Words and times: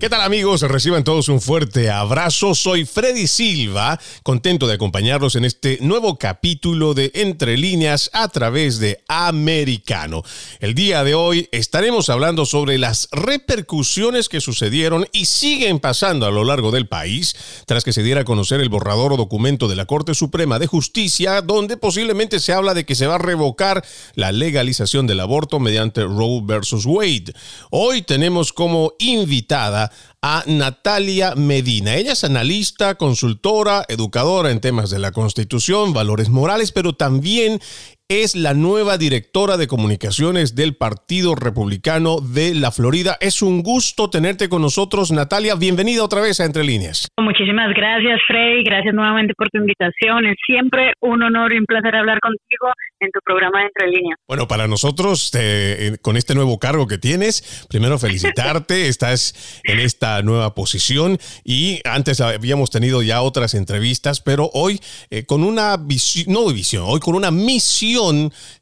¿Qué 0.00 0.10
tal 0.10 0.20
amigos? 0.22 0.60
Reciban 0.62 1.04
todos 1.04 1.28
un 1.28 1.40
fuerte 1.40 1.88
abrazo. 1.88 2.54
Soy 2.54 2.84
Freddy 2.84 3.28
Silva, 3.28 3.98
contento 4.24 4.66
de 4.66 4.74
acompañarlos 4.74 5.36
en 5.36 5.44
este 5.44 5.78
nuevo 5.80 6.18
capítulo 6.18 6.94
de 6.94 7.12
Entre 7.14 7.56
líneas 7.56 8.10
a 8.12 8.28
través 8.28 8.80
de 8.80 9.02
Americano. 9.08 10.22
El 10.58 10.74
día 10.74 11.04
de 11.04 11.14
hoy 11.14 11.48
estaremos 11.52 12.10
hablando 12.10 12.44
sobre 12.44 12.76
las 12.76 13.08
repercusiones 13.12 14.28
que 14.28 14.40
sucedieron 14.40 15.06
y 15.12 15.26
siguen 15.26 15.78
pasando 15.78 16.26
a 16.26 16.32
lo 16.32 16.42
largo 16.42 16.72
del 16.72 16.88
país 16.88 17.36
tras 17.64 17.84
que 17.84 17.92
se 17.92 18.02
diera 18.02 18.22
a 18.22 18.24
conocer 18.24 18.60
el 18.60 18.68
borrador 18.68 19.12
o 19.12 19.16
documento 19.16 19.68
de 19.68 19.76
la 19.76 19.86
Corte 19.86 20.14
Suprema 20.14 20.58
de 20.58 20.66
Justicia 20.66 21.40
donde 21.40 21.76
posiblemente 21.76 22.40
se 22.40 22.52
habla 22.52 22.74
de 22.74 22.84
que 22.84 22.96
se 22.96 23.06
va 23.06 23.14
a 23.14 23.18
revocar 23.18 23.84
la 24.16 24.32
legalización 24.32 25.06
del 25.06 25.20
aborto 25.20 25.60
mediante 25.60 26.02
Roe 26.02 26.40
versus 26.42 26.84
Wade. 26.84 27.32
Hoy 27.70 28.02
tenemos 28.02 28.52
como 28.52 28.92
invitada 28.98 29.83
a 30.22 30.44
Natalia 30.46 31.34
Medina. 31.34 31.96
Ella 31.96 32.12
es 32.12 32.24
analista, 32.24 32.94
consultora, 32.94 33.84
educadora 33.88 34.50
en 34.50 34.60
temas 34.60 34.90
de 34.90 34.98
la 34.98 35.12
Constitución, 35.12 35.92
valores 35.92 36.28
morales, 36.28 36.72
pero 36.72 36.94
también 36.94 37.60
es 38.08 38.36
la 38.36 38.52
nueva 38.52 38.98
directora 38.98 39.56
de 39.56 39.66
comunicaciones 39.66 40.54
del 40.54 40.76
Partido 40.76 41.34
Republicano 41.34 42.20
de 42.20 42.54
la 42.54 42.70
Florida. 42.70 43.16
Es 43.18 43.40
un 43.40 43.62
gusto 43.62 44.10
tenerte 44.10 44.50
con 44.50 44.60
nosotros, 44.60 45.10
Natalia. 45.10 45.54
Bienvenida 45.54 46.04
otra 46.04 46.20
vez 46.20 46.38
a 46.38 46.44
Entre 46.44 46.64
Líneas. 46.64 47.08
Muchísimas 47.18 47.72
gracias, 47.74 48.20
Frey. 48.26 48.62
Gracias 48.62 48.94
nuevamente 48.94 49.32
por 49.34 49.48
tu 49.48 49.58
invitación. 49.58 50.26
Es 50.26 50.36
siempre 50.46 50.92
un 51.00 51.22
honor 51.22 51.54
y 51.54 51.58
un 51.58 51.64
placer 51.64 51.96
hablar 51.96 52.20
contigo 52.20 52.72
en 53.00 53.10
tu 53.10 53.20
programa 53.24 53.60
de 53.60 53.66
Entre 53.66 53.88
Líneas. 53.88 54.18
Bueno, 54.28 54.48
para 54.48 54.68
nosotros, 54.68 55.30
eh, 55.34 55.96
con 56.02 56.18
este 56.18 56.34
nuevo 56.34 56.58
cargo 56.58 56.86
que 56.86 56.98
tienes, 56.98 57.66
primero 57.70 57.98
felicitarte. 57.98 58.88
Estás 58.94 59.60
en 59.64 59.80
esta 59.80 60.20
nueva 60.22 60.54
posición 60.54 61.16
y 61.42 61.80
antes 61.84 62.20
habíamos 62.20 62.70
tenido 62.70 63.00
ya 63.00 63.22
otras 63.22 63.54
entrevistas, 63.54 64.20
pero 64.20 64.50
hoy 64.52 64.78
eh, 65.08 65.24
con 65.24 65.42
una 65.42 65.78
visión, 65.78 66.34
no 66.34 66.52
visión, 66.52 66.84
hoy 66.86 67.00
con 67.00 67.14
una 67.14 67.30
misión 67.30 67.94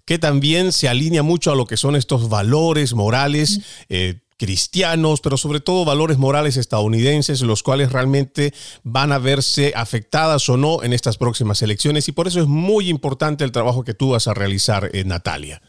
que 0.05 0.19
también 0.19 0.73
se 0.73 0.89
alinea 0.89 1.23
mucho 1.23 1.53
a 1.53 1.57
lo 1.57 1.67
que 1.67 1.77
son 1.77 1.97
estos 1.97 2.29
valores 2.29 2.95
morales. 2.95 3.85
Eh, 3.89 4.21
cristianos, 4.43 5.21
pero 5.23 5.37
sobre 5.37 5.61
todo 5.61 5.85
valores 5.85 6.19
morales 6.19 6.57
estadounidenses, 6.57 7.43
los 7.43 7.63
cuales 7.63 7.93
realmente 7.93 8.51
van 8.83 9.13
a 9.13 9.19
verse 9.19 9.73
afectadas 9.77 10.49
o 10.49 10.57
no 10.57 10.83
en 10.83 10.93
estas 10.93 11.17
próximas 11.17 11.63
elecciones. 11.63 12.09
Y 12.09 12.13
por 12.13 12.27
eso 12.27 12.41
es 12.41 12.49
muy 12.49 12.89
importante 12.89 13.45
el 13.45 13.53
trabajo 13.53 13.85
que 13.85 13.95
tú 13.95 14.11
vas 14.11 14.27
a 14.27 14.35
realizar, 14.35 14.91
eh, 14.93 15.05
Natalia. 15.07 15.61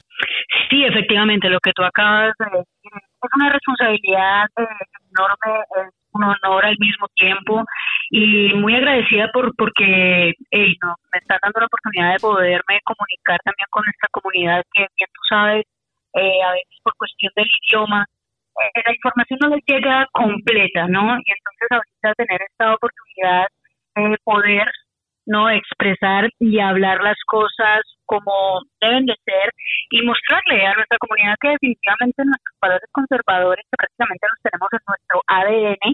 Sí, 0.72 0.84
efectivamente, 0.84 1.50
lo 1.50 1.60
que 1.60 1.72
tú 1.76 1.84
acabas 1.84 2.34
de 2.40 2.46
decir 2.46 2.92
es 2.98 3.30
una 3.36 3.54
responsabilidad 3.54 4.46
eh, 4.58 4.66
enorme, 5.14 5.92
un 6.14 6.24
honor 6.24 6.66
al 6.66 6.78
mismo 6.80 7.08
tiempo 7.16 7.64
y 8.10 8.54
muy 8.54 8.76
agradecida 8.76 9.30
por 9.34 9.56
porque 9.56 10.34
me 10.52 11.18
está 11.20 11.38
dando 11.42 11.60
la 11.60 11.66
oportunidad 11.66 12.14
de 12.14 12.20
poderme 12.20 12.80
comunicar 12.84 13.40
también 13.44 13.68
con 13.70 13.84
esta 13.90 14.08
comunidad 14.12 14.64
que 14.74 14.82
bien 14.82 15.10
tú 15.14 15.22
sabes, 15.30 15.66
eh, 16.14 16.44
a 16.44 16.52
veces 16.52 16.78
por 16.84 16.94
cuestión 16.96 17.32
del 17.36 17.48
idioma, 17.68 18.06
eh, 18.62 18.82
la 18.86 18.94
información 18.94 19.40
no 19.42 19.50
les 19.50 19.64
llega 19.66 20.08
completa, 20.12 20.88
¿no? 20.88 21.18
Y 21.18 21.32
entonces 21.32 21.68
ahorita 21.72 22.14
tener 22.24 22.42
esta 22.44 22.74
oportunidad 22.76 23.48
de 23.96 24.18
poder 24.24 24.72
no 25.26 25.50
expresar 25.50 26.30
y 26.40 26.60
hablar 26.60 27.02
las 27.02 27.18
cosas 27.26 27.82
como 28.14 28.62
deben 28.80 29.08
de 29.10 29.16
ser 29.26 29.50
y 29.90 30.06
mostrarle 30.06 30.62
a 30.68 30.76
nuestra 30.76 31.02
comunidad 31.02 31.34
que 31.42 31.58
definitivamente 31.58 32.22
nuestros 32.22 32.56
valores 32.62 32.90
conservadores 32.94 33.66
que 33.66 33.78
prácticamente 33.82 34.28
los 34.30 34.42
tenemos 34.46 34.70
en 34.70 34.84
nuestro 34.86 35.18
ADN 35.26 35.86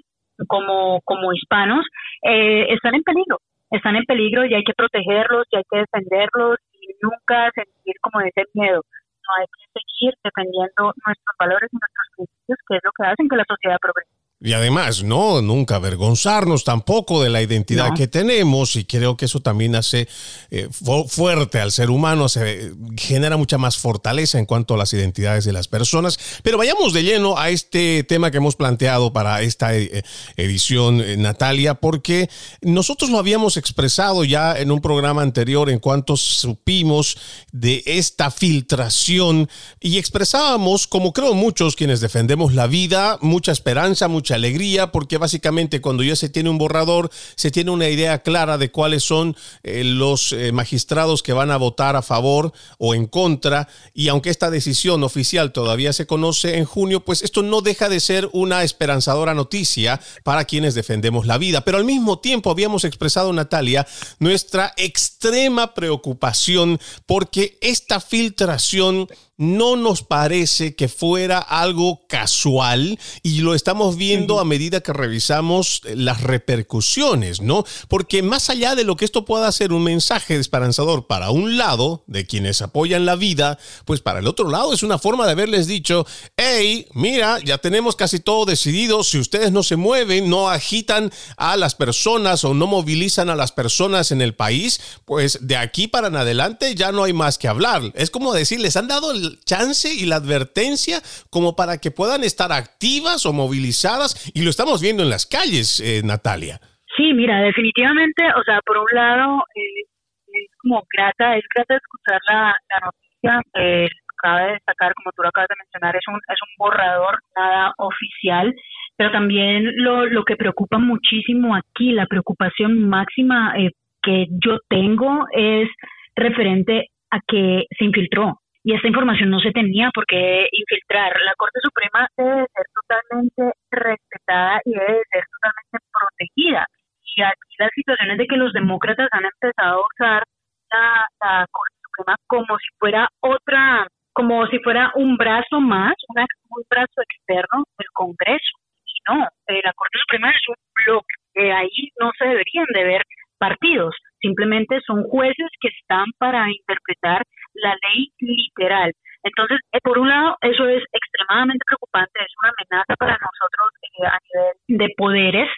como, 0.48 1.00
como 1.08 1.32
hispanos 1.32 1.86
eh, 2.24 2.68
están 2.76 2.96
en 2.96 3.04
peligro, 3.04 3.40
están 3.72 3.96
en 3.96 4.04
peligro 4.04 4.44
y 4.44 4.54
hay 4.54 4.64
que 4.64 4.76
protegerlos 4.76 5.48
y 5.52 5.56
hay 5.56 5.64
que 5.72 5.80
defenderlos 5.80 6.60
y 6.76 6.92
nunca 7.00 7.52
sentir 7.56 7.96
como 8.02 8.20
ese 8.20 8.44
miedo. 8.54 8.84
No 8.84 9.32
hay 9.40 9.48
que 9.48 9.80
seguir 9.80 10.14
defendiendo 10.20 10.92
nuestros 11.08 11.36
valores 11.40 11.70
y 11.72 11.78
nuestros 11.80 12.08
principios, 12.18 12.60
que 12.68 12.76
es 12.76 12.84
lo 12.84 12.92
que 12.92 13.08
hacen 13.08 13.30
que 13.30 13.40
la 13.40 13.48
sociedad 13.48 13.80
progrese. 13.80 14.19
Y 14.42 14.54
además, 14.54 15.04
no, 15.04 15.42
nunca 15.42 15.76
avergonzarnos 15.76 16.64
tampoco 16.64 17.22
de 17.22 17.30
la 17.30 17.42
identidad 17.42 17.94
que 17.94 18.08
tenemos 18.08 18.78
y 18.78 18.86
creo 18.86 19.18
que 19.18 19.26
eso 19.26 19.42
también 19.42 19.76
hace 19.76 20.08
eh, 20.50 20.70
fuerte 21.10 21.60
al 21.60 21.74
ser 21.74 21.90
humano, 21.90 22.30
se 22.30 22.72
genera 22.96 23.36
mucha 23.36 23.58
más 23.58 23.78
fortaleza 23.78 24.40
en 24.40 24.46
cuanto 24.46 24.76
a 24.76 24.78
las 24.78 24.94
identidades 24.94 25.44
de 25.44 25.52
las 25.52 25.68
personas. 25.68 26.18
Pero 26.42 26.58
vayamos 26.58 26.94
de 26.94 27.04
lleno 27.04 27.38
a 27.38 27.50
este 27.50 28.06
tema 28.06 28.32
que 28.32 28.38
hemos 28.38 28.56
planteado 28.56 29.12
para 29.12 29.42
esta 29.42 29.76
eh, 29.76 30.04
edición, 30.38 31.02
eh, 31.02 31.18
Natalia, 31.18 31.74
porque 31.74 32.30
nosotros 32.62 33.10
lo 33.10 33.20
habíamos 33.20 33.58
expresado 33.58 34.24
ya 34.24 34.58
en 34.58 34.72
un 34.72 34.80
programa 34.80 35.22
anterior 35.22 35.70
en 35.70 35.80
cuanto 35.80 36.16
supimos 36.16 37.18
de 37.52 37.84
esta 37.86 38.32
filtración 38.32 39.50
y 39.82 39.98
expresábamos, 39.98 40.88
como 40.88 41.12
creo 41.12 41.34
muchos 41.34 41.76
quienes 41.76 42.00
defendemos 42.00 42.54
la 42.54 42.68
vida, 42.68 43.18
mucha 43.20 43.52
esperanza, 43.52 44.08
mucha 44.08 44.29
alegría 44.36 44.92
porque 44.92 45.18
básicamente 45.18 45.82
cuando 45.82 46.04
ya 46.04 46.16
se 46.16 46.30
tiene 46.30 46.50
un 46.50 46.58
borrador, 46.58 47.10
se 47.36 47.52
tiene 47.52 47.72
una 47.72 47.90
idea 47.90 48.22
clara 48.22 48.58
de 48.58 48.72
cuáles 48.72 49.04
son 49.04 49.36
eh, 49.64 49.84
los 49.84 50.34
eh, 50.34 50.52
magistrados 50.52 51.24
que 51.24 51.34
van 51.34 51.52
a 51.52 51.58
votar 51.58 51.96
a 51.96 52.02
favor 52.02 52.54
o 52.78 52.96
en 52.96 53.06
contra. 53.06 53.68
Y 53.94 54.08
aunque 54.08 54.30
esta 54.30 54.50
decisión 54.50 55.04
oficial 55.04 55.52
todavía 55.52 55.94
se 55.94 56.08
conoce 56.08 56.58
en 56.58 56.66
junio, 56.66 57.04
pues 57.06 57.22
esto 57.22 57.44
no 57.44 57.62
deja 57.62 57.90
de 57.90 58.00
ser 58.00 58.30
una 58.34 58.64
esperanzadora 58.64 59.34
noticia 59.34 60.00
para 60.24 60.46
quienes 60.46 60.76
defendemos 60.76 61.26
la 61.26 61.38
vida. 61.38 61.62
Pero 61.62 61.78
al 61.78 61.86
mismo 61.86 62.20
tiempo 62.20 62.52
habíamos 62.52 62.84
expresado, 62.84 63.34
Natalia, 63.34 63.88
nuestra 64.20 64.74
extrema 64.78 65.74
preocupación 65.74 66.80
porque 67.06 67.58
esta 67.62 68.00
filtración 68.00 69.08
no 69.40 69.78
nos 69.78 70.04
parece 70.04 70.76
que 70.76 70.90
fuera 70.90 71.40
algo 71.40 72.02
casual 72.08 73.00
y 73.24 73.40
lo 73.40 73.56
estamos 73.56 73.96
viendo 73.96 74.42
a 74.42 74.44
medida 74.44 74.82
que 74.82 74.92
revisamos 74.92 75.82
las 75.86 76.22
repercusiones, 76.22 77.42
¿no? 77.42 77.64
Porque 77.88 78.22
más 78.22 78.50
allá 78.50 78.76
de 78.76 78.84
lo 78.84 78.98
que 78.98 79.06
esto 79.06 79.24
pueda 79.24 79.50
ser 79.54 79.72
un 79.72 79.84
mensaje 79.84 80.36
esperanzador 80.36 81.08
para 81.08 81.32
un 81.32 81.58
lado 81.58 82.04
de 82.06 82.26
quienes 82.26 82.62
apoyan 82.62 83.06
la 83.06 83.16
vida, 83.16 83.58
pues 83.86 84.02
para 84.02 84.20
el 84.20 84.28
otro 84.28 84.50
lado 84.50 84.74
es 84.74 84.84
una 84.84 85.00
forma 85.00 85.26
de 85.26 85.32
haberles 85.32 85.68
dicho, 85.68 86.06
hey, 86.36 86.88
mira, 86.94 87.40
ya 87.40 87.60
tenemos 87.60 87.96
casi 87.96 88.20
todo 88.20 88.44
decidido, 88.44 89.06
si 89.06 89.20
ustedes 89.20 89.54
no 89.54 89.64
se 89.64 89.78
mueven, 89.78 90.30
no 90.30 90.50
agitan 90.50 91.14
a 91.38 91.56
las 91.56 91.76
personas 91.76 92.44
o 92.44 92.54
no 92.54 92.68
movilizan 92.68 93.30
a 93.30 93.38
las 93.38 93.54
personas 93.54 94.12
en 94.12 94.22
el 94.22 94.36
país, 94.36 94.82
pues 95.06 95.48
de 95.48 95.56
aquí 95.56 95.88
para 95.88 96.10
en 96.10 96.18
adelante 96.18 96.76
ya 96.76 96.92
no 96.92 97.06
hay 97.06 97.14
más 97.14 97.38
que 97.38 97.48
hablar. 97.48 97.94
Es 97.96 98.10
como 98.10 98.34
decirles, 98.34 98.76
han 98.76 98.90
dado 98.90 99.12
el 99.12 99.29
chance 99.46 99.88
y 99.94 100.06
la 100.06 100.18
advertencia 100.18 101.00
como 101.30 101.56
para 101.56 101.78
que 101.78 101.92
puedan 101.92 102.24
estar 102.24 102.52
activas 102.52 103.26
o 103.26 103.34
movilizadas 103.34 104.32
y 104.34 104.44
lo 104.44 104.50
estamos 104.50 104.82
viendo 104.82 105.04
en 105.04 105.10
las 105.10 105.26
calles, 105.26 105.80
eh, 105.80 106.02
Natalia. 106.04 106.60
Sí, 106.96 107.14
mira, 107.14 107.42
definitivamente, 107.42 108.24
o 108.36 108.44
sea, 108.44 108.60
por 108.66 108.78
un 108.78 108.90
lado 108.92 109.44
eh, 109.56 109.86
es 110.34 110.52
como 110.62 110.84
grata, 110.92 111.38
es 111.38 111.46
grata 111.54 111.76
escuchar 111.76 112.20
la, 112.28 112.56
noticia. 112.84 113.42
Eh, 113.56 113.88
cabe 114.22 114.54
destacar, 114.54 114.94
como 114.96 115.12
tú 115.16 115.24
lo 115.24 115.30
acabas 115.30 115.48
de 115.50 115.56
mencionar, 115.64 115.96
es 115.96 116.04
un, 116.08 116.16
es 116.16 116.40
un 116.42 116.54
borrador, 116.58 117.20
nada 117.38 117.74
oficial, 117.78 118.54
pero 118.98 119.12
también 119.12 119.72
lo, 119.78 120.06
lo 120.08 120.24
que 120.26 120.36
preocupa 120.36 120.78
muchísimo 120.78 121.56
aquí, 121.56 121.92
la 121.92 122.06
preocupación 122.06 122.90
máxima 122.90 123.54
eh, 123.58 123.72
que 124.02 124.28
yo 124.44 124.58
tengo 124.68 125.26
es 125.32 125.70
referente 126.16 126.88
a 127.12 127.20
que 127.26 127.64
se 127.78 127.86
infiltró 127.86 128.40
y 128.64 128.74
esta 128.74 128.88
información 128.88 129.30
no 129.30 129.40
se 129.40 129.52
tenía 129.52 129.90
por 129.94 130.06
qué 130.06 130.48
infiltrar. 130.52 131.14
La 131.22 131.34
Corte 131.38 131.60
Suprema 131.64 132.08
totalmente 132.16 133.54
respetada 133.72 134.60
y 134.66 134.72
debe 134.72 135.02
ser 135.12 135.24
totalmente 135.32 135.78
protegida. 135.92 136.68
Y 137.16 137.22
aquí 137.22 137.56
la 137.58 137.70
situación 137.70 138.12
es 138.12 138.18
de 138.18 138.28
que 138.28 138.38
los 138.38 138.54
demócratas 138.54 139.08
han 139.12 139.26
empezado 139.26 139.82
a 139.82 139.88
usar 139.88 140.24
la, 140.72 141.48
Corte 141.52 141.76
Suprema 141.84 142.16
como 142.28 142.58
si 142.60 142.68
fuera 142.78 143.08
otra, 143.22 143.88
como 144.14 144.46
si 144.48 144.60
fuera 144.60 144.92
un 144.96 145.18
brazo 145.18 145.60
más, 145.60 145.96
un 146.10 146.64
brazo 146.70 147.02
externo 147.02 147.64
del 147.78 147.88
Congreso. 147.94 148.58
Y 148.86 149.00
no, 149.10 149.24
eh, 149.48 149.62
la 149.64 149.74
Corte 149.74 149.98
Suprema 150.00 150.32
es 150.32 150.42
un 150.50 150.56
bloque, 150.86 151.14
que 151.34 151.52
ahí 151.52 151.90
no 152.00 152.12
se 152.18 152.26
deberían 152.26 152.68
de 152.74 152.84
ver 152.84 153.04
partidos, 153.40 153.96
simplemente 154.22 154.82
son 154.86 155.04
jueces 155.04 155.48
que 155.62 155.70
están 155.70 156.06
para 156.18 156.48
interpretar 156.52 157.24
la 157.62 157.76
ley 157.88 158.12
literal. 158.20 158.94
Entonces, 159.24 159.60
eh, 159.74 159.80
por 159.84 160.00
un 160.00 160.10
lado, 160.10 160.38
eso 160.42 160.68
es 160.68 160.84
extremadamente 160.94 161.64
preocupante, 161.68 162.20
es 162.22 162.34
una 162.42 162.52
amenaza 162.56 162.96
para 162.96 163.18
nosotros 163.20 163.68
eh, 163.84 164.08
a 164.08 164.18
nivel 164.24 164.80
de 164.80 164.94
poderes, 164.96 165.50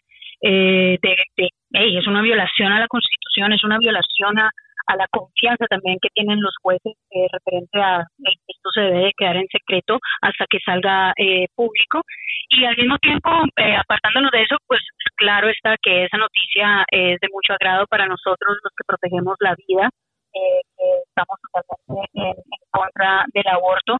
eh, 0.41 0.97
de, 1.01 1.15
es 1.71 2.07
una 2.07 2.21
violación 2.21 2.71
a 2.71 2.79
la 2.79 2.87
Constitución, 2.87 3.53
es 3.53 3.63
una 3.63 3.77
violación 3.77 4.39
a, 4.39 4.49
la 4.97 5.07
confianza 5.09 5.67
también 5.69 5.99
que 6.01 6.09
tienen 6.13 6.41
los 6.41 6.53
jueces 6.61 6.91
referente 7.31 7.79
a 7.79 8.03
esto 8.19 8.69
se 8.73 8.81
debe 8.81 9.05
de 9.05 9.11
quedar 9.15 9.37
en 9.37 9.47
secreto 9.47 9.99
hasta 10.21 10.45
que 10.49 10.59
salga 10.65 11.13
público 11.55 12.01
y 12.49 12.65
al 12.65 12.75
mismo 12.75 12.97
tiempo 12.97 13.29
apartándonos 13.29 14.31
de 14.31 14.41
eso 14.41 14.57
pues 14.67 14.81
claro 15.15 15.47
está 15.47 15.77
que 15.81 16.03
esa 16.03 16.17
noticia 16.17 16.83
es 16.91 17.21
de 17.21 17.27
mucho 17.31 17.53
agrado 17.53 17.87
para 17.87 18.05
nosotros 18.05 18.57
los 18.61 18.73
que 18.75 18.83
protegemos 18.85 19.37
la 19.39 19.55
vida 19.65 19.89
eh, 20.33 20.61
estamos 21.07 21.37
totalmente 21.41 22.09
en, 22.13 22.35
contra 22.71 23.25
del 23.33 23.47
aborto. 23.47 23.97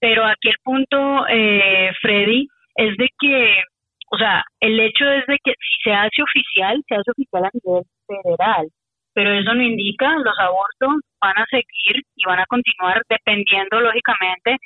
Pero 0.00 0.24
aquí 0.24 0.48
el 0.48 0.56
punto, 0.62 1.26
eh, 1.28 1.92
Freddy, 2.00 2.48
es 2.76 2.96
de 2.96 3.08
que, 3.20 3.62
o 4.10 4.16
sea, 4.18 4.42
el 4.60 4.80
hecho 4.80 5.08
es 5.10 5.26
de 5.26 5.38
que 5.44 5.52
si 5.52 5.82
se 5.84 5.92
hace 5.92 6.22
oficial, 6.22 6.82
se 6.88 6.94
hace 6.96 7.10
oficial 7.10 7.44
a 7.44 7.50
nivel 7.52 7.84
federal, 8.06 8.68
pero 9.14 9.30
eso 9.30 9.54
no 9.54 9.62
indica 9.62 10.16
los 10.16 10.38
abortos 10.38 11.02
van 11.20 11.38
a 11.38 11.46
seguir 11.50 12.02
y 12.16 12.24
van 12.24 12.40
a 12.40 12.46
continuar 12.46 13.02
dependiendo 13.08 13.80
lógicamente 13.80 14.56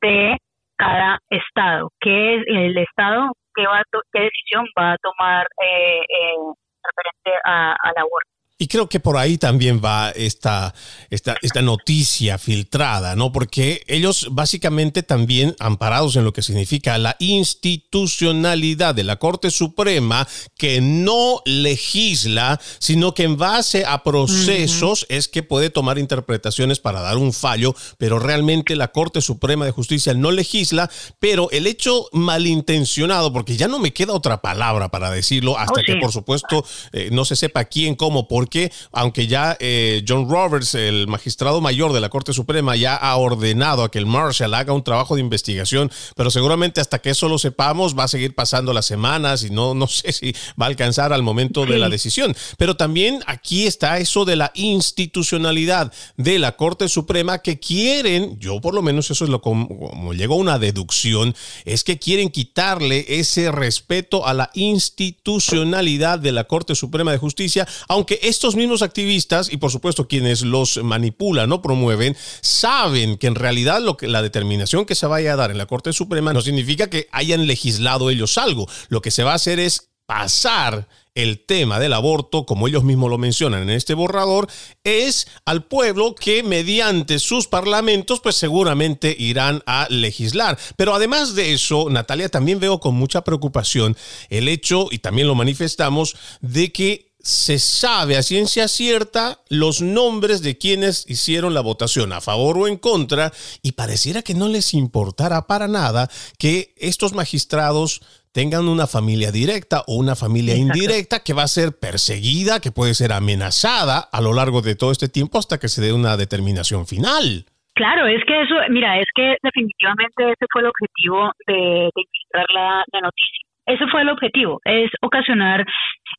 de 0.00 0.36
cada 0.76 1.18
estado, 1.30 1.90
qué 2.00 2.36
es 2.36 2.44
el 2.46 2.76
estado, 2.78 3.32
qué, 3.54 3.66
va 3.66 3.82
qué 4.12 4.20
decisión 4.20 4.66
va 4.78 4.92
a 4.92 4.98
tomar 4.98 5.46
eh, 5.64 6.00
eh, 6.00 6.36
referente 6.82 7.40
al 7.44 7.94
aborto. 7.96 8.33
Y 8.64 8.66
creo 8.66 8.88
que 8.88 8.98
por 8.98 9.18
ahí 9.18 9.36
también 9.36 9.82
va 9.84 10.08
esta, 10.08 10.74
esta, 11.10 11.36
esta 11.42 11.60
noticia 11.60 12.38
filtrada, 12.38 13.14
¿no? 13.14 13.30
Porque 13.30 13.82
ellos 13.88 14.28
básicamente 14.30 15.02
también 15.02 15.54
amparados 15.58 16.16
en 16.16 16.24
lo 16.24 16.32
que 16.32 16.40
significa 16.40 16.96
la 16.96 17.14
institucionalidad 17.18 18.94
de 18.94 19.04
la 19.04 19.16
Corte 19.16 19.50
Suprema, 19.50 20.26
que 20.56 20.80
no 20.80 21.42
legisla, 21.44 22.58
sino 22.78 23.12
que 23.12 23.24
en 23.24 23.36
base 23.36 23.84
a 23.84 24.02
procesos 24.02 25.04
es 25.10 25.28
que 25.28 25.42
puede 25.42 25.68
tomar 25.68 25.98
interpretaciones 25.98 26.80
para 26.80 27.02
dar 27.02 27.18
un 27.18 27.34
fallo, 27.34 27.76
pero 27.98 28.18
realmente 28.18 28.76
la 28.76 28.92
Corte 28.92 29.20
Suprema 29.20 29.66
de 29.66 29.72
Justicia 29.72 30.14
no 30.14 30.30
legisla, 30.30 30.90
pero 31.18 31.50
el 31.50 31.66
hecho 31.66 32.08
malintencionado, 32.12 33.30
porque 33.30 33.58
ya 33.58 33.68
no 33.68 33.78
me 33.78 33.92
queda 33.92 34.14
otra 34.14 34.40
palabra 34.40 34.88
para 34.88 35.10
decirlo, 35.10 35.58
hasta 35.58 35.82
oh, 35.82 35.84
que 35.84 35.96
por 35.96 36.12
supuesto 36.12 36.64
eh, 36.94 37.10
no 37.12 37.26
se 37.26 37.36
sepa 37.36 37.66
quién, 37.66 37.94
cómo, 37.94 38.26
por 38.26 38.53
porque 38.54 38.72
aunque 38.92 39.26
ya 39.26 39.56
eh, 39.58 40.04
John 40.06 40.30
Roberts, 40.30 40.76
el 40.76 41.08
magistrado 41.08 41.60
mayor 41.60 41.92
de 41.92 42.00
la 42.00 42.08
Corte 42.08 42.32
Suprema, 42.32 42.76
ya 42.76 42.94
ha 42.94 43.16
ordenado 43.16 43.82
a 43.82 43.90
que 43.90 43.98
el 43.98 44.06
Marshall 44.06 44.54
haga 44.54 44.72
un 44.72 44.84
trabajo 44.84 45.16
de 45.16 45.20
investigación, 45.20 45.90
pero 46.14 46.30
seguramente 46.30 46.80
hasta 46.80 47.00
que 47.00 47.10
eso 47.10 47.28
lo 47.28 47.38
sepamos 47.38 47.98
va 47.98 48.04
a 48.04 48.08
seguir 48.08 48.32
pasando 48.34 48.72
las 48.72 48.86
semanas 48.86 49.42
y 49.42 49.50
no, 49.50 49.74
no 49.74 49.86
sé 49.88 50.12
si 50.12 50.32
va 50.60 50.66
a 50.66 50.68
alcanzar 50.68 51.12
al 51.12 51.24
momento 51.24 51.66
de 51.66 51.78
la 51.78 51.88
decisión. 51.88 52.36
Pero 52.56 52.76
también 52.76 53.22
aquí 53.26 53.66
está 53.66 53.98
eso 53.98 54.24
de 54.24 54.36
la 54.36 54.52
institucionalidad 54.54 55.92
de 56.16 56.38
la 56.38 56.52
Corte 56.52 56.88
Suprema 56.88 57.38
que 57.38 57.58
quieren, 57.58 58.38
yo 58.38 58.60
por 58.60 58.74
lo 58.74 58.82
menos 58.82 59.10
eso 59.10 59.24
es 59.24 59.30
lo 59.30 59.40
como, 59.40 59.66
como 59.66 60.14
llegó 60.14 60.34
a 60.34 60.38
una 60.38 60.58
deducción, 60.60 61.34
es 61.64 61.82
que 61.82 61.98
quieren 61.98 62.30
quitarle 62.30 63.04
ese 63.08 63.50
respeto 63.50 64.24
a 64.28 64.32
la 64.32 64.50
institucionalidad 64.54 66.20
de 66.20 66.30
la 66.30 66.44
Corte 66.44 66.76
Suprema 66.76 67.10
de 67.10 67.18
Justicia, 67.18 67.66
aunque 67.88 68.20
es 68.22 68.33
estos 68.34 68.56
mismos 68.56 68.82
activistas 68.82 69.52
y 69.52 69.58
por 69.58 69.70
supuesto 69.70 70.08
quienes 70.08 70.42
los 70.42 70.82
manipulan 70.82 71.52
o 71.52 71.62
promueven 71.62 72.16
saben 72.40 73.16
que 73.16 73.28
en 73.28 73.36
realidad 73.36 73.80
lo 73.80 73.96
que 73.96 74.08
la 74.08 74.22
determinación 74.22 74.84
que 74.84 74.96
se 74.96 75.06
vaya 75.06 75.32
a 75.32 75.36
dar 75.36 75.52
en 75.52 75.58
la 75.58 75.66
Corte 75.66 75.92
Suprema 75.92 76.32
no 76.32 76.42
significa 76.42 76.90
que 76.90 77.08
hayan 77.12 77.46
legislado 77.46 78.10
ellos 78.10 78.36
algo. 78.36 78.68
Lo 78.88 79.00
que 79.02 79.12
se 79.12 79.22
va 79.22 79.32
a 79.32 79.36
hacer 79.36 79.60
es 79.60 79.90
pasar 80.06 80.88
el 81.14 81.46
tema 81.46 81.78
del 81.78 81.92
aborto, 81.92 82.44
como 82.44 82.66
ellos 82.66 82.82
mismos 82.82 83.08
lo 83.08 83.18
mencionan 83.18 83.62
en 83.62 83.70
este 83.70 83.94
borrador, 83.94 84.48
es 84.82 85.28
al 85.44 85.64
pueblo 85.64 86.16
que 86.16 86.42
mediante 86.42 87.20
sus 87.20 87.46
parlamentos, 87.46 88.20
pues 88.20 88.34
seguramente 88.34 89.14
irán 89.16 89.62
a 89.66 89.86
legislar. 89.90 90.58
Pero 90.76 90.92
además 90.92 91.36
de 91.36 91.52
eso, 91.52 91.88
Natalia, 91.88 92.28
también 92.28 92.58
veo 92.58 92.80
con 92.80 92.96
mucha 92.96 93.22
preocupación 93.22 93.96
el 94.28 94.48
hecho, 94.48 94.88
y 94.90 94.98
también 94.98 95.28
lo 95.28 95.36
manifestamos, 95.36 96.16
de 96.40 96.72
que 96.72 97.13
se 97.24 97.58
sabe 97.58 98.18
a 98.18 98.22
ciencia 98.22 98.68
cierta 98.68 99.38
los 99.48 99.80
nombres 99.80 100.42
de 100.42 100.58
quienes 100.58 101.08
hicieron 101.08 101.54
la 101.54 101.62
votación 101.62 102.12
a 102.12 102.20
favor 102.20 102.58
o 102.58 102.68
en 102.68 102.76
contra 102.76 103.32
y 103.62 103.72
pareciera 103.72 104.20
que 104.20 104.34
no 104.34 104.48
les 104.48 104.74
importara 104.74 105.46
para 105.46 105.66
nada 105.66 106.08
que 106.38 106.74
estos 106.76 107.14
magistrados 107.14 108.02
tengan 108.34 108.68
una 108.68 108.86
familia 108.86 109.32
directa 109.32 109.82
o 109.86 109.96
una 109.96 110.16
familia 110.16 110.54
indirecta 110.54 111.20
que 111.24 111.32
va 111.32 111.44
a 111.44 111.48
ser 111.48 111.72
perseguida, 111.80 112.60
que 112.60 112.72
puede 112.72 112.92
ser 112.92 113.12
amenazada 113.12 114.00
a 114.00 114.20
lo 114.20 114.34
largo 114.34 114.60
de 114.60 114.76
todo 114.76 114.92
este 114.92 115.08
tiempo 115.08 115.38
hasta 115.38 115.58
que 115.58 115.68
se 115.68 115.80
dé 115.80 115.94
una 115.94 116.18
determinación 116.18 116.86
final. 116.86 117.46
Claro, 117.74 118.06
es 118.06 118.22
que 118.26 118.42
eso, 118.42 118.54
mira, 118.70 119.00
es 119.00 119.06
que 119.14 119.36
definitivamente 119.42 120.30
ese 120.30 120.46
fue 120.52 120.62
el 120.62 120.68
objetivo 120.68 121.32
de, 121.46 121.90
de 121.94 122.44
la, 122.54 122.84
la 122.92 123.00
noticia. 123.00 123.44
Ese 123.66 123.86
fue 123.88 124.02
el 124.02 124.10
objetivo, 124.10 124.60
es 124.64 124.90
ocasionar 125.00 125.64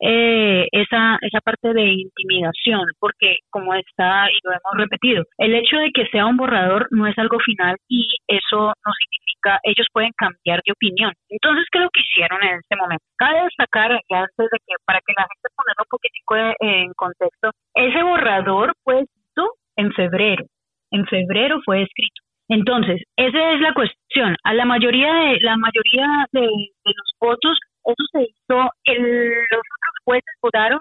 eh, 0.02 0.68
esa, 0.72 1.18
esa 1.22 1.40
parte 1.42 1.74
de 1.74 1.94
intimidación, 1.94 2.86
porque 3.00 3.38
como 3.50 3.74
está, 3.76 4.30
y 4.32 4.40
lo 4.44 4.52
hemos 4.52 4.78
repetido, 4.78 5.24
el 5.38 5.54
hecho 5.54 5.78
de 5.78 5.92
que 5.92 6.08
sea 6.08 6.26
un 6.26 6.38
borrador 6.38 6.88
no 6.92 7.06
es 7.08 7.18
algo 7.20 7.40
final 7.40 7.76
y 7.88 8.08
eso 8.28 8.74
no 8.74 8.92
significa, 9.00 9.60
ellos 9.64 9.88
pueden 9.94 10.12
cambiar 10.18 10.62
de 10.66 10.72
opinión. 10.72 11.14
Entonces, 11.30 11.66
¿qué 11.72 11.78
es 11.78 11.84
lo 11.84 11.90
que 11.92 12.02
hicieron 12.02 12.44
en 12.44 12.60
este 12.60 12.76
momento? 12.76 13.06
Cabe 13.18 13.44
destacar, 13.44 13.92
ya 14.10 14.20
antes 14.22 14.50
de 14.52 14.60
que, 14.66 14.74
para 14.86 15.00
que 15.06 15.14
la 15.16 15.28
gente 15.30 15.50
ponga 15.56 15.74
un 15.78 15.90
poquitico 15.90 16.36
en 16.60 16.94
contexto, 16.94 17.52
ese 17.76 18.04
borrador 18.04 18.74
fue 18.84 19.02
escrito 19.02 19.52
en 19.78 19.92
febrero, 19.94 20.46
en 20.92 21.06
febrero 21.06 21.62
fue 21.64 21.84
escrito. 21.84 22.25
Entonces, 22.48 23.02
esa 23.16 23.54
es 23.54 23.62
la 23.62 23.74
cuestión. 23.74 24.36
A 24.44 24.54
la 24.54 24.66
mayoría 24.66 25.14
de 25.14 25.40
la 25.42 25.58
mayoría 25.58 26.26
de, 26.32 26.42
los 26.42 27.12
votos, 27.20 27.58
eso 27.86 28.04
se 28.12 28.24
hizo, 28.24 28.70
el, 28.86 29.02
los 29.02 29.60
otros 29.60 29.96
jueces 30.04 30.36
votaron 30.42 30.80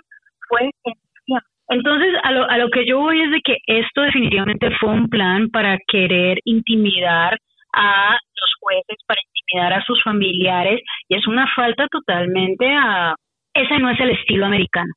fue 0.48 0.62
en 0.62 0.92
diciembre. 0.92 1.48
Entonces, 1.68 2.14
a 2.22 2.32
lo, 2.32 2.50
a 2.50 2.58
lo 2.58 2.68
que 2.68 2.86
yo 2.86 3.00
voy 3.00 3.22
es 3.22 3.30
de 3.30 3.40
que 3.40 3.56
esto 3.66 4.02
definitivamente 4.02 4.70
fue 4.78 4.90
un 4.90 5.08
plan 5.08 5.50
para 5.50 5.78
querer 5.88 6.38
intimidar 6.44 7.38
a 7.72 8.12
los 8.12 8.54
jueces, 8.60 8.98
para 9.06 9.20
intimidar 9.26 9.72
a 9.72 9.84
sus 9.84 10.02
familiares, 10.02 10.80
y 11.08 11.16
es 11.16 11.26
una 11.26 11.46
falta 11.56 11.86
totalmente 11.88 12.66
a... 12.72 13.14
Ese 13.54 13.78
no 13.78 13.88
es 13.88 14.00
el 14.00 14.10
estilo 14.10 14.46
americano. 14.46 14.92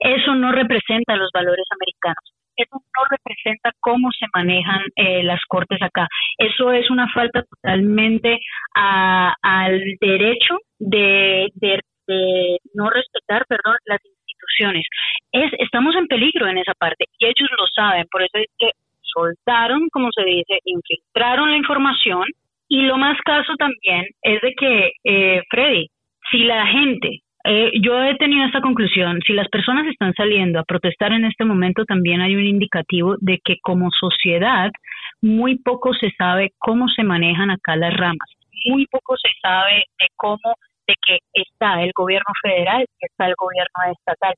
Eso 0.00 0.34
no 0.34 0.52
representa 0.52 1.16
los 1.16 1.30
valores 1.34 1.66
americanos 1.70 2.35
eso 2.56 2.76
no 2.76 3.04
representa 3.10 3.72
cómo 3.80 4.10
se 4.12 4.26
manejan 4.34 4.80
eh, 4.96 5.22
las 5.22 5.40
cortes 5.48 5.80
acá. 5.82 6.08
Eso 6.38 6.72
es 6.72 6.90
una 6.90 7.08
falta 7.12 7.42
totalmente 7.42 8.38
al 8.74 9.80
derecho 10.00 10.58
de, 10.78 11.50
no 12.74 12.90
respetar, 12.90 13.44
perdón, 13.48 13.76
las 13.84 14.00
instituciones. 14.04 14.84
Es, 15.32 15.52
estamos 15.58 15.94
en 15.96 16.06
peligro 16.06 16.46
en 16.46 16.58
esa 16.58 16.74
parte 16.74 17.04
y 17.18 17.26
ellos 17.26 17.48
lo 17.58 17.66
saben, 17.74 18.06
por 18.10 18.22
eso 18.22 18.38
es 18.38 18.46
que 18.58 18.70
soltaron, 19.02 19.88
como 19.90 20.10
se 20.12 20.24
dice, 20.24 20.58
infiltraron 20.64 21.50
la 21.50 21.56
información 21.56 22.24
y 22.68 22.82
lo 22.82 22.96
más 22.96 23.18
caso 23.24 23.54
también 23.56 24.06
es 24.22 24.40
de 24.40 24.54
que, 24.54 24.92
eh, 25.04 25.42
Freddy, 25.50 25.88
si 26.30 26.38
la 26.38 26.66
gente 26.66 27.20
eh, 27.46 27.70
yo 27.80 28.02
he 28.02 28.16
tenido 28.16 28.44
esta 28.46 28.60
conclusión. 28.60 29.20
Si 29.26 29.32
las 29.32 29.48
personas 29.48 29.86
están 29.86 30.12
saliendo 30.14 30.58
a 30.58 30.64
protestar 30.64 31.12
en 31.12 31.24
este 31.24 31.44
momento, 31.44 31.84
también 31.84 32.20
hay 32.20 32.34
un 32.34 32.44
indicativo 32.44 33.16
de 33.20 33.40
que 33.44 33.56
como 33.62 33.90
sociedad 33.90 34.70
muy 35.22 35.58
poco 35.58 35.94
se 35.94 36.10
sabe 36.18 36.52
cómo 36.58 36.88
se 36.88 37.04
manejan 37.04 37.50
acá 37.50 37.76
las 37.76 37.94
ramas. 37.96 38.28
Muy 38.66 38.86
poco 38.86 39.16
se 39.16 39.30
sabe 39.40 39.84
de 39.98 40.06
cómo, 40.16 40.54
de 40.86 40.94
que 41.06 41.18
está 41.34 41.82
el 41.82 41.92
gobierno 41.94 42.32
federal 42.42 42.82
y 42.82 43.06
está 43.06 43.26
el 43.26 43.34
gobierno 43.38 43.92
estatal. 43.96 44.34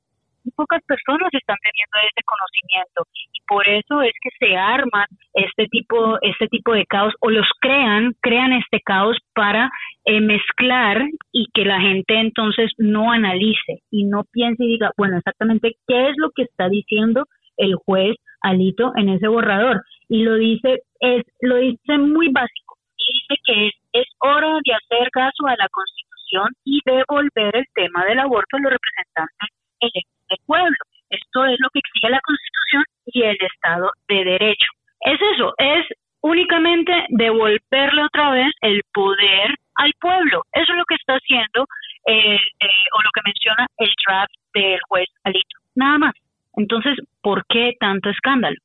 Pocas 0.55 0.83
personas 0.87 1.29
están 1.33 1.57
teniendo 1.63 2.09
ese 2.09 2.23
conocimiento 2.25 3.05
y 3.33 3.41
por 3.47 3.69
eso 3.69 4.03
es 4.03 4.13
que 4.21 4.31
se 4.39 4.57
arman 4.57 5.07
este 5.35 5.67
tipo, 5.67 6.19
este 6.23 6.49
tipo 6.49 6.73
de 6.73 6.85
caos 6.87 7.15
o 7.21 7.31
los 7.31 7.47
crean, 7.61 8.15
crean 8.21 8.53
este 8.53 8.81
caos 8.81 9.17
para 9.35 9.71
eh, 10.05 10.21
mezclar 10.21 11.03
y 11.33 11.47
que 11.55 11.65
la 11.65 11.81
gente 11.81 12.15
entonces 12.15 12.73
no 12.79 13.13
analice 13.13 13.81
y 13.91 14.05
no 14.05 14.25
piense 14.33 14.65
y 14.65 14.69
diga, 14.69 14.91
bueno, 14.97 15.19
exactamente 15.19 15.77
qué 15.87 16.09
es 16.11 16.15
lo 16.17 16.31
que 16.31 16.43
está 16.43 16.69
diciendo 16.69 17.25
el 17.57 17.75
juez 17.75 18.17
Alito 18.41 18.93
en 18.97 19.09
ese 19.11 19.29
borrador. 19.29 19.83
Y 20.09 20.23
lo 20.23 20.37
dice, 20.37 20.83
es, 21.01 21.25
lo 21.41 21.57
dice 21.57 21.99
muy 21.99 22.29
básico. 22.29 22.77
Dice 22.97 23.41
que 23.45 23.67
es, 23.69 23.75
es 23.93 24.07
hora 24.21 24.59
de 24.65 24.75
hacer 24.75 25.09
caso 25.11 25.47
a 25.47 25.57
la 25.57 25.69
Constitución 25.71 26.49
y 26.65 26.81
devolver 26.85 27.57
el 27.57 27.65
tema 27.75 28.05
del 28.05 28.19
aborto 28.19 28.57
a 28.57 28.61
los 28.61 28.73
representantes 28.73 29.49
electos 29.81 30.18
del 30.29 30.39
pueblo. 30.47 30.77
Esto 31.11 31.47
es 31.47 31.57
lo 31.61 31.69
que 31.71 31.81
exige 31.81 32.11
la 32.11 32.21
Constitución 32.21 32.85
y 33.07 33.23
el 33.23 33.39
Estado 33.41 33.91
de 34.09 34.25
Derecho. 34.25 34.71
Es 35.01 35.19
eso, 35.35 35.55
es 35.59 35.87
únicamente 36.21 36.93
devolverle 37.09 38.05
otra 38.05 38.31
vez 38.31 38.53
el 38.61 38.83
poder 38.93 39.55
al 39.77 39.93
pueblo. 40.01 40.43
Eso 40.53 40.73
es 40.73 40.79
lo 40.79 40.85
que 40.85 40.97
está 40.97 41.15
haciendo 41.15 41.67
eh, 42.07 42.37
eh, 42.37 42.87
o 42.97 43.03
lo 43.03 43.11
que 43.15 43.21
menciona 43.25 43.67
el 43.79 43.91
draft 44.07 44.33
del 44.55 44.81
juez 44.89 45.09
Alito. 45.25 45.59
Nada 45.75 45.99
más. 45.99 46.15
Entonces, 46.57 46.97
¿por 47.23 47.45
qué 47.49 47.75
tanto 47.79 48.11
escándalo? 48.11 48.57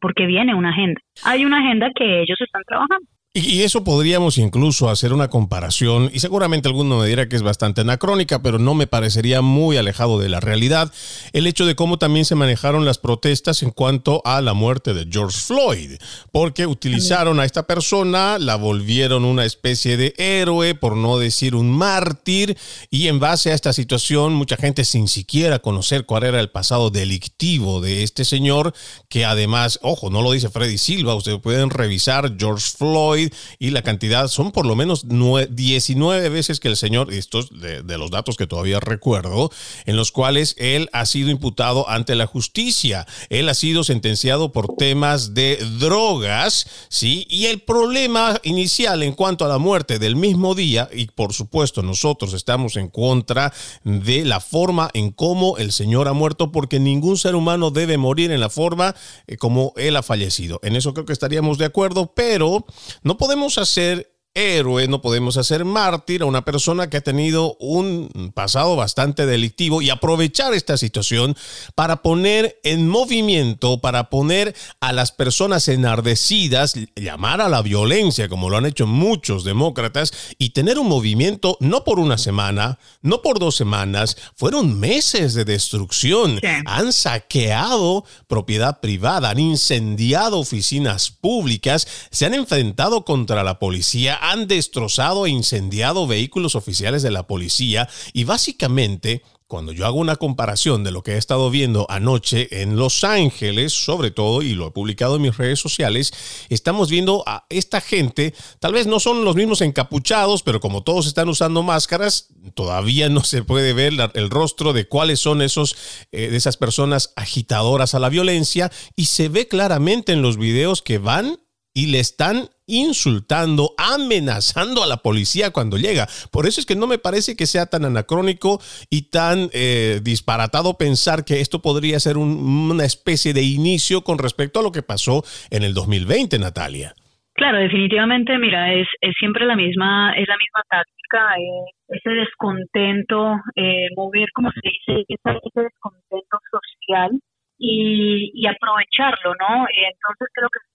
Porque 0.00 0.26
viene 0.26 0.54
una 0.54 0.70
agenda. 0.70 1.00
Hay 1.24 1.44
una 1.44 1.58
agenda 1.58 1.90
que 1.94 2.22
ellos 2.22 2.40
están 2.40 2.62
trabajando. 2.64 3.06
Y, 3.32 3.62
eso 3.62 3.84
podríamos 3.84 4.38
incluso 4.38 4.90
hacer 4.90 5.12
una 5.12 5.30
comparación, 5.30 6.10
y 6.12 6.18
seguramente 6.18 6.66
alguno 6.66 6.98
me 6.98 7.06
dirá 7.06 7.28
que 7.28 7.36
es 7.36 7.42
bastante 7.42 7.82
anacrónica, 7.82 8.42
pero 8.42 8.58
no 8.58 8.74
me 8.74 8.88
parecería 8.88 9.40
muy 9.40 9.76
alejado 9.76 10.18
de 10.18 10.28
la 10.28 10.40
realidad, 10.40 10.92
el 11.32 11.46
hecho 11.46 11.64
de 11.64 11.76
cómo 11.76 11.96
también 11.96 12.24
se 12.24 12.34
manejaron 12.34 12.84
las 12.84 12.98
protestas 12.98 13.62
en 13.62 13.70
cuanto 13.70 14.20
a 14.24 14.40
la 14.40 14.52
muerte 14.52 14.94
de 14.94 15.06
George 15.08 15.38
Floyd, 15.38 15.92
porque 16.32 16.66
utilizaron 16.66 17.38
a 17.38 17.44
esta 17.44 17.68
persona, 17.68 18.36
la 18.40 18.56
volvieron 18.56 19.24
una 19.24 19.44
especie 19.44 19.96
de 19.96 20.12
héroe, 20.18 20.74
por 20.74 20.96
no 20.96 21.16
decir 21.16 21.54
un 21.54 21.70
mártir, 21.70 22.58
y 22.90 23.06
en 23.06 23.20
base 23.20 23.52
a 23.52 23.54
esta 23.54 23.72
situación, 23.72 24.34
mucha 24.34 24.56
gente 24.56 24.84
sin 24.84 25.06
siquiera 25.06 25.60
conocer 25.60 26.04
cuál 26.04 26.24
era 26.24 26.40
el 26.40 26.50
pasado 26.50 26.90
delictivo 26.90 27.80
de 27.80 28.02
este 28.02 28.24
señor, 28.24 28.74
que 29.08 29.24
además, 29.24 29.78
ojo, 29.82 30.10
no 30.10 30.20
lo 30.20 30.32
dice 30.32 30.50
Freddy 30.50 30.78
Silva, 30.78 31.14
ustedes 31.14 31.38
pueden 31.38 31.70
revisar 31.70 32.34
George 32.36 32.66
Floyd, 32.76 33.19
y 33.58 33.70
la 33.70 33.82
cantidad 33.82 34.28
son 34.28 34.52
por 34.52 34.66
lo 34.66 34.76
menos 34.76 35.04
19 35.06 36.28
veces 36.28 36.60
que 36.60 36.68
el 36.68 36.76
señor, 36.76 37.12
estos 37.12 37.60
de, 37.60 37.82
de, 37.82 37.98
los 37.98 38.10
datos 38.10 38.36
que 38.36 38.46
todavía 38.46 38.80
recuerdo, 38.80 39.50
en 39.86 39.96
los 39.96 40.12
cuales 40.12 40.54
él 40.58 40.88
ha 40.92 41.06
sido 41.06 41.30
imputado 41.30 41.88
ante 41.88 42.14
la 42.14 42.26
justicia. 42.26 43.06
Él 43.28 43.48
ha 43.48 43.54
sido 43.54 43.84
sentenciado 43.84 44.52
por 44.52 44.76
temas 44.76 45.34
de 45.34 45.56
drogas, 45.78 46.66
¿sí? 46.88 47.26
Y 47.28 47.46
el 47.46 47.60
problema 47.60 48.38
inicial 48.42 49.02
en 49.02 49.12
cuanto 49.12 49.44
a 49.44 49.48
la 49.48 49.58
muerte 49.58 49.98
del 49.98 50.16
mismo 50.16 50.54
día, 50.54 50.88
y 50.92 51.06
por 51.06 51.32
supuesto 51.32 51.82
nosotros 51.82 52.32
estamos 52.34 52.76
en 52.76 52.88
contra 52.88 53.52
de 53.84 54.24
la 54.24 54.40
forma 54.40 54.90
en 54.94 55.10
cómo 55.10 55.58
el 55.58 55.72
señor 55.72 56.08
ha 56.08 56.12
muerto, 56.12 56.52
porque 56.52 56.80
ningún 56.80 57.16
ser 57.16 57.34
humano 57.34 57.70
debe 57.70 57.98
morir 57.98 58.30
en 58.30 58.40
la 58.40 58.50
forma 58.50 58.94
eh, 59.26 59.36
como 59.36 59.72
él 59.76 59.96
ha 59.96 60.02
fallecido. 60.02 60.60
En 60.62 60.76
eso 60.76 60.94
creo 60.94 61.06
que 61.06 61.12
estaríamos 61.12 61.58
de 61.58 61.64
acuerdo, 61.64 62.12
pero 62.14 62.66
no 63.10 63.16
podemos 63.16 63.58
hacer 63.58 64.08
héroe, 64.34 64.86
no 64.86 65.02
podemos 65.02 65.36
hacer 65.36 65.64
mártir 65.64 66.22
a 66.22 66.26
una 66.26 66.44
persona 66.44 66.88
que 66.88 66.98
ha 66.98 67.00
tenido 67.00 67.56
un 67.58 68.32
pasado 68.34 68.76
bastante 68.76 69.26
delictivo 69.26 69.82
y 69.82 69.90
aprovechar 69.90 70.54
esta 70.54 70.76
situación 70.76 71.36
para 71.74 72.02
poner 72.02 72.60
en 72.62 72.88
movimiento, 72.88 73.80
para 73.80 74.08
poner 74.08 74.54
a 74.80 74.92
las 74.92 75.10
personas 75.10 75.66
enardecidas, 75.66 76.74
llamar 76.94 77.40
a 77.40 77.48
la 77.48 77.62
violencia, 77.62 78.28
como 78.28 78.50
lo 78.50 78.56
han 78.56 78.66
hecho 78.66 78.86
muchos 78.86 79.42
demócratas, 79.42 80.12
y 80.38 80.50
tener 80.50 80.78
un 80.78 80.88
movimiento 80.88 81.56
no 81.60 81.82
por 81.82 81.98
una 81.98 82.16
semana, 82.16 82.78
no 83.02 83.22
por 83.22 83.40
dos 83.40 83.56
semanas, 83.56 84.16
fueron 84.36 84.78
meses 84.78 85.34
de 85.34 85.44
destrucción. 85.44 86.40
Han 86.66 86.92
saqueado 86.92 88.04
propiedad 88.28 88.80
privada, 88.80 89.30
han 89.30 89.40
incendiado 89.40 90.38
oficinas 90.38 91.10
públicas, 91.10 91.86
se 92.10 92.26
han 92.26 92.34
enfrentado 92.34 93.04
contra 93.04 93.42
la 93.42 93.58
policía, 93.58 94.19
han 94.20 94.46
destrozado 94.46 95.26
e 95.26 95.30
incendiado 95.30 96.06
vehículos 96.06 96.54
oficiales 96.54 97.02
de 97.02 97.10
la 97.10 97.26
policía 97.26 97.88
y 98.12 98.24
básicamente 98.24 99.22
cuando 99.50 99.72
yo 99.72 99.84
hago 99.84 99.98
una 99.98 100.14
comparación 100.14 100.84
de 100.84 100.92
lo 100.92 101.02
que 101.02 101.14
he 101.14 101.16
estado 101.16 101.50
viendo 101.50 101.84
anoche 101.90 102.62
en 102.62 102.76
Los 102.76 103.02
Ángeles, 103.02 103.72
sobre 103.72 104.12
todo, 104.12 104.42
y 104.42 104.54
lo 104.54 104.68
he 104.68 104.70
publicado 104.70 105.16
en 105.16 105.22
mis 105.22 105.36
redes 105.36 105.58
sociales, 105.58 106.12
estamos 106.50 106.88
viendo 106.88 107.24
a 107.26 107.46
esta 107.48 107.80
gente, 107.80 108.32
tal 108.60 108.72
vez 108.72 108.86
no 108.86 109.00
son 109.00 109.24
los 109.24 109.34
mismos 109.34 109.60
encapuchados, 109.60 110.44
pero 110.44 110.60
como 110.60 110.84
todos 110.84 111.08
están 111.08 111.28
usando 111.28 111.64
máscaras, 111.64 112.28
todavía 112.54 113.08
no 113.08 113.24
se 113.24 113.42
puede 113.42 113.72
ver 113.72 113.94
el 114.14 114.30
rostro 114.30 114.72
de 114.72 114.86
cuáles 114.86 115.18
son 115.18 115.42
esos, 115.42 115.74
eh, 116.12 116.30
de 116.30 116.36
esas 116.36 116.56
personas 116.56 117.12
agitadoras 117.16 117.96
a 117.96 117.98
la 117.98 118.08
violencia, 118.08 118.70
y 118.94 119.06
se 119.06 119.28
ve 119.28 119.48
claramente 119.48 120.12
en 120.12 120.22
los 120.22 120.36
videos 120.36 120.80
que 120.80 120.98
van 120.98 121.40
y 121.74 121.86
le 121.92 122.00
están 122.00 122.48
insultando, 122.66 123.70
amenazando 123.76 124.82
a 124.82 124.86
la 124.86 124.98
policía 124.98 125.50
cuando 125.50 125.76
llega. 125.76 126.06
Por 126.32 126.46
eso 126.46 126.60
es 126.60 126.66
que 126.66 126.76
no 126.76 126.86
me 126.86 126.98
parece 126.98 127.36
que 127.36 127.46
sea 127.46 127.66
tan 127.66 127.84
anacrónico 127.84 128.60
y 128.90 129.10
tan 129.10 129.48
eh, 129.52 130.00
disparatado 130.02 130.78
pensar 130.78 131.24
que 131.24 131.40
esto 131.40 131.60
podría 131.60 131.98
ser 131.98 132.16
una 132.16 132.84
especie 132.84 133.34
de 133.34 133.42
inicio 133.42 134.02
con 134.02 134.18
respecto 134.18 134.60
a 134.60 134.62
lo 134.62 134.72
que 134.72 134.82
pasó 134.82 135.22
en 135.50 135.62
el 135.62 135.74
2020, 135.74 136.38
Natalia. 136.38 136.94
Claro, 137.34 137.58
definitivamente, 137.58 138.36
mira, 138.38 138.72
es, 138.74 138.86
es 139.00 139.14
siempre 139.18 139.46
la 139.46 139.56
misma, 139.56 140.12
es 140.12 140.28
la 140.28 140.36
misma 140.36 140.62
táctica, 140.68 141.36
eh, 141.38 141.96
ese 141.96 142.10
descontento, 142.10 143.36
eh, 143.56 143.88
mover, 143.96 144.28
como 144.34 144.50
se 144.52 144.60
dice, 144.62 145.04
ese, 145.08 145.40
descontento 145.54 146.38
social 146.50 147.10
y, 147.58 148.30
y 148.34 148.46
aprovecharlo, 148.46 149.34
¿no? 149.40 149.66
entonces 149.72 150.28
creo 150.34 150.48
que 150.52 150.69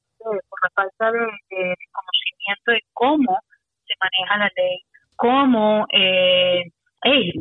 por 0.50 0.60
la 0.64 0.70
falta 0.74 1.12
de, 1.12 1.76
conocimiento 1.92 2.72
de 2.72 2.82
cómo 2.94 3.40
se 3.86 3.94
maneja 4.02 4.38
la 4.38 4.52
ley, 4.56 4.80
cómo, 5.16 5.86
eh, 5.94 6.64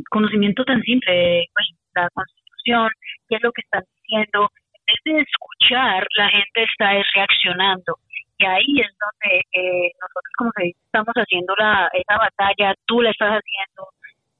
conocimiento 0.09 0.63
tan 0.63 0.81
simple 0.81 1.11
de 1.11 1.45
pues, 1.53 1.67
la 1.95 2.09
constitución, 2.09 2.89
qué 3.27 3.35
es 3.35 3.43
lo 3.43 3.51
que 3.51 3.61
están 3.61 3.83
diciendo, 4.01 4.49
en 4.73 4.81
vez 4.85 4.99
de 5.05 5.21
escuchar, 5.21 6.05
la 6.15 6.29
gente 6.29 6.63
está 6.63 6.91
reaccionando. 7.15 7.97
Y 8.37 8.45
ahí 8.45 8.81
es 8.81 8.91
donde 8.99 9.39
eh, 9.53 9.91
nosotros, 10.01 10.33
como 10.37 10.51
se 10.57 10.63
dice, 10.63 10.79
estamos 10.85 11.13
haciendo 11.15 11.55
la, 11.57 11.89
esa 11.93 12.17
batalla, 12.17 12.75
tú 12.85 13.01
la 13.01 13.11
estás 13.11 13.39
haciendo, 13.39 13.87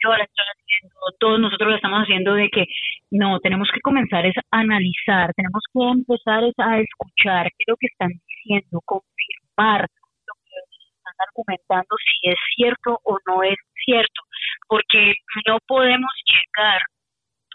yo 0.03 0.09
la 0.11 0.23
estoy 0.23 0.45
haciendo, 0.45 0.99
todos 1.19 1.39
nosotros 1.39 1.69
la 1.69 1.75
estamos 1.77 2.01
haciendo 2.03 2.33
de 2.33 2.49
que 2.49 2.65
no, 3.11 3.39
tenemos 3.39 3.69
que 3.73 3.79
comenzar 3.81 4.25
es 4.25 4.35
a 4.37 4.59
analizar, 4.59 5.33
tenemos 5.33 5.63
que 5.71 5.79
empezar 5.81 6.43
es 6.43 6.53
a 6.57 6.79
escuchar 6.79 7.47
qué 7.47 7.63
es 7.63 7.67
lo 7.67 7.77
que 7.77 7.87
están 7.87 8.11
diciendo, 8.45 8.79
confirmar 8.85 9.81
lo 9.81 10.33
que 10.45 10.55
están 10.77 11.13
argumentando, 11.27 11.95
si 11.97 12.29
es 12.29 12.37
cierto 12.55 12.99
o 13.03 13.17
no 13.27 13.43
es 13.43 13.57
cierto, 13.83 14.21
porque 14.67 15.15
no 15.47 15.57
podemos 15.67 16.11
llegar 16.25 16.81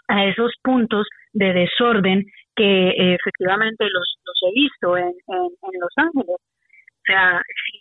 a 0.07 0.25
esos 0.25 0.51
puntos 0.61 1.07
de 1.33 1.53
desorden 1.53 2.25
que 2.55 2.89
eh, 2.89 3.15
efectivamente 3.15 3.85
los, 3.85 4.15
los 4.25 4.39
he 4.43 4.53
visto 4.53 4.97
en, 4.97 5.07
en, 5.07 5.79
Los 5.79 5.93
Ángeles. 5.95 6.35
O 6.35 7.03
sea, 7.05 7.41
si, 7.65 7.79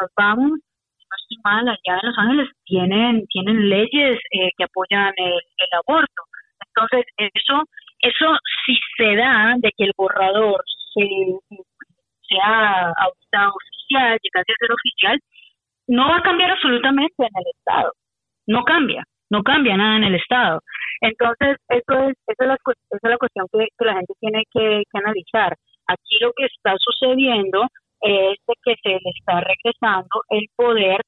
nos 0.00 0.10
vamos, 0.16 0.50
no 0.50 1.14
estoy 1.20 1.38
mal, 1.44 1.68
allá 1.68 2.00
en 2.00 2.08
Los 2.08 2.18
Ángeles 2.18 2.48
tienen, 2.64 3.26
tienen 3.28 3.68
leyes 3.68 4.18
eh, 4.32 4.50
que 4.56 4.64
apoyan 4.64 5.12
el, 5.16 5.32
el 5.32 5.78
aborto. 5.84 6.22
Entonces, 6.68 7.04
eso, 7.16 7.64
eso 8.00 8.38
si 8.64 8.78
se 8.96 9.16
da 9.16 9.54
de 9.58 9.70
que 9.76 9.84
el 9.84 9.92
borrador 9.96 10.62
se 10.94 11.04
sea 12.28 12.92
oficial, 13.48 14.18
llegase 14.22 14.52
a 14.52 14.60
ser 14.60 14.72
oficial, 14.72 15.18
no 15.88 16.08
va 16.08 16.18
a 16.18 16.22
cambiar 16.22 16.50
absolutamente 16.50 17.14
en 17.18 17.34
el 17.34 17.46
Estado. 17.56 17.92
No 18.46 18.64
cambia, 18.64 19.04
no 19.30 19.42
cambia 19.42 19.76
nada 19.76 19.96
en 19.96 20.04
el 20.04 20.14
Estado. 20.14 20.60
Entonces, 21.00 21.56
eso 21.68 22.08
es, 22.08 22.16
esa, 22.26 22.44
es 22.44 22.48
la, 22.48 22.54
esa 22.54 22.96
es 23.02 23.10
la 23.10 23.18
cuestión 23.18 23.46
que, 23.52 23.84
la 23.84 23.94
gente 23.94 24.14
tiene 24.20 24.42
que, 24.52 24.82
analizar. 24.94 25.54
Aquí 25.88 26.18
lo 26.20 26.32
que 26.36 26.46
está 26.46 26.74
sucediendo 26.78 27.66
es 28.00 28.36
que 28.64 28.74
se 28.82 28.90
le 28.90 29.10
está 29.18 29.40
regresando 29.40 30.22
el 30.30 30.46
poder 30.56 31.00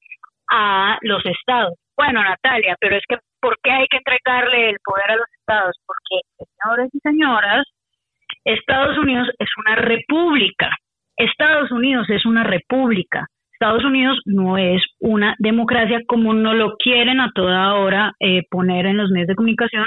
a 0.51 0.99
los 1.03 1.25
estados. 1.27 1.75
Bueno, 1.97 2.23
Natalia, 2.23 2.77
pero 2.81 2.97
es 2.97 3.03
que 3.09 3.17
¿por 3.41 3.57
qué 3.63 3.71
hay 3.71 3.87
que 3.89 3.99
entregarle 3.99 4.71
el 4.71 4.77
poder 4.85 5.11
a 5.11 5.17
los 5.17 5.27
estados? 5.41 5.77
Porque, 5.85 6.47
señores 6.63 6.91
y 6.93 6.99
señoras, 7.01 7.65
Estados 8.45 8.97
Unidos 8.99 9.29
es 9.39 9.49
una 9.59 9.77
república. 9.77 10.71
Estados 11.19 11.71
Unidos 11.73 12.09
es 12.11 12.25
una 12.25 12.45
república. 12.45 13.27
Estados 13.53 13.85
Unidos 13.85 14.21
no 14.25 14.57
es 14.57 14.81
una 15.01 15.35
democracia 15.41 16.01
como 16.07 16.33
no 16.33 16.55
lo 16.55 16.77
quieren 16.77 17.19
a 17.21 17.33
toda 17.35 17.75
hora 17.75 18.13
eh, 18.21 18.45
poner 18.49 18.87
en 18.87 18.97
los 18.97 19.11
medios 19.11 19.27
de 19.27 19.35
comunicación 19.35 19.85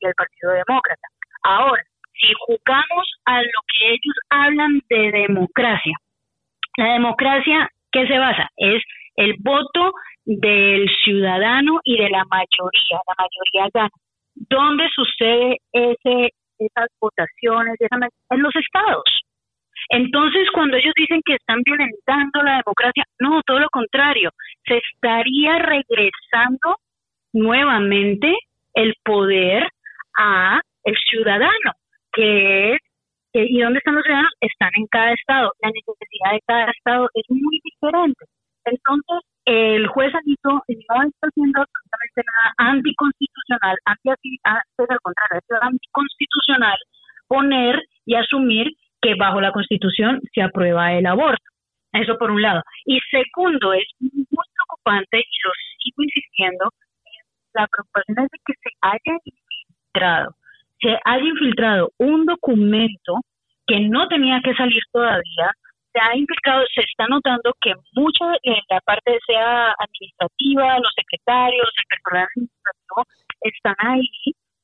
y 0.00 0.06
el 0.06 0.14
Partido 0.14 0.50
Demócrata. 0.50 1.06
Ahora, 1.44 1.82
si 2.20 2.32
jugamos 2.46 3.14
a 3.24 3.40
lo 3.42 3.60
que 3.72 3.90
ellos 3.90 4.16
hablan 4.28 4.80
de 4.90 5.12
democracia, 5.12 5.94
la 6.76 6.94
democracia, 6.94 7.68
¿qué 7.92 8.06
se 8.08 8.18
basa? 8.18 8.48
Es 8.56 8.82
el 9.14 9.36
voto 9.38 9.92
del 10.24 10.90
ciudadano 11.04 11.78
y 11.84 11.98
de 11.98 12.10
la 12.10 12.24
mayoría. 12.24 12.98
La 13.06 13.14
mayoría 13.18 13.70
gana. 13.72 13.90
¿Dónde 14.34 14.88
sucede 14.92 15.58
ese, 15.72 16.30
esas 16.58 16.88
votaciones? 17.00 17.76
en 18.30 18.42
los 18.42 18.56
estados. 18.56 19.04
Entonces, 19.92 20.48
cuando 20.54 20.78
ellos 20.78 20.94
dicen 20.96 21.20
que 21.22 21.34
están 21.34 21.60
violentando 21.64 22.42
la 22.42 22.62
democracia, 22.64 23.04
no, 23.20 23.42
todo 23.42 23.58
lo 23.58 23.68
contrario, 23.68 24.30
se 24.64 24.78
estaría 24.78 25.58
regresando 25.58 26.76
nuevamente 27.34 28.34
el 28.72 28.94
poder 29.04 29.68
a 30.16 30.62
el 30.84 30.96
ciudadano, 31.10 31.72
que 32.10 32.72
es 32.72 32.80
¿y 33.34 33.60
dónde 33.60 33.80
están 33.80 33.96
los 33.96 34.04
ciudadanos? 34.04 34.32
Están 34.40 34.70
en 34.76 34.86
cada 34.86 35.12
estado. 35.12 35.52
La 35.60 35.68
necesidad 35.68 36.32
de 36.32 36.40
cada 36.46 36.70
estado 36.70 37.10
es 37.12 37.24
muy 37.28 37.60
diferente. 37.62 38.24
Entonces, 38.64 39.28
el 39.44 39.86
juez 39.88 40.14
Alito 40.14 40.52
no 40.52 41.02
está 41.04 41.26
haciendo 41.26 41.60
absolutamente 41.60 42.22
nada 42.24 42.54
anticonstitucional, 42.56 43.76
anti, 43.84 44.38
antes 44.44 44.90
al 44.90 45.00
contrario, 45.02 45.40
es 45.42 45.62
anticonstitucional 45.62 46.78
poner 47.28 47.82
y 48.06 48.14
asumir 48.14 48.72
que 49.02 49.14
bajo 49.16 49.40
la 49.40 49.52
Constitución 49.52 50.20
se 50.32 50.42
aprueba 50.42 50.92
el 50.94 51.06
aborto. 51.06 51.44
Eso 51.92 52.16
por 52.16 52.30
un 52.30 52.40
lado. 52.40 52.62
Y 52.86 52.98
segundo, 53.10 53.74
es 53.74 53.84
muy 54.00 54.24
preocupante, 54.24 55.18
y 55.18 55.36
lo 55.44 55.52
sigo 55.82 56.02
insistiendo, 56.04 56.70
la 57.52 57.66
preocupación 57.66 58.24
es 58.24 58.30
de 58.30 58.38
que 58.46 58.54
se 58.62 58.70
haya 58.80 59.18
infiltrado, 59.24 60.34
se 60.80 60.98
haya 61.04 61.24
infiltrado 61.24 61.90
un 61.98 62.24
documento 62.24 63.20
que 63.66 63.80
no 63.80 64.08
tenía 64.08 64.40
que 64.42 64.54
salir 64.54 64.82
todavía, 64.90 65.50
se 65.92 66.00
ha 66.00 66.16
implicado, 66.16 66.64
se 66.74 66.80
está 66.80 67.06
notando 67.08 67.52
que 67.60 67.74
mucha 67.94 68.24
de 68.42 68.56
la 68.70 68.80
parte 68.80 69.18
sea 69.26 69.74
administrativa, 69.78 70.78
los 70.78 70.92
secretarios, 70.96 71.68
el 71.76 71.84
personal 71.88 72.28
administrativo, 72.34 73.04
están 73.42 73.74
ahí 73.78 74.08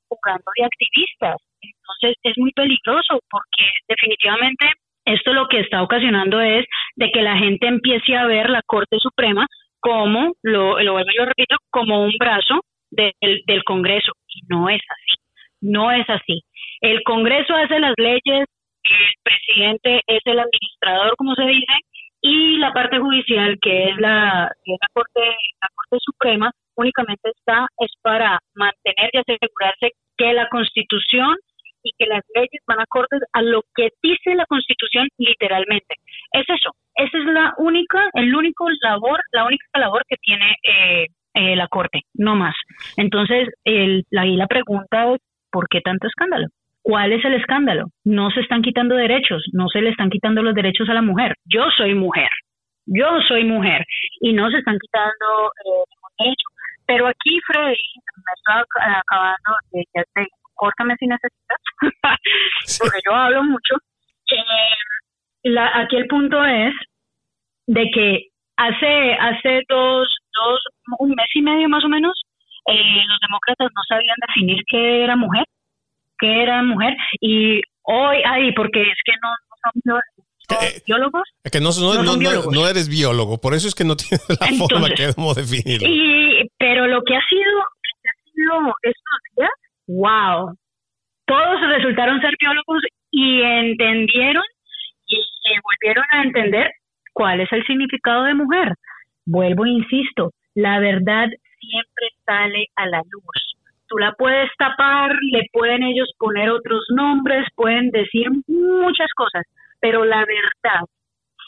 jugando 0.09 0.50
de 0.57 0.64
activistas. 0.64 1.37
Entonces 1.62 2.16
es 2.22 2.38
muy 2.38 2.52
peligroso 2.52 3.20
porque 3.30 3.70
definitivamente 3.88 4.66
esto 5.04 5.32
lo 5.32 5.48
que 5.48 5.60
está 5.60 5.82
ocasionando 5.82 6.40
es 6.40 6.66
de 6.96 7.10
que 7.10 7.22
la 7.22 7.36
gente 7.36 7.66
empiece 7.66 8.14
a 8.16 8.26
ver 8.26 8.50
la 8.50 8.62
Corte 8.66 8.98
Suprema 8.98 9.46
como, 9.80 10.34
lo, 10.42 10.80
lo 10.80 10.92
vuelvo 10.92 11.10
y 11.10 11.18
lo 11.18 11.24
repito, 11.24 11.56
como 11.70 12.04
un 12.04 12.12
brazo 12.18 12.60
del, 12.90 13.12
del 13.46 13.64
Congreso. 13.64 14.12
Y 14.28 14.40
no 14.48 14.68
es 14.68 14.80
así. 14.88 15.20
No 15.60 15.90
es 15.90 16.08
así. 16.08 16.42
El 16.80 17.02
Congreso 17.04 17.54
hace 17.54 17.78
las 17.80 17.94
leyes, 17.96 18.20
el 18.24 19.14
presidente 19.22 20.00
es 20.06 20.20
el 20.24 20.38
administrador, 20.38 21.16
como 21.16 21.34
se 21.34 21.44
dice, 21.46 21.72
y 22.20 22.58
la 22.58 22.72
parte 22.72 22.98
judicial, 22.98 23.58
que 23.60 23.90
es 23.90 23.96
la, 23.98 24.50
la, 24.66 24.88
Corte, 24.92 25.20
la 25.20 25.68
Corte 25.75 25.98
Suprema, 26.00 26.50
únicamente 26.76 27.30
está 27.30 27.66
es 27.78 27.92
para 28.02 28.38
mantener 28.54 29.10
y 29.12 29.18
asegurarse 29.18 29.92
que 30.16 30.32
la 30.32 30.48
Constitución 30.48 31.37
y 31.82 31.92
que 31.96 32.06
las 32.06 32.22
leyes 32.34 32.62
van 32.66 32.80
acordes 32.80 33.22
a 33.32 33.42
lo 33.42 33.62
que 33.75 33.90
dice 34.02 34.34
la 34.34 34.46
Constitución 34.46 35.08
literalmente. 35.16 35.94
Es 36.32 36.44
eso, 36.48 36.72
esa 36.94 37.18
es 37.18 37.25
la 37.25 37.54
única, 37.58 38.10
el 38.14 38.34
único 38.34 38.68
labor, 38.82 39.20
la 39.32 39.46
única 39.46 39.64
labor 39.75 40.02
que 40.08 40.16
tiene 40.16 40.56
eh, 40.62 41.06
eh, 41.34 41.56
la 41.56 41.68
Corte, 41.68 42.00
no 42.14 42.34
más. 42.34 42.54
Entonces, 42.96 43.48
el, 43.64 44.04
ahí 44.16 44.37
la 44.37 44.48
pregunta 44.48 45.14
es, 45.14 45.20
¿por 45.50 45.68
qué 45.68 45.80
tanto 45.80 46.08
escándalo? 46.08 46.46
¿Cuál 46.88 47.12
es 47.12 47.23
el 47.23 47.35
escándalo? 47.35 47.85
No 48.04 48.30
se 48.30 48.40
están 48.40 48.62
quitando 48.62 48.95
derechos, 48.95 49.45
no 49.52 49.68
se 49.68 49.83
le 49.83 49.90
están 49.90 50.09
quitando 50.09 50.42
los 50.42 50.54
derechos 50.54 50.88
a 50.88 50.95
la 50.95 51.02
mujer. 51.02 51.35
Yo 51.45 51.66
soy 51.76 51.95
mujer, 51.95 52.30
yo 52.87 53.21
soy 53.28 53.45
mujer 53.45 53.85
y 54.23 54.33
no 54.33 54.50
se 54.50 54.57
están 54.57 54.78
quitando 54.78 55.52
eh, 55.66 55.85
derechos. 56.18 56.50
Pero 56.87 57.07
aquí, 57.07 57.38
Freddy, 57.47 57.76
me 58.16 58.33
está 58.35 58.64
acabando, 59.00 59.50
de 59.73 59.85
ya 59.95 60.02
te, 60.14 60.29
córtame 60.55 60.96
si 60.98 61.07
necesitas, 61.09 61.61
porque 62.81 63.01
yo 63.07 63.14
hablo 63.14 63.42
mucho. 63.42 63.74
Eh, 64.33 65.51
la, 65.51 65.70
aquí 65.81 65.96
el 65.96 66.07
punto 66.07 66.42
es 66.42 66.72
de 67.66 67.90
que 67.92 68.29
hace 68.57 69.12
hace 69.12 69.61
dos, 69.68 70.09
dos, 70.33 70.61
un 71.01 71.11
mes 71.11 71.29
y 71.35 71.42
medio 71.42 71.68
más 71.68 71.85
o 71.85 71.88
menos, 71.90 72.18
eh, 72.66 73.05
los 73.07 73.20
demócratas 73.20 73.68
no 73.77 73.83
sabían 73.87 74.16
definir 74.27 74.62
qué 74.66 75.05
era 75.05 75.16
mujer 75.16 75.44
mujer 76.68 76.94
y 77.20 77.61
hoy, 77.83 78.16
ay, 78.24 78.52
porque 78.52 78.83
es 78.83 78.98
que 79.04 79.12
no, 79.22 79.28
son 79.83 80.00
eh, 80.62 80.81
biólogos. 80.87 81.28
Es 81.44 81.50
que 81.50 81.61
no, 81.61 81.70
no, 81.70 82.68
eres 82.68 82.88
biólogo, 82.88 83.38
por 83.40 83.54
eso 83.54 83.68
es 83.68 83.74
que 83.74 83.85
no 83.85 83.96
tienes 83.96 84.26
la 84.28 84.46
forma 84.59 84.88
que 84.90 85.07
debemos 85.07 85.37
definir. 85.37 85.81
Y, 85.83 86.48
pero 86.59 86.87
lo 86.87 87.02
que 87.02 87.16
ha 87.16 87.22
sido, 87.28 87.52
que 87.83 88.09
ha 88.09 88.16
sido 88.33 88.74
estos 88.83 89.18
días, 89.37 89.50
wow, 89.88 90.54
todos 91.26 91.61
resultaron 91.76 92.20
ser 92.20 92.35
biólogos 92.38 92.83
y 93.11 93.42
entendieron 93.42 94.44
y 95.07 95.16
se 95.16 95.54
volvieron 95.64 96.04
a 96.12 96.22
entender 96.22 96.70
cuál 97.12 97.40
es 97.40 97.48
el 97.52 97.64
significado 97.64 98.24
de 98.24 98.35
mujer. 98.35 98.72
Vuelvo 99.26 99.66
e 99.66 99.70
insisto, 99.70 100.33
la 100.54 100.78
verdad 100.78 101.28
siempre 101.61 102.09
sale 102.24 102.66
a 102.76 102.87
la 102.87 103.02
luz 103.11 103.59
tú 103.88 103.96
la 103.98 104.12
puedes 104.12 104.50
tapar, 104.59 105.16
le 105.33 105.46
pueden 105.52 105.83
ellos 105.83 106.11
poner 106.18 106.50
otros 106.50 106.85
nombres, 106.94 107.46
pueden 107.57 107.90
decir 107.90 108.28
muchas 108.46 109.09
cosas, 109.16 109.44
pero 109.81 110.04
la 110.04 110.18
verdad 110.18 110.85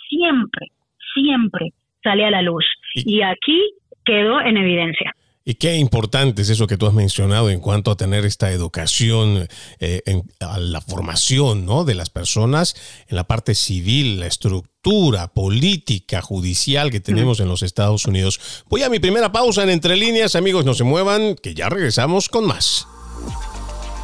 siempre, 0.08 0.66
siempre 1.14 1.70
sale 2.10 2.26
a 2.26 2.30
la 2.30 2.42
luz. 2.42 2.64
Y 2.94 3.22
aquí 3.22 3.74
quedó 4.04 4.40
en 4.40 4.56
evidencia. 4.56 5.14
Y 5.42 5.54
qué 5.54 5.76
importante 5.76 6.42
es 6.42 6.50
eso 6.50 6.66
que 6.66 6.76
tú 6.76 6.86
has 6.86 6.92
mencionado 6.92 7.50
en 7.50 7.60
cuanto 7.60 7.90
a 7.90 7.96
tener 7.96 8.26
esta 8.26 8.52
educación, 8.52 9.48
eh, 9.78 10.02
en, 10.04 10.22
a 10.38 10.58
la 10.58 10.80
formación 10.80 11.64
¿no? 11.64 11.84
de 11.84 11.94
las 11.94 12.10
personas 12.10 13.04
en 13.08 13.16
la 13.16 13.24
parte 13.24 13.54
civil, 13.54 14.20
la 14.20 14.26
estructura 14.26 15.28
política, 15.28 16.20
judicial 16.20 16.90
que 16.90 17.00
tenemos 17.00 17.40
en 17.40 17.48
los 17.48 17.62
Estados 17.62 18.06
Unidos. 18.06 18.64
Voy 18.68 18.82
a 18.82 18.90
mi 18.90 18.98
primera 18.98 19.32
pausa 19.32 19.62
en 19.62 19.70
Entre 19.70 19.96
Líneas, 19.96 20.36
amigos, 20.36 20.64
no 20.66 20.74
se 20.74 20.84
muevan, 20.84 21.36
que 21.36 21.54
ya 21.54 21.68
regresamos 21.70 22.28
con 22.28 22.46
más. 22.46 22.86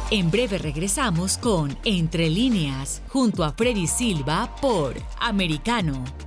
En 0.09 0.31
breve 0.31 0.57
regresamos 0.57 1.37
con 1.37 1.77
Entre 1.83 2.29
Líneas, 2.29 3.03
junto 3.09 3.43
a 3.43 3.51
Freddy 3.51 3.87
Silva 3.87 4.55
por 4.59 4.95
Americano. 5.19 6.26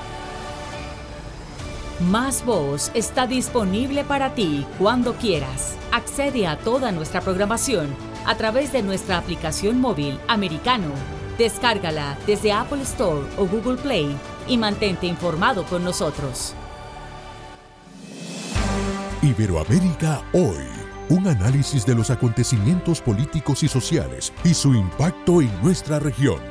Más 2.09 2.43
Voz 2.43 2.89
está 2.95 3.27
disponible 3.27 4.03
para 4.03 4.33
ti 4.33 4.65
cuando 4.79 5.13
quieras. 5.13 5.77
Accede 5.91 6.47
a 6.47 6.57
toda 6.57 6.91
nuestra 6.91 7.21
programación 7.21 7.89
a 8.25 8.35
través 8.35 8.73
de 8.73 8.81
nuestra 8.81 9.19
aplicación 9.19 9.79
móvil 9.79 10.19
americano. 10.27 10.87
Descárgala 11.37 12.17
desde 12.25 12.53
Apple 12.53 12.81
Store 12.81 13.27
o 13.37 13.45
Google 13.45 13.77
Play 13.77 14.17
y 14.47 14.57
mantente 14.57 15.05
informado 15.05 15.63
con 15.65 15.83
nosotros. 15.83 16.55
Iberoamérica 19.21 20.23
hoy. 20.33 20.65
Un 21.09 21.27
análisis 21.27 21.85
de 21.85 21.93
los 21.93 22.09
acontecimientos 22.09 22.99
políticos 22.99 23.61
y 23.61 23.67
sociales 23.67 24.33
y 24.43 24.55
su 24.55 24.73
impacto 24.73 25.41
en 25.41 25.51
nuestra 25.61 25.99
región 25.99 26.50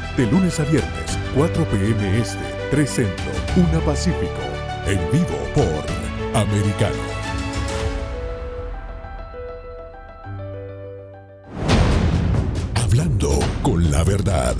De 0.21 0.27
lunes 0.27 0.59
a 0.59 0.63
viernes, 0.65 1.17
4 1.33 1.65
p.m. 1.71 2.19
Este, 2.19 2.37
3 2.69 2.87
Centro, 2.87 3.31
1 3.55 3.79
Pacífico. 3.79 4.39
En 4.85 4.99
vivo 5.11 5.35
por 5.55 6.39
Americano. 6.39 6.95
Hablando 12.75 13.39
con 13.63 13.89
la 13.89 14.03
verdad. 14.03 14.55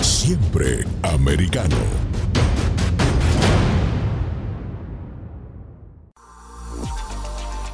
Siempre 0.00 0.84
americano. 1.02 1.76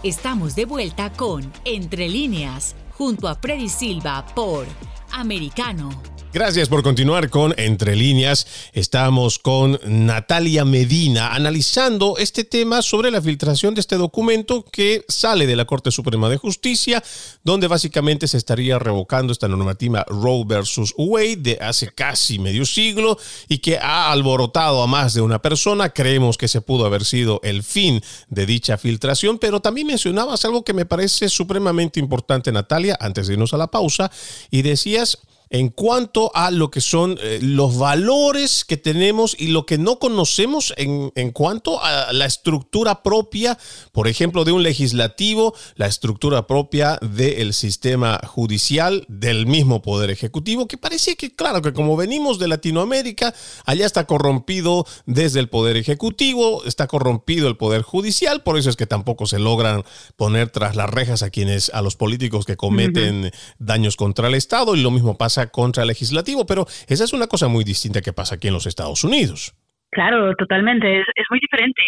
Estamos 0.04 0.54
de 0.54 0.66
vuelta 0.66 1.10
con 1.10 1.52
Entre 1.64 2.08
líneas, 2.08 2.76
junto 2.96 3.26
a 3.26 3.34
Freddy 3.34 3.68
Silva 3.68 4.24
por 4.36 4.66
Americano. 5.10 6.13
Gracias 6.34 6.68
por 6.68 6.82
continuar 6.82 7.30
con 7.30 7.54
Entre 7.58 7.94
líneas. 7.94 8.48
Estamos 8.72 9.38
con 9.38 9.78
Natalia 9.86 10.64
Medina 10.64 11.32
analizando 11.32 12.16
este 12.18 12.42
tema 12.42 12.82
sobre 12.82 13.12
la 13.12 13.22
filtración 13.22 13.72
de 13.72 13.80
este 13.80 13.94
documento 13.94 14.64
que 14.64 15.04
sale 15.06 15.46
de 15.46 15.54
la 15.54 15.64
Corte 15.64 15.92
Suprema 15.92 16.28
de 16.28 16.36
Justicia, 16.36 17.04
donde 17.44 17.68
básicamente 17.68 18.26
se 18.26 18.36
estaría 18.36 18.80
revocando 18.80 19.32
esta 19.32 19.46
normativa 19.46 20.04
Roe 20.08 20.42
versus 20.44 20.92
Wade 20.98 21.36
de 21.36 21.58
hace 21.60 21.92
casi 21.94 22.40
medio 22.40 22.66
siglo 22.66 23.16
y 23.48 23.58
que 23.58 23.78
ha 23.78 24.10
alborotado 24.10 24.82
a 24.82 24.88
más 24.88 25.14
de 25.14 25.20
una 25.20 25.40
persona. 25.40 25.90
Creemos 25.90 26.36
que 26.36 26.48
se 26.48 26.60
pudo 26.60 26.84
haber 26.84 27.04
sido 27.04 27.38
el 27.44 27.62
fin 27.62 28.02
de 28.28 28.44
dicha 28.44 28.76
filtración, 28.76 29.38
pero 29.38 29.60
también 29.60 29.86
mencionabas 29.86 30.44
algo 30.44 30.64
que 30.64 30.72
me 30.72 30.84
parece 30.84 31.28
supremamente 31.28 32.00
importante, 32.00 32.50
Natalia, 32.50 32.98
antes 32.98 33.28
de 33.28 33.34
irnos 33.34 33.54
a 33.54 33.56
la 33.56 33.68
pausa, 33.68 34.10
y 34.50 34.62
decías 34.62 35.20
en 35.54 35.68
cuanto 35.68 36.32
a 36.34 36.50
lo 36.50 36.72
que 36.72 36.80
son 36.80 37.16
eh, 37.22 37.38
los 37.40 37.78
valores 37.78 38.64
que 38.64 38.76
tenemos 38.76 39.36
y 39.38 39.48
lo 39.48 39.66
que 39.66 39.78
no 39.78 40.00
conocemos 40.00 40.74
en, 40.76 41.12
en, 41.14 41.30
cuanto 41.30 41.80
a 41.80 42.12
la 42.12 42.26
estructura 42.26 43.04
propia, 43.04 43.56
por 43.92 44.08
ejemplo, 44.08 44.44
de 44.44 44.50
un 44.50 44.64
legislativo, 44.64 45.54
la 45.76 45.86
estructura 45.86 46.48
propia 46.48 46.98
del 47.02 47.54
sistema 47.54 48.18
judicial, 48.26 49.04
del 49.06 49.46
mismo 49.46 49.80
poder 49.80 50.10
ejecutivo, 50.10 50.66
que 50.66 50.76
parece 50.76 51.14
que, 51.14 51.36
claro, 51.36 51.62
que 51.62 51.72
como 51.72 51.96
venimos 51.96 52.40
de 52.40 52.48
Latinoamérica, 52.48 53.32
allá 53.64 53.86
está 53.86 54.06
corrompido 54.06 54.84
desde 55.06 55.38
el 55.38 55.48
poder 55.48 55.76
ejecutivo, 55.76 56.64
está 56.64 56.88
corrompido 56.88 57.46
el 57.46 57.56
poder 57.56 57.82
judicial, 57.82 58.42
por 58.42 58.58
eso 58.58 58.70
es 58.70 58.76
que 58.76 58.88
tampoco 58.88 59.26
se 59.26 59.38
logran 59.38 59.84
poner 60.16 60.50
tras 60.50 60.74
las 60.74 60.90
rejas 60.90 61.22
a 61.22 61.30
quienes, 61.30 61.70
a 61.72 61.80
los 61.80 61.94
políticos 61.94 62.44
que 62.44 62.56
cometen 62.56 63.30
daños 63.60 63.94
contra 63.94 64.26
el 64.26 64.34
Estado, 64.34 64.74
y 64.74 64.82
lo 64.82 64.90
mismo 64.90 65.16
pasa 65.16 65.43
contra 65.50 65.82
el 65.82 65.88
legislativo, 65.88 66.46
pero 66.46 66.66
esa 66.88 67.04
es 67.04 67.12
una 67.12 67.26
cosa 67.26 67.48
muy 67.48 67.64
distinta 67.64 68.00
que 68.00 68.12
pasa 68.12 68.36
aquí 68.36 68.48
en 68.48 68.54
los 68.54 68.66
Estados 68.66 69.04
Unidos. 69.04 69.54
Claro, 69.90 70.34
totalmente, 70.36 71.00
es, 71.00 71.06
es 71.14 71.26
muy 71.30 71.38
diferente 71.40 71.82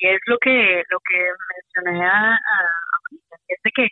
y 0.00 0.06
es 0.08 0.20
lo 0.26 0.38
que 0.38 0.82
lo 0.90 0.98
que 1.00 1.18
mencioné 1.54 2.06
a, 2.06 2.38
es 3.48 3.58
de 3.64 3.70
que 3.74 3.88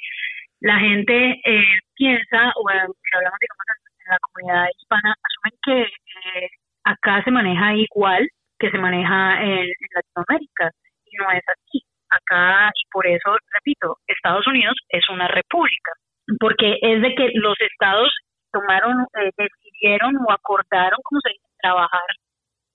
la 0.60 0.78
gente 0.78 1.40
eh, 1.44 1.64
piensa, 1.94 2.52
o 2.56 2.62
si 2.70 3.16
hablamos 3.16 3.38
digamos 3.40 3.64
en 3.70 4.10
la 4.10 4.18
comunidad 4.20 4.66
hispana, 4.78 5.14
asumen 5.22 5.58
que 5.64 5.82
eh, 5.82 6.48
acá 6.84 7.22
se 7.24 7.30
maneja 7.30 7.74
igual 7.74 8.28
que 8.60 8.70
se 8.70 8.78
maneja 8.78 9.42
en, 9.42 9.66
en 9.66 9.90
Latinoamérica 9.94 10.70
y 11.06 11.16
no 11.16 11.30
es 11.32 11.42
así. 11.48 11.82
Acá, 12.10 12.70
y 12.74 12.82
por 12.90 13.06
eso, 13.06 13.36
repito, 13.54 13.96
Estados 14.06 14.46
Unidos 14.46 14.74
es 14.88 15.08
una 15.10 15.28
república, 15.28 15.92
porque 16.38 16.76
es 16.82 17.00
de 17.02 17.14
que 17.14 17.30
los 17.34 17.54
estados 17.60 18.12
tomaron, 18.52 19.06
eh, 19.14 19.30
decidieron 19.36 20.16
o 20.16 20.32
acordaron, 20.32 20.98
como 21.02 21.20
se 21.20 21.30
dice, 21.30 21.46
trabajar 21.60 22.02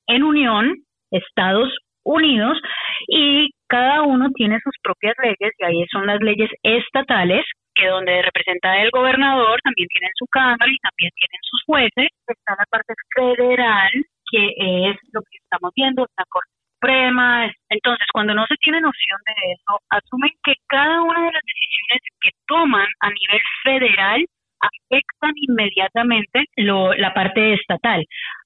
en 0.07 0.23
unión, 0.23 0.75
Estados 1.11 1.69
Unidos, 2.03 2.57
y 3.07 3.49
cada 3.67 4.03
uno 4.03 4.29
tiene 4.35 4.59
sus 4.63 4.75
propias 4.83 5.15
leyes, 5.21 5.53
y 5.57 5.65
ahí 5.65 5.85
son 5.91 6.05
las 6.05 6.19
leyes 6.21 6.49
estatales, 6.63 7.45
que 7.73 7.87
donde 7.87 8.21
representa 8.21 8.77
el 8.81 8.89
gobernador 8.91 9.59
también 9.63 9.87
tienen 9.89 10.11
su 10.15 10.25
Cámara 10.27 10.71
y 10.71 10.77
también 10.79 11.11
tienen 11.15 11.41
sus 11.41 11.63
jueces, 11.65 12.09
está 12.27 12.55
la 12.57 12.65
parte 12.69 12.93
federal, 13.15 13.91
que 14.31 14.47
es 14.89 14.97
lo 15.11 15.21
que 15.21 15.37
estamos 15.43 15.71
viendo, 15.75 16.07
la 16.17 16.25
Corte 16.29 16.49
Suprema. 16.75 17.51
Entonces, 17.69 18.07
cuando 18.13 18.33
no 18.33 18.45
se 18.47 18.55
tiene 18.61 18.79
noción 18.79 19.19
de 19.25 19.51
eso, 19.53 19.79
asumen 19.89 20.31
que 20.43 20.53
cada 20.67 21.01
una 21.01 21.19
de 21.19 21.31
las 21.33 21.43
decisiones 21.43 22.01
que 22.21 22.29
toman 22.47 22.87
a 23.01 23.09
nivel 23.09 23.41
federal 23.63 24.25
afectan 24.65 25.33
inmediatamente 25.35 26.45
lo, 26.57 26.93
la 26.93 27.13
parte 27.13 27.53
estatal. 27.53 28.05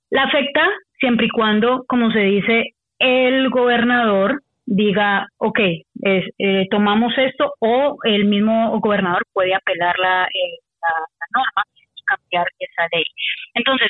La 0.10 0.24
afecta 0.24 0.68
siempre 1.00 1.28
y 1.28 1.30
cuando, 1.30 1.86
como 1.88 2.12
se 2.12 2.20
dice, 2.20 2.74
el 3.00 3.50
gobernador 3.50 4.42
diga, 4.66 5.28
ok, 5.38 5.60
eh, 5.60 6.68
tomamos 6.70 7.18
esto 7.18 7.54
o 7.60 7.98
el 8.04 8.26
mismo 8.26 8.80
gobernador 8.80 9.24
puede 9.34 9.54
apelar 9.56 9.98
la, 9.98 10.26
eh, 10.26 10.58
la 10.82 11.26
norma 11.34 11.64
y 11.76 12.04
cambiar 12.04 12.48
esa 12.60 12.88
ley. 12.92 13.04
Entonces, 13.54 13.90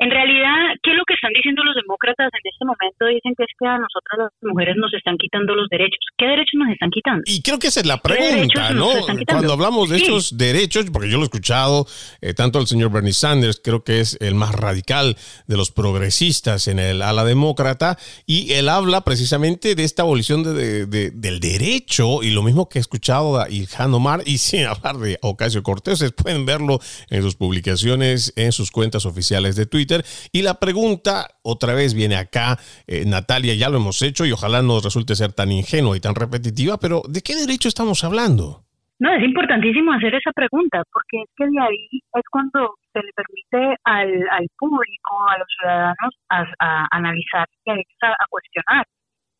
en 0.00 0.10
realidad, 0.10 0.80
¿qué 0.82 0.92
es 0.92 0.96
lo 0.96 1.04
que 1.04 1.12
están 1.12 1.30
diciendo 1.34 1.62
los 1.62 1.74
demócratas 1.74 2.32
en 2.32 2.50
este 2.50 2.64
momento? 2.64 3.04
Dicen 3.04 3.34
que 3.36 3.44
es 3.44 3.52
que 3.58 3.66
a 3.68 3.76
nosotros 3.76 4.32
las 4.32 4.50
mujeres 4.50 4.74
nos 4.78 4.92
están 4.94 5.18
quitando 5.18 5.54
los 5.54 5.68
derechos. 5.68 6.00
¿Qué 6.16 6.24
derechos 6.24 6.54
nos 6.54 6.70
están 6.70 6.88
quitando? 6.88 7.22
Y 7.26 7.42
creo 7.42 7.58
que 7.58 7.66
esa 7.66 7.80
es 7.80 7.86
la 7.86 8.00
pregunta, 8.00 8.70
¿no? 8.70 8.88
Cuando 9.28 9.52
hablamos 9.52 9.90
de 9.90 9.98
esos 9.98 10.38
derechos, 10.38 10.86
porque 10.90 11.10
yo 11.10 11.18
lo 11.18 11.24
he 11.24 11.28
escuchado 11.28 11.86
eh, 12.22 12.32
tanto 12.32 12.58
al 12.58 12.66
señor 12.66 12.90
Bernie 12.90 13.12
Sanders, 13.12 13.60
creo 13.62 13.84
que 13.84 14.00
es 14.00 14.16
el 14.22 14.34
más 14.34 14.54
radical 14.54 15.16
de 15.46 15.56
los 15.58 15.70
progresistas 15.70 16.66
en 16.66 16.78
el 16.78 17.02
ala 17.02 17.26
demócrata, 17.26 17.98
y 18.24 18.54
él 18.54 18.70
habla 18.70 19.02
precisamente 19.02 19.74
de 19.74 19.84
esta 19.84 20.00
abolición 20.00 20.42
de, 20.44 20.86
del 20.86 21.40
derecho, 21.40 22.22
y 22.22 22.30
lo 22.30 22.42
mismo 22.42 22.70
que 22.70 22.78
he 22.78 22.80
escuchado 22.80 23.38
a 23.38 23.50
Ilhan 23.50 23.92
Omar, 23.92 24.22
y 24.24 24.38
sin 24.50 24.64
hablar 24.64 24.96
de 24.96 25.18
Ocasio 25.20 25.62
Cortés, 25.62 26.10
pueden 26.12 26.46
verlo 26.46 26.80
en 27.10 27.20
sus 27.20 27.34
publicaciones, 27.34 28.32
en 28.36 28.52
sus 28.52 28.70
cuentas 28.70 29.04
oficiales 29.04 29.56
de 29.56 29.66
Twitter 29.66 29.89
y 30.32 30.42
la 30.42 30.54
pregunta 30.54 31.28
otra 31.42 31.74
vez 31.74 31.94
viene 31.94 32.16
acá, 32.16 32.58
eh, 32.86 33.04
Natalia, 33.06 33.54
ya 33.54 33.68
lo 33.68 33.78
hemos 33.78 34.00
hecho 34.02 34.24
y 34.24 34.32
ojalá 34.32 34.62
no 34.62 34.80
resulte 34.80 35.14
ser 35.14 35.32
tan 35.32 35.50
ingenua 35.52 35.96
y 35.96 36.00
tan 36.00 36.14
repetitiva, 36.14 36.78
pero 36.78 37.02
¿de 37.08 37.22
qué 37.22 37.34
derecho 37.34 37.68
estamos 37.68 38.04
hablando? 38.04 38.64
No, 39.00 39.10
es 39.14 39.22
importantísimo 39.24 39.92
hacer 39.92 40.14
esa 40.14 40.30
pregunta, 40.32 40.82
porque 40.92 41.22
es 41.24 41.30
que 41.34 41.46
de 41.46 41.58
ahí 41.58 41.88
es 42.12 42.22
cuando 42.30 42.74
se 42.92 43.00
le 43.00 43.10
permite 43.16 43.80
al, 43.84 44.12
al 44.30 44.46
público, 44.58 45.10
a 45.26 45.38
los 45.38 45.48
ciudadanos, 45.58 46.12
a, 46.28 46.86
analizar 46.90 47.48
y 47.64 47.70
a, 47.70 48.26
cuestionar 48.28 48.84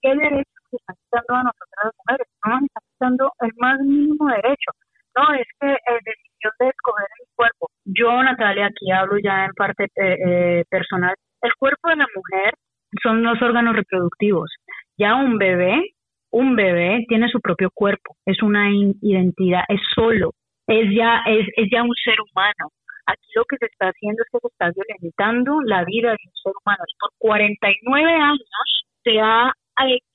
qué 0.00 0.16
derechos 0.16 0.64
se 0.70 0.76
están 0.76 0.96
quitando 0.96 1.34
a 1.34 1.42
nosotras 1.44 1.84
las 1.84 1.94
mujeres. 2.00 2.26
No 2.40 2.50
nos 2.52 2.62
están 2.64 2.84
quitando 2.88 3.32
el 3.40 3.52
más 3.58 3.80
mínimo 3.80 4.26
derecho. 4.32 4.70
No, 5.16 5.34
es 5.34 5.48
que 5.60 5.68
eh, 5.68 6.00
decisión 6.08 6.52
de 6.58 6.68
escoger 6.68 7.08
el 7.20 7.26
cuerpo. 7.36 7.68
Yo, 7.92 8.22
Natalia, 8.22 8.66
aquí 8.66 8.90
hablo 8.92 9.18
ya 9.18 9.46
en 9.46 9.52
parte 9.54 9.84
eh, 9.84 10.16
eh, 10.26 10.64
personal. 10.70 11.14
El 11.42 11.52
cuerpo 11.58 11.88
de 11.88 11.96
la 11.96 12.06
mujer 12.14 12.54
son 13.02 13.22
los 13.22 13.40
órganos 13.42 13.74
reproductivos. 13.74 14.50
Ya 14.96 15.16
un 15.16 15.38
bebé, 15.38 15.94
un 16.30 16.54
bebé 16.54 17.04
tiene 17.08 17.28
su 17.28 17.40
propio 17.40 17.70
cuerpo, 17.74 18.14
es 18.26 18.42
una 18.42 18.70
identidad, 18.70 19.64
es 19.68 19.80
solo, 19.94 20.32
es 20.68 20.86
ya, 20.94 21.22
es, 21.26 21.48
es 21.56 21.68
ya 21.72 21.82
un 21.82 21.94
ser 22.04 22.16
humano. 22.20 22.70
Aquí 23.06 23.26
lo 23.34 23.44
que 23.44 23.56
se 23.56 23.66
está 23.66 23.88
haciendo 23.88 24.22
es 24.22 24.28
que 24.30 24.38
se 24.38 24.48
está 24.48 24.70
violentando 24.70 25.60
la 25.62 25.84
vida 25.84 26.10
de 26.10 26.18
un 26.24 26.36
ser 26.42 26.52
humano. 26.62 26.84
Y 26.86 26.94
por 27.00 27.10
49 27.18 28.12
años 28.12 28.84
se 29.02 29.18
ha, 29.18 29.52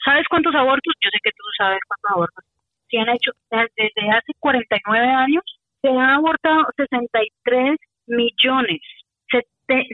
¿sabes 0.05 0.25
cuántos 0.29 0.55
abortos? 0.55 0.93
Yo 1.03 1.09
sé 1.11 1.19
que 1.21 1.31
tú 1.31 1.43
sabes 1.57 1.79
cuántos 1.87 2.11
abortos 2.15 2.45
se 2.89 2.99
han 2.99 3.09
hecho. 3.09 3.31
Desde 3.51 4.11
hace 4.11 4.31
49 4.39 5.07
años 5.07 5.43
se 5.85 5.91
han 5.91 6.09
abortado 6.09 6.63
63 6.77 7.77
millones. 8.07 8.81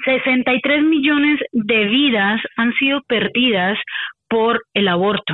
63 0.06 0.84
millones 0.84 1.40
de 1.52 1.86
vidas 1.86 2.42
han 2.58 2.74
sido 2.74 3.02
perdidas 3.08 3.78
por 4.30 4.62
el 4.74 4.88
aborto. 4.88 5.34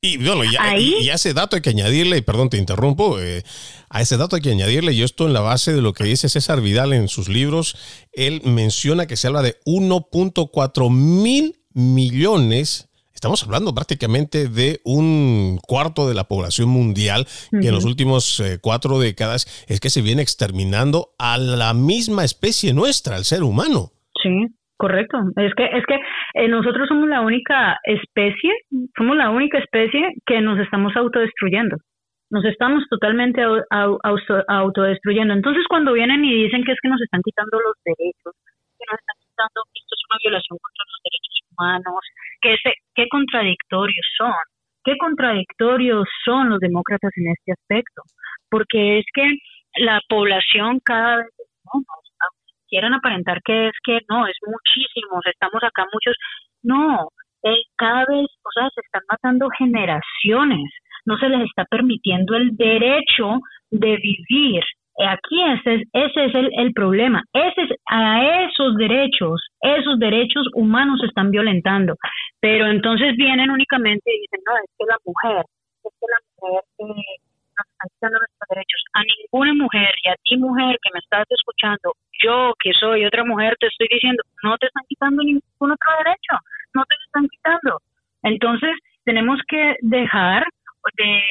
Y 0.00 0.16
bueno, 0.18 0.44
y, 0.44 1.08
a 1.08 1.14
ese 1.14 1.34
dato 1.34 1.56
hay 1.56 1.62
que 1.62 1.70
añadirle, 1.70 2.18
y 2.18 2.22
perdón, 2.22 2.50
te 2.50 2.56
interrumpo, 2.56 3.18
eh, 3.18 3.42
a 3.90 4.00
ese 4.00 4.16
dato 4.16 4.36
hay 4.36 4.42
que 4.42 4.52
añadirle, 4.52 4.92
y 4.92 5.02
esto 5.02 5.26
en 5.26 5.32
la 5.32 5.40
base 5.40 5.72
de 5.72 5.82
lo 5.82 5.92
que 5.92 6.04
dice 6.04 6.28
César 6.28 6.60
Vidal 6.60 6.92
en 6.92 7.08
sus 7.08 7.28
libros, 7.28 8.06
él 8.12 8.40
menciona 8.44 9.06
que 9.06 9.16
se 9.16 9.26
habla 9.26 9.42
de 9.42 9.56
1.4 9.66 10.90
mil 10.90 11.56
millones 11.74 12.87
Estamos 13.18 13.42
hablando 13.42 13.74
prácticamente 13.74 14.46
de 14.46 14.78
un 14.86 15.58
cuarto 15.58 16.06
de 16.06 16.14
la 16.14 16.30
población 16.30 16.70
mundial 16.70 17.26
que 17.50 17.66
en 17.66 17.74
los 17.74 17.82
últimos 17.82 18.38
eh, 18.38 18.62
cuatro 18.62 19.02
décadas 19.02 19.66
es 19.66 19.82
que 19.82 19.90
se 19.90 20.06
viene 20.06 20.22
exterminando 20.22 21.18
a 21.18 21.34
la 21.34 21.74
misma 21.74 22.22
especie 22.22 22.70
nuestra, 22.70 23.18
al 23.18 23.26
ser 23.26 23.42
humano. 23.42 23.90
Sí, 24.22 24.46
correcto. 24.78 25.18
Es 25.34 25.50
que 25.58 25.66
es 25.66 25.84
que 25.90 25.98
eh, 25.98 26.46
nosotros 26.46 26.86
somos 26.86 27.08
la 27.10 27.20
única 27.20 27.82
especie, 27.82 28.54
somos 28.96 29.16
la 29.16 29.30
única 29.30 29.58
especie 29.58 30.14
que 30.24 30.38
nos 30.40 30.60
estamos 30.60 30.94
autodestruyendo. 30.94 31.74
Nos 32.30 32.44
estamos 32.44 32.86
totalmente 32.88 33.42
autodestruyendo. 33.42 35.34
Entonces, 35.34 35.64
cuando 35.68 35.92
vienen 35.92 36.24
y 36.24 36.44
dicen 36.44 36.62
que 36.62 36.70
es 36.70 36.78
que 36.80 36.88
nos 36.88 37.02
están 37.02 37.22
quitando 37.26 37.58
los 37.58 37.74
derechos, 37.82 38.30
que 38.78 38.86
nos 38.86 38.94
están 39.02 39.18
quitando, 39.26 39.58
esto 39.74 39.90
es 39.90 40.02
una 40.06 40.18
violación 40.22 40.54
contra 40.62 40.84
los 40.86 40.98
derechos 41.02 41.47
humanos, 41.58 42.00
que 42.40 42.56
qué 42.94 43.06
contradictorios 43.10 44.06
son, 44.16 44.34
qué 44.84 44.96
contradictorios 44.98 46.08
son 46.24 46.50
los 46.50 46.60
demócratas 46.60 47.12
en 47.16 47.32
este 47.32 47.52
aspecto, 47.52 48.02
porque 48.50 48.98
es 48.98 49.04
que 49.12 49.36
la 49.76 50.00
población 50.08 50.80
cada 50.84 51.18
vez 51.18 51.26
no, 51.72 51.82
quieren 52.68 52.94
aparentar 52.94 53.40
que 53.44 53.68
es 53.68 53.74
que 53.84 54.00
no, 54.08 54.26
es 54.26 54.36
muchísimos, 54.46 55.24
estamos 55.26 55.62
acá 55.62 55.84
muchos, 55.92 56.16
no, 56.62 57.08
eh, 57.42 57.62
cada 57.76 58.04
vez, 58.06 58.26
o 58.42 58.50
sea, 58.54 58.68
se 58.74 58.80
están 58.80 59.02
matando 59.10 59.48
generaciones, 59.56 60.70
no 61.04 61.16
se 61.18 61.28
les 61.28 61.42
está 61.42 61.64
permitiendo 61.64 62.36
el 62.36 62.56
derecho 62.56 63.40
de 63.70 63.96
vivir 63.96 64.62
Aquí 64.98 65.42
ese 65.42 65.74
es, 65.74 65.82
ese 65.92 66.24
es 66.26 66.34
el, 66.34 66.50
el 66.58 66.72
problema. 66.72 67.22
Ese 67.32 67.62
es, 67.62 67.70
a 67.90 68.44
esos 68.44 68.76
derechos, 68.76 69.40
esos 69.60 69.98
derechos 69.98 70.46
humanos 70.54 71.00
se 71.00 71.06
están 71.06 71.30
violentando. 71.30 71.94
Pero 72.40 72.66
entonces 72.66 73.16
vienen 73.16 73.50
únicamente 73.50 74.10
y 74.10 74.20
dicen, 74.20 74.40
no, 74.46 74.56
es 74.56 74.70
que 74.76 74.84
la 74.86 74.96
mujer, 75.04 75.44
es 75.84 75.92
que 76.00 76.06
la 76.10 76.18
mujer 76.40 76.62
eh, 76.78 77.18
nos 77.56 77.66
está 77.66 77.84
quitando 77.94 78.18
nuestros 78.18 78.48
derechos. 78.50 78.82
A 78.94 79.02
ninguna 79.04 79.54
mujer 79.54 79.90
y 80.02 80.08
a 80.08 80.16
ti 80.24 80.36
mujer 80.36 80.76
que 80.82 80.90
me 80.92 81.00
estás 81.00 81.26
escuchando, 81.30 81.94
yo 82.22 82.54
que 82.58 82.72
soy 82.72 83.04
otra 83.04 83.24
mujer 83.24 83.56
te 83.60 83.66
estoy 83.66 83.88
diciendo, 83.90 84.22
no 84.42 84.56
te 84.58 84.66
están 84.66 84.84
quitando 84.88 85.22
ningún 85.22 85.70
otro 85.70 85.90
derecho, 86.04 86.34
no 86.74 86.82
te 86.82 86.96
están 87.06 87.28
quitando. 87.28 87.78
Entonces 88.22 88.74
tenemos 89.04 89.38
que 89.48 89.76
dejar 89.82 90.44
de, 90.96 91.22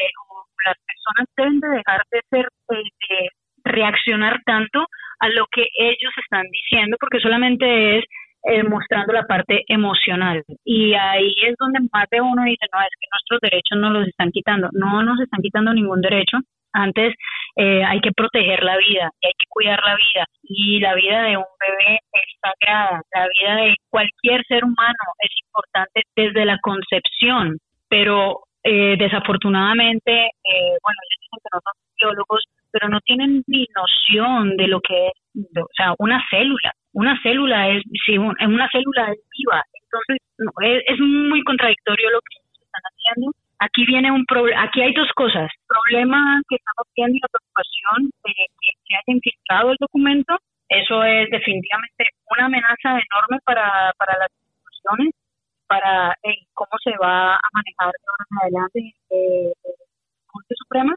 las 0.66 0.78
personas 0.86 1.28
deben 1.36 1.60
de 1.60 1.70
dejar 1.70 2.02
de 2.12 2.22
ser, 2.30 2.48
reaccionar 3.78 4.42
tanto 4.46 4.86
a 5.20 5.30
lo 5.30 5.46
que 5.52 5.66
ellos 5.78 6.14
están 6.24 6.44
diciendo, 6.52 6.98
porque 7.00 7.20
solamente 7.20 7.98
es 7.98 8.06
eh, 8.50 8.64
mostrando 8.64 9.14
la 9.14 9.24
parte 9.24 9.64
emocional. 9.68 10.44
Y 10.64 10.94
ahí 10.94 11.34
es 11.44 11.56
donde 11.60 11.80
más 11.92 12.06
de 12.10 12.22
uno 12.22 12.44
dice, 12.46 12.66
no, 12.72 12.80
es 12.80 12.94
que 13.00 13.08
nuestros 13.12 13.40
derechos 13.42 13.78
no 13.78 13.90
los 13.90 14.08
están 14.08 14.32
quitando. 14.32 14.70
No 14.72 15.04
nos 15.04 15.20
están 15.20 15.42
quitando 15.42 15.74
ningún 15.74 16.02
derecho. 16.02 16.38
Antes 16.72 17.14
eh, 17.56 17.84
hay 17.84 18.00
que 18.00 18.12
proteger 18.12 18.64
la 18.64 18.78
vida 18.78 19.10
y 19.22 19.28
hay 19.28 19.34
que 19.38 19.48
cuidar 19.50 19.80
la 19.84 19.96
vida. 19.96 20.26
Y 20.44 20.80
la 20.80 20.94
vida 20.96 21.24
de 21.24 21.36
un 21.38 21.52
bebé 21.60 22.00
es 22.14 22.40
sagrada. 22.40 23.02
La 23.14 23.28
vida 23.36 23.56
de 23.56 23.76
cualquier 23.90 24.46
ser 24.46 24.64
humano 24.64 25.04
es 25.20 25.32
importante 25.44 26.04
desde 26.16 26.46
la 26.46 26.58
concepción. 26.62 27.58
Pero 27.90 28.44
eh, 28.64 28.96
desafortunadamente, 28.98 30.12
bueno, 30.84 31.00
ellos 31.04 31.20
dicen 31.20 31.40
que 31.44 31.50
no 31.52 31.60
son 31.66 31.76
biólogos, 32.00 32.44
pero 32.72 32.90
no 32.90 33.00
tienen 33.02 33.44
ni 33.48 33.66
noción 33.76 34.58
de 34.58 34.68
lo 34.68 34.82
que 34.82 35.08
es, 35.08 35.14
o 35.58 35.68
sea, 35.76 35.94
una 36.00 36.24
célula. 36.30 36.74
Una 36.94 37.20
célula 37.22 37.70
es, 37.70 37.84
si 38.06 38.18
una 38.18 38.70
célula 38.72 39.12
es 39.12 39.20
viva, 39.38 39.64
entonces 39.84 40.18
es, 40.88 41.00
muy 41.00 41.44
contradictorio 41.44 42.10
lo 42.10 42.20
que 42.22 42.38
están 42.38 42.82
haciendo. 42.84 43.32
Aquí 43.60 43.86
viene 43.86 44.12
un 44.12 44.26
aquí 44.58 44.82
hay 44.82 44.94
dos 44.94 45.10
cosas. 45.16 45.50
Problema 45.68 46.42
que 46.50 46.56
estamos 46.56 46.86
viendo 46.96 47.16
y 47.16 47.20
la 47.22 47.28
preocupación 47.30 48.10
de 48.26 48.34
que 48.34 48.70
se 48.88 48.96
haya 48.96 49.16
infiltrado 49.18 49.72
el 49.72 49.78
documento. 49.80 50.38
Eso 50.70 51.04
es 51.04 51.30
definitivamente 51.30 52.10
una 52.30 52.46
amenaza 52.46 52.90
enorme 53.00 53.40
para, 53.46 53.94
para 53.98 54.18
las 54.20 54.30
instituciones, 54.32 55.14
para 55.66 56.16
cómo 56.54 56.72
se 56.84 56.92
va 56.98 57.36
a 57.36 57.50
manejar 57.54 57.94
ahora 57.94 58.26
en 58.30 58.38
adelante 58.42 58.80
eh, 59.10 59.54
la 59.64 59.86
Corte 60.28 60.56
Suprema 60.58 60.96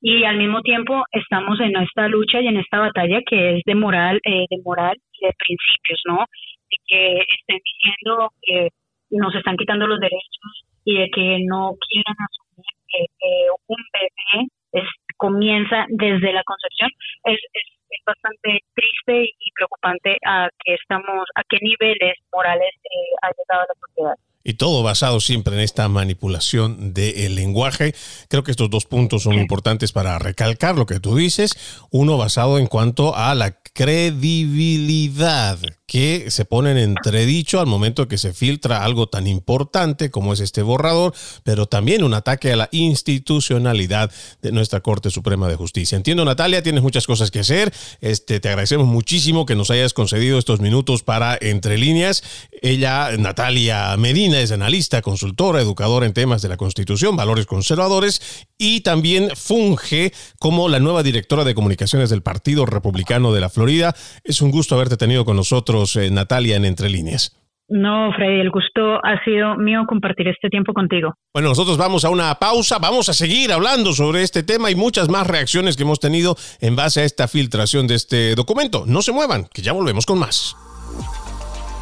y 0.00 0.24
al 0.24 0.38
mismo 0.38 0.62
tiempo 0.62 1.04
estamos 1.12 1.60
en 1.60 1.76
esta 1.76 2.08
lucha 2.08 2.40
y 2.40 2.48
en 2.48 2.56
esta 2.56 2.78
batalla 2.78 3.20
que 3.26 3.56
es 3.56 3.62
de 3.66 3.74
moral, 3.74 4.20
eh, 4.24 4.46
de 4.48 4.62
moral 4.64 4.96
y 5.12 5.26
de 5.26 5.32
principios, 5.38 6.00
¿no? 6.06 6.24
De 6.70 6.76
que 6.86 7.18
estén 7.18 7.58
diciendo 7.64 8.30
que 8.42 8.68
nos 9.10 9.34
están 9.34 9.56
quitando 9.56 9.86
los 9.86 10.00
derechos 10.00 10.64
y 10.84 10.98
de 10.98 11.10
que 11.10 11.38
no 11.46 11.72
quieran 11.88 12.16
asumir 12.18 12.66
que, 12.88 13.46
un 13.68 13.76
bebé 13.92 14.48
es, 14.72 14.88
comienza 15.16 15.84
desde 15.90 16.32
la 16.32 16.42
concepción 16.44 16.90
es, 17.24 17.38
es, 17.52 17.64
bastante 18.06 18.60
triste 18.74 19.24
y 19.38 19.52
preocupante 19.52 20.16
a 20.24 20.48
que 20.64 20.74
estamos 20.74 21.28
a 21.34 21.42
qué 21.48 21.58
niveles 21.60 22.16
morales 22.32 22.72
eh, 22.84 23.14
ha 23.22 23.28
llegado 23.28 23.66
la 23.68 23.74
sociedad. 23.86 24.29
Y 24.42 24.54
todo 24.54 24.82
basado 24.82 25.20
siempre 25.20 25.54
en 25.54 25.60
esta 25.60 25.88
manipulación 25.88 26.94
del 26.94 27.34
lenguaje. 27.34 27.94
Creo 28.28 28.42
que 28.42 28.50
estos 28.50 28.70
dos 28.70 28.86
puntos 28.86 29.24
son 29.24 29.34
importantes 29.34 29.92
para 29.92 30.18
recalcar 30.18 30.76
lo 30.76 30.86
que 30.86 30.98
tú 31.00 31.16
dices. 31.16 31.52
Uno 31.90 32.16
basado 32.16 32.58
en 32.58 32.66
cuanto 32.66 33.14
a 33.14 33.34
la 33.34 33.60
credibilidad 33.74 35.58
que 35.90 36.30
se 36.30 36.44
pone 36.44 36.70
en 36.70 36.78
entredicho 36.78 37.58
al 37.58 37.66
momento 37.66 38.06
que 38.06 38.16
se 38.16 38.32
filtra 38.32 38.84
algo 38.84 39.08
tan 39.08 39.26
importante 39.26 40.08
como 40.08 40.32
es 40.32 40.38
este 40.38 40.62
borrador, 40.62 41.12
pero 41.42 41.66
también 41.66 42.04
un 42.04 42.14
ataque 42.14 42.52
a 42.52 42.56
la 42.56 42.68
institucionalidad 42.70 44.08
de 44.40 44.52
nuestra 44.52 44.82
Corte 44.82 45.10
Suprema 45.10 45.48
de 45.48 45.56
Justicia. 45.56 45.96
Entiendo, 45.96 46.24
Natalia, 46.24 46.62
tienes 46.62 46.84
muchas 46.84 47.08
cosas 47.08 47.32
que 47.32 47.40
hacer. 47.40 47.74
Este, 48.00 48.38
te 48.38 48.48
agradecemos 48.50 48.86
muchísimo 48.86 49.46
que 49.46 49.56
nos 49.56 49.72
hayas 49.72 49.92
concedido 49.92 50.38
estos 50.38 50.60
minutos 50.60 51.02
para 51.02 51.36
Entre 51.40 51.76
Líneas. 51.76 52.22
Ella, 52.62 53.10
Natalia 53.18 53.96
Medina, 53.96 54.38
es 54.40 54.52
analista, 54.52 55.02
consultora, 55.02 55.60
educadora 55.60 56.06
en 56.06 56.12
temas 56.12 56.40
de 56.40 56.50
la 56.50 56.56
Constitución, 56.56 57.16
valores 57.16 57.46
conservadores 57.46 58.22
y 58.58 58.82
también 58.82 59.30
funge 59.34 60.12
como 60.38 60.68
la 60.68 60.78
nueva 60.78 61.02
directora 61.02 61.42
de 61.42 61.54
comunicaciones 61.54 62.10
del 62.10 62.22
Partido 62.22 62.64
Republicano 62.64 63.32
de 63.32 63.40
la 63.40 63.48
Florida. 63.48 63.96
Es 64.22 64.40
un 64.40 64.52
gusto 64.52 64.76
haberte 64.76 64.96
tenido 64.96 65.24
con 65.24 65.34
nosotros, 65.34 65.79
eh, 65.96 66.10
Natalia, 66.10 66.56
en 66.56 66.64
Entre 66.64 66.88
Líneas. 66.88 67.36
No, 67.70 68.12
Freddy, 68.16 68.40
el 68.40 68.50
gusto 68.50 68.96
ha 68.96 69.22
sido 69.24 69.54
mío 69.56 69.84
compartir 69.86 70.26
este 70.26 70.48
tiempo 70.48 70.74
contigo. 70.74 71.14
Bueno, 71.32 71.50
nosotros 71.50 71.78
vamos 71.78 72.04
a 72.04 72.10
una 72.10 72.34
pausa, 72.34 72.78
vamos 72.80 73.08
a 73.08 73.12
seguir 73.12 73.52
hablando 73.52 73.92
sobre 73.92 74.22
este 74.22 74.42
tema 74.42 74.72
y 74.72 74.74
muchas 74.74 75.08
más 75.08 75.24
reacciones 75.24 75.76
que 75.76 75.84
hemos 75.84 76.00
tenido 76.00 76.36
en 76.60 76.74
base 76.74 77.02
a 77.02 77.04
esta 77.04 77.28
filtración 77.28 77.86
de 77.86 77.94
este 77.94 78.34
documento. 78.34 78.84
No 78.86 79.02
se 79.02 79.12
muevan, 79.12 79.46
que 79.54 79.62
ya 79.62 79.72
volvemos 79.72 80.04
con 80.04 80.18
más. 80.18 80.56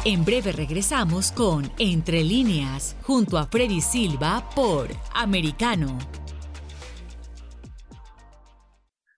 En 0.05 0.23
breve 0.23 0.51
regresamos 0.51 1.31
con 1.31 1.71
Entre 1.79 2.23
líneas, 2.23 2.95
junto 3.01 3.39
a 3.39 3.47
Freddy 3.47 3.81
Silva 3.81 4.47
por 4.55 4.89
Americano. 5.15 5.97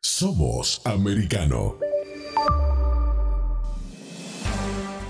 Somos 0.02 0.82
Americano. 0.86 1.76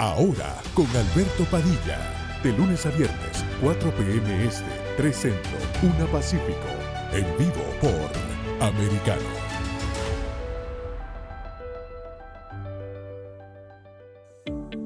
Ahora 0.00 0.56
con 0.72 0.86
Alberto 0.96 1.44
Padilla. 1.50 1.98
De 2.42 2.56
lunes 2.56 2.86
a 2.86 2.90
viernes, 2.90 3.44
4 3.60 3.94
p.m. 3.96 4.46
Este, 4.46 4.64
3 4.96 5.14
Centro, 5.14 5.58
1 5.82 6.06
Pacífico. 6.06 6.56
En 7.12 7.26
vivo 7.36 7.62
por 7.82 8.66
Americano. 8.66 9.20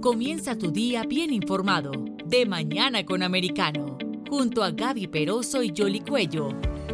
Comienza 0.01 0.59
tu 0.59 0.73
día 0.73 1.05
bien 1.05 1.33
informado. 1.33 1.93
De 2.25 2.45
mañana 2.45 3.05
con 3.05 3.23
Americano. 3.23 3.97
Junto 4.29 4.65
a 4.65 4.73
Gaby 4.73 5.07
Peroso 5.07 5.63
y 5.63 5.73
Jolly 5.77 6.01
Cuello. 6.01 6.49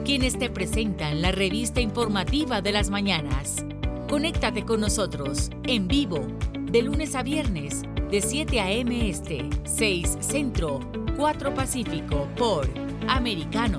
Quienes 0.05 0.39
te 0.39 0.51
presentan 0.51 1.23
la 1.23 1.33
revista 1.33 1.81
informativa 1.81 2.61
de 2.61 2.73
las 2.73 2.91
mañanas. 2.91 3.65
Conéctate 4.11 4.67
con 4.67 4.81
nosotros 4.81 5.49
en 5.67 5.89
vivo 5.89 6.27
de 6.71 6.83
lunes 6.83 7.15
a 7.15 7.23
viernes 7.23 7.83
de 8.11 8.21
7 8.21 8.61
a.m. 8.61 9.09
Este, 9.09 9.49
6 9.65 10.19
Centro, 10.21 10.81
4 11.17 11.55
Pacífico 11.55 12.29
por 12.37 12.69
Americano. 13.09 13.79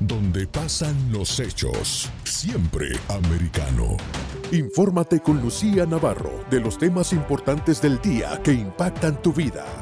Donde 0.00 0.48
pasan 0.48 0.96
los 1.12 1.38
hechos, 1.38 2.10
siempre 2.24 2.88
americano. 3.08 3.96
Infórmate 4.50 5.20
con 5.20 5.40
Lucía 5.40 5.86
Navarro 5.86 6.44
de 6.50 6.60
los 6.60 6.76
temas 6.76 7.12
importantes 7.12 7.80
del 7.80 8.00
día 8.00 8.40
que 8.42 8.52
impactan 8.52 9.22
tu 9.22 9.32
vida. 9.32 9.81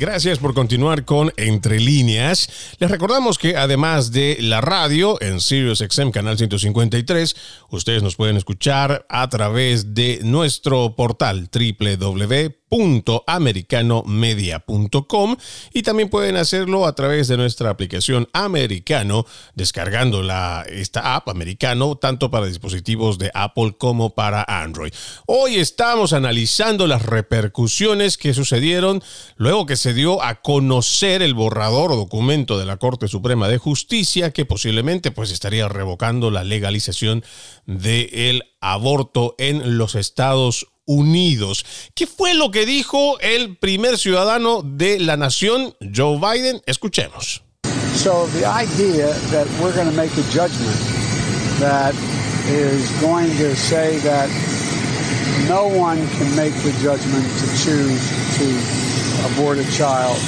Gracias 0.00 0.38
por 0.38 0.54
continuar 0.54 1.04
con 1.04 1.30
Entre 1.36 1.78
Líneas. 1.78 2.48
Les 2.78 2.90
recordamos 2.90 3.36
que 3.36 3.58
además 3.58 4.12
de 4.12 4.38
la 4.40 4.62
radio 4.62 5.20
en 5.20 5.42
Sirius 5.42 5.84
XM 5.86 6.10
Canal 6.10 6.38
153, 6.38 7.36
ustedes 7.68 8.02
nos 8.02 8.16
pueden 8.16 8.38
escuchar 8.38 9.04
a 9.10 9.28
través 9.28 9.92
de 9.92 10.20
nuestro 10.22 10.96
portal 10.96 11.50
www 11.52 12.59
americanomedia.com 13.26 15.36
y 15.72 15.82
también 15.82 16.08
pueden 16.08 16.36
hacerlo 16.36 16.86
a 16.86 16.94
través 16.94 17.26
de 17.28 17.36
nuestra 17.36 17.68
aplicación 17.70 18.28
Americano 18.32 19.26
descargando 19.54 20.22
la, 20.22 20.64
esta 20.68 21.16
app 21.16 21.28
Americano 21.28 21.96
tanto 21.96 22.30
para 22.30 22.46
dispositivos 22.46 23.18
de 23.18 23.32
Apple 23.34 23.74
como 23.76 24.14
para 24.14 24.44
Android. 24.46 24.92
Hoy 25.26 25.56
estamos 25.56 26.12
analizando 26.12 26.86
las 26.86 27.02
repercusiones 27.02 28.16
que 28.16 28.34
sucedieron 28.34 29.02
luego 29.36 29.66
que 29.66 29.74
se 29.76 29.92
dio 29.92 30.22
a 30.22 30.40
conocer 30.40 31.22
el 31.22 31.34
borrador 31.34 31.90
o 31.92 31.96
documento 31.96 32.56
de 32.58 32.66
la 32.66 32.76
Corte 32.76 33.08
Suprema 33.08 33.48
de 33.48 33.58
Justicia 33.58 34.30
que 34.30 34.44
posiblemente 34.44 35.10
pues 35.10 35.32
estaría 35.32 35.68
revocando 35.68 36.30
la 36.30 36.44
legalización 36.44 37.24
del 37.66 38.44
aborto 38.60 39.34
en 39.38 39.76
los 39.76 39.96
Estados 39.96 40.62
Unidos. 40.62 40.79
¿Qué 41.94 42.06
fue 42.08 42.34
lo 42.34 42.50
que 42.50 42.66
dijo 42.66 43.20
el 43.20 43.56
primer 43.56 43.96
ciudadano 43.96 44.62
de 44.62 44.98
la 44.98 45.16
nación, 45.16 45.74
Joe 45.80 46.18
Biden? 46.18 46.62
Escuchemos. 46.66 47.42
So 47.94 48.26
the 48.28 48.44
idea 48.44 49.06
that 49.30 49.46
we're 49.60 49.74
going 49.74 49.88
to 49.88 49.96
make 49.96 50.10
a 50.18 50.22
judgment 50.32 50.76
that 51.60 51.94
is 52.48 52.90
going 53.00 53.30
to 53.36 53.54
say 53.54 53.98
that 53.98 54.28
no 55.46 55.68
one 55.68 55.98
can 56.18 56.34
make 56.34 56.54
the 56.64 56.72
judgment 56.82 57.24
to 57.38 57.46
choose 57.62 58.02
to 58.38 58.46
abort 59.30 59.58
a 59.58 59.70
child 59.70 60.18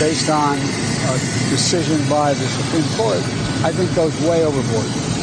based 0.00 0.28
on 0.28 0.58
a 0.58 1.14
decision 1.50 1.98
by 2.08 2.34
the 2.34 2.46
Supreme 2.48 2.88
Court, 2.96 3.22
I 3.62 3.70
think 3.70 3.94
goes 3.94 4.14
way 4.22 4.44
overboard. 4.44 5.17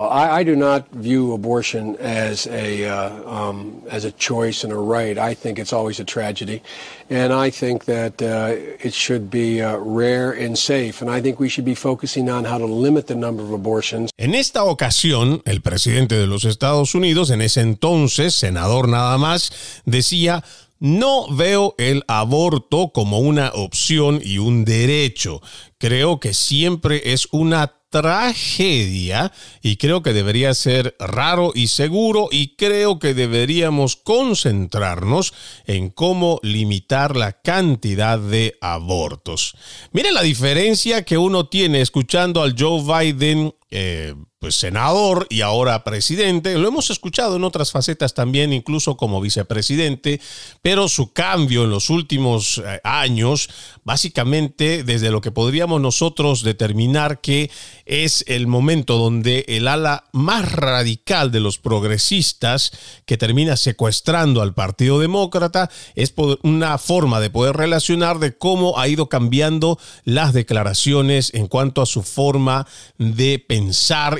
I, 0.00 0.40
I, 0.40 0.42
do 0.42 0.56
not 0.56 0.90
view 0.90 1.34
abortion 1.34 1.94
as 2.00 2.48
a 2.48 2.84
uh, 2.84 3.30
um, 3.30 3.80
as 3.88 4.04
a 4.04 4.10
choice 4.10 4.64
and 4.64 4.72
a 4.72 4.76
right. 4.76 5.16
I 5.16 5.34
think 5.34 5.56
it's 5.56 5.72
always 5.72 6.00
a 6.00 6.04
tragedy, 6.04 6.62
and 7.08 7.32
I 7.32 7.48
think 7.50 7.84
that 7.84 8.20
uh, 8.20 8.56
it 8.84 8.92
should 8.92 9.30
be 9.30 9.62
uh, 9.62 9.76
rare 9.76 10.32
and 10.32 10.58
safe. 10.58 11.00
And 11.00 11.08
I 11.08 11.22
think 11.22 11.38
we 11.38 11.48
should 11.48 11.64
be 11.64 11.76
focusing 11.76 12.28
on 12.28 12.44
how 12.44 12.58
to 12.58 12.66
limit 12.66 13.06
the 13.06 13.14
number 13.14 13.44
of 13.44 13.52
abortions. 13.52 14.10
En 14.18 14.34
esta 14.34 14.64
ocasión, 14.64 15.42
el 15.44 15.60
presidente 15.60 16.16
de 16.16 16.26
los 16.26 16.44
Estados 16.44 16.96
Unidos, 16.96 17.30
en 17.30 17.40
ese 17.40 17.60
entonces 17.60 18.34
senador 18.34 18.88
nada 18.88 19.16
más, 19.16 19.52
decía. 19.84 20.42
No 20.80 21.28
veo 21.30 21.74
el 21.78 22.02
aborto 22.08 22.90
como 22.92 23.20
una 23.20 23.52
opción 23.54 24.20
y 24.22 24.36
un 24.36 24.66
derecho. 24.66 25.40
Creo 25.78 26.20
que 26.20 26.34
siempre 26.34 27.12
es 27.14 27.28
una 27.30 27.72
tragedia 27.94 29.30
y 29.62 29.76
creo 29.76 30.02
que 30.02 30.12
debería 30.12 30.52
ser 30.54 30.96
raro 30.98 31.52
y 31.54 31.68
seguro 31.68 32.26
y 32.28 32.56
creo 32.56 32.98
que 32.98 33.14
deberíamos 33.14 33.94
concentrarnos 33.94 35.32
en 35.64 35.90
cómo 35.90 36.40
limitar 36.42 37.14
la 37.14 37.40
cantidad 37.40 38.18
de 38.18 38.58
abortos. 38.60 39.54
Mire 39.92 40.10
la 40.10 40.22
diferencia 40.22 41.04
que 41.04 41.18
uno 41.18 41.46
tiene 41.46 41.82
escuchando 41.82 42.42
al 42.42 42.56
Joe 42.58 42.82
Biden 42.82 43.54
eh, 43.70 44.14
pues 44.38 44.56
senador 44.56 45.26
y 45.30 45.40
ahora 45.40 45.84
presidente. 45.84 46.58
Lo 46.58 46.68
hemos 46.68 46.90
escuchado 46.90 47.36
en 47.36 47.44
otras 47.44 47.72
facetas 47.72 48.12
también, 48.12 48.52
incluso 48.52 48.94
como 48.98 49.22
vicepresidente, 49.22 50.20
pero 50.60 50.86
su 50.88 51.14
cambio 51.14 51.64
en 51.64 51.70
los 51.70 51.88
últimos 51.88 52.58
eh, 52.58 52.78
años, 52.84 53.48
básicamente 53.82 54.84
desde 54.84 55.10
lo 55.10 55.22
que 55.22 55.30
podríamos 55.30 55.80
nosotros 55.80 56.42
determinar 56.42 57.22
que 57.22 57.50
es 57.86 58.22
el 58.28 58.46
momento 58.46 58.98
donde 58.98 59.46
el 59.48 59.66
ala 59.66 60.04
más 60.12 60.52
radical 60.52 61.32
de 61.32 61.40
los 61.40 61.56
progresistas, 61.56 62.72
que 63.06 63.16
termina 63.16 63.56
secuestrando 63.56 64.42
al 64.42 64.52
Partido 64.52 64.98
Demócrata, 64.98 65.70
es 65.94 66.12
una 66.42 66.76
forma 66.76 67.18
de 67.18 67.30
poder 67.30 67.56
relacionar 67.56 68.18
de 68.18 68.36
cómo 68.36 68.78
ha 68.78 68.88
ido 68.88 69.08
cambiando 69.08 69.78
las 70.04 70.34
declaraciones 70.34 71.32
en 71.32 71.46
cuanto 71.46 71.80
a 71.80 71.86
su 71.86 72.02
forma 72.02 72.66
de 72.98 73.38
pensar 73.38 73.63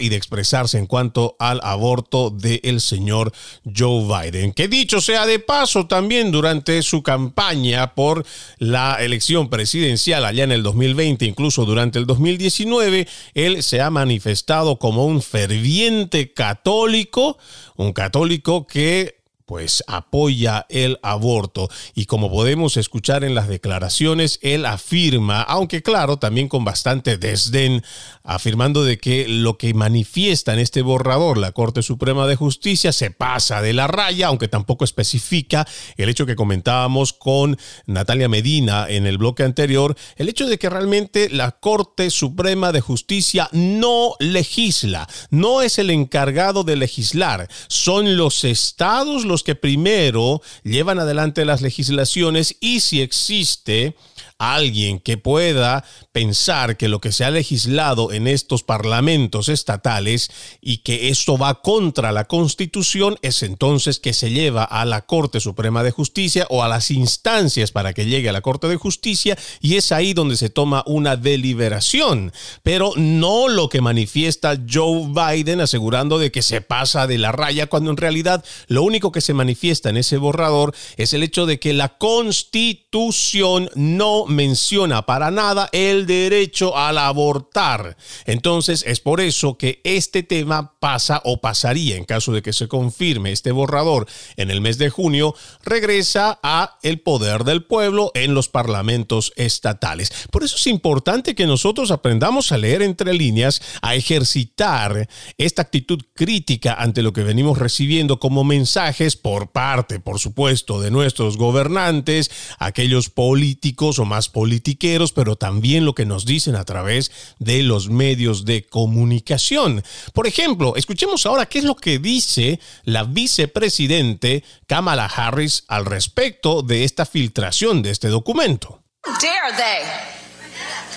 y 0.00 0.08
de 0.08 0.16
expresarse 0.16 0.78
en 0.78 0.86
cuanto 0.86 1.36
al 1.38 1.60
aborto 1.62 2.30
del 2.30 2.80
señor 2.80 3.32
Joe 3.64 4.04
Biden. 4.04 4.52
Que 4.52 4.68
dicho 4.68 5.00
sea 5.00 5.26
de 5.26 5.38
paso, 5.38 5.86
también 5.86 6.30
durante 6.30 6.82
su 6.82 7.02
campaña 7.02 7.94
por 7.94 8.24
la 8.58 8.96
elección 9.00 9.50
presidencial 9.50 10.24
allá 10.24 10.44
en 10.44 10.52
el 10.52 10.62
2020, 10.62 11.24
incluso 11.24 11.64
durante 11.64 11.98
el 11.98 12.06
2019, 12.06 13.08
él 13.34 13.62
se 13.62 13.80
ha 13.80 13.90
manifestado 13.90 14.78
como 14.78 15.06
un 15.06 15.22
ferviente 15.22 16.32
católico, 16.32 17.38
un 17.76 17.92
católico 17.92 18.66
que 18.66 19.23
pues 19.46 19.84
apoya 19.86 20.66
el 20.68 20.98
aborto. 21.02 21.68
Y 21.94 22.06
como 22.06 22.30
podemos 22.30 22.76
escuchar 22.76 23.24
en 23.24 23.34
las 23.34 23.48
declaraciones, 23.48 24.38
él 24.42 24.66
afirma, 24.66 25.42
aunque 25.42 25.82
claro, 25.82 26.16
también 26.16 26.48
con 26.48 26.64
bastante 26.64 27.18
desdén, 27.18 27.82
afirmando 28.22 28.84
de 28.84 28.98
que 28.98 29.28
lo 29.28 29.58
que 29.58 29.74
manifiesta 29.74 30.54
en 30.54 30.60
este 30.60 30.82
borrador 30.82 31.38
la 31.38 31.52
Corte 31.52 31.82
Suprema 31.82 32.26
de 32.26 32.36
Justicia 32.36 32.92
se 32.92 33.10
pasa 33.10 33.60
de 33.60 33.72
la 33.72 33.86
raya, 33.86 34.28
aunque 34.28 34.48
tampoco 34.48 34.84
especifica 34.84 35.66
el 35.96 36.08
hecho 36.08 36.26
que 36.26 36.36
comentábamos 36.36 37.12
con 37.12 37.58
Natalia 37.86 38.28
Medina 38.28 38.86
en 38.88 39.06
el 39.06 39.18
bloque 39.18 39.42
anterior, 39.42 39.96
el 40.16 40.28
hecho 40.28 40.46
de 40.46 40.58
que 40.58 40.70
realmente 40.70 41.28
la 41.28 41.52
Corte 41.52 42.10
Suprema 42.10 42.72
de 42.72 42.80
Justicia 42.80 43.48
no 43.52 44.14
legisla, 44.18 45.06
no 45.30 45.62
es 45.62 45.78
el 45.78 45.90
encargado 45.90 46.64
de 46.64 46.76
legislar, 46.76 47.48
son 47.68 48.16
los 48.16 48.44
estados 48.44 49.24
los 49.24 49.33
que 49.42 49.54
primero 49.54 50.40
llevan 50.62 50.98
adelante 50.98 51.44
las 51.44 51.62
legislaciones 51.62 52.56
y 52.60 52.80
si 52.80 53.02
existe 53.02 53.94
alguien 54.38 54.98
que 54.98 55.16
pueda 55.16 55.84
pensar 56.12 56.76
que 56.76 56.88
lo 56.88 57.00
que 57.00 57.12
se 57.12 57.24
ha 57.24 57.30
legislado 57.30 58.12
en 58.12 58.26
estos 58.26 58.62
parlamentos 58.62 59.48
estatales 59.48 60.30
y 60.60 60.78
que 60.78 61.08
esto 61.08 61.38
va 61.38 61.62
contra 61.62 62.12
la 62.12 62.24
Constitución 62.24 63.16
es 63.22 63.42
entonces 63.42 64.00
que 64.00 64.12
se 64.12 64.30
lleva 64.30 64.64
a 64.64 64.84
la 64.84 65.02
Corte 65.02 65.40
Suprema 65.40 65.82
de 65.82 65.92
Justicia 65.92 66.46
o 66.50 66.62
a 66.62 66.68
las 66.68 66.90
instancias 66.90 67.70
para 67.70 67.92
que 67.92 68.06
llegue 68.06 68.28
a 68.28 68.32
la 68.32 68.40
Corte 68.40 68.68
de 68.68 68.76
Justicia 68.76 69.38
y 69.60 69.76
es 69.76 69.92
ahí 69.92 70.14
donde 70.14 70.36
se 70.36 70.50
toma 70.50 70.82
una 70.86 71.16
deliberación, 71.16 72.32
pero 72.62 72.92
no 72.96 73.48
lo 73.48 73.68
que 73.68 73.80
manifiesta 73.80 74.58
Joe 74.70 75.08
Biden 75.08 75.60
asegurando 75.60 76.18
de 76.18 76.32
que 76.32 76.42
se 76.42 76.60
pasa 76.60 77.06
de 77.06 77.18
la 77.18 77.32
raya 77.32 77.66
cuando 77.66 77.90
en 77.90 77.96
realidad 77.96 78.44
lo 78.66 78.82
único 78.82 79.12
que 79.12 79.20
se 79.20 79.34
manifiesta 79.34 79.90
en 79.90 79.96
ese 79.96 80.16
borrador 80.16 80.74
es 80.96 81.12
el 81.12 81.22
hecho 81.22 81.46
de 81.46 81.58
que 81.58 81.72
la 81.72 81.96
Constitución 81.98 83.70
no 83.74 84.23
menciona 84.26 85.06
para 85.06 85.30
nada 85.30 85.68
el 85.72 86.06
derecho 86.06 86.76
al 86.76 86.98
abortar. 86.98 87.96
Entonces 88.26 88.84
es 88.86 89.00
por 89.00 89.20
eso 89.20 89.56
que 89.58 89.80
este 89.84 90.22
tema 90.22 90.74
pasa 90.80 91.20
o 91.24 91.40
pasaría 91.40 91.96
en 91.96 92.04
caso 92.04 92.32
de 92.32 92.42
que 92.42 92.52
se 92.52 92.68
confirme 92.68 93.32
este 93.32 93.52
borrador 93.52 94.06
en 94.36 94.50
el 94.50 94.60
mes 94.60 94.78
de 94.78 94.90
junio, 94.90 95.34
regresa 95.62 96.38
a 96.42 96.78
el 96.82 97.00
poder 97.00 97.44
del 97.44 97.64
pueblo 97.64 98.10
en 98.14 98.34
los 98.34 98.48
parlamentos 98.48 99.32
estatales. 99.36 100.10
Por 100.30 100.44
eso 100.44 100.56
es 100.56 100.66
importante 100.66 101.34
que 101.34 101.46
nosotros 101.46 101.90
aprendamos 101.90 102.52
a 102.52 102.58
leer 102.58 102.82
entre 102.82 103.14
líneas, 103.14 103.60
a 103.82 103.94
ejercitar 103.94 105.08
esta 105.38 105.62
actitud 105.62 106.00
crítica 106.14 106.74
ante 106.74 107.02
lo 107.02 107.12
que 107.12 107.22
venimos 107.22 107.58
recibiendo 107.58 108.18
como 108.18 108.44
mensajes 108.44 109.16
por 109.16 109.52
parte, 109.52 110.00
por 110.00 110.18
supuesto, 110.18 110.80
de 110.80 110.90
nuestros 110.90 111.36
gobernantes, 111.36 112.30
aquellos 112.58 113.10
políticos 113.10 113.98
o 113.98 114.04
politiqueros, 114.28 115.12
pero 115.12 115.36
también 115.36 115.84
lo 115.84 115.94
que 115.94 116.06
nos 116.06 116.24
dicen 116.24 116.56
a 116.56 116.64
través 116.64 117.10
de 117.38 117.62
los 117.62 117.88
medios 117.88 118.44
de 118.44 118.64
comunicación. 118.64 119.82
Por 120.12 120.26
ejemplo, 120.26 120.74
escuchemos 120.76 121.26
ahora 121.26 121.46
qué 121.46 121.58
es 121.58 121.64
lo 121.64 121.74
que 121.74 121.98
dice 121.98 122.60
la 122.84 123.04
vicepresidente 123.04 124.44
Kamala 124.66 125.06
Harris 125.06 125.64
al 125.68 125.84
respecto 125.84 126.62
de 126.62 126.84
esta 126.84 127.06
filtración 127.06 127.82
de 127.82 127.90
este 127.90 128.08
documento. 128.08 128.80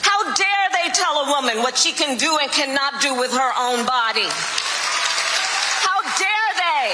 How 0.08 0.24
dare 0.34 0.70
they 0.72 0.90
tell 0.94 1.26
a 1.26 1.30
woman 1.30 1.62
what 1.62 1.78
she 1.78 1.92
can 1.92 2.18
do 2.18 2.38
and 2.42 2.52
cannot 2.52 3.02
do 3.02 3.14
with 3.14 3.32
her 3.32 3.52
own 3.60 3.86
body? 3.86 4.30
How 5.84 6.00
dare 6.16 6.54
they? 6.58 6.88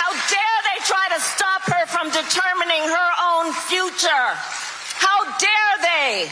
How 0.00 0.10
dare 0.12 0.60
they 0.68 0.78
try 0.88 1.06
to 1.14 1.20
stop 1.20 1.62
determining 2.10 2.82
her 2.82 3.10
own 3.32 3.52
future? 3.52 4.26
How 4.98 5.24
dare 5.38 5.76
they 5.82 6.28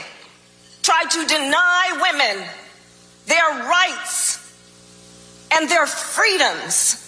try 0.83 1.05
to 1.05 1.27
deny 1.27 1.83
women 2.01 2.45
their 3.27 3.69
rights 3.69 4.39
and 5.53 5.69
their 5.69 5.87
freedoms? 5.87 6.99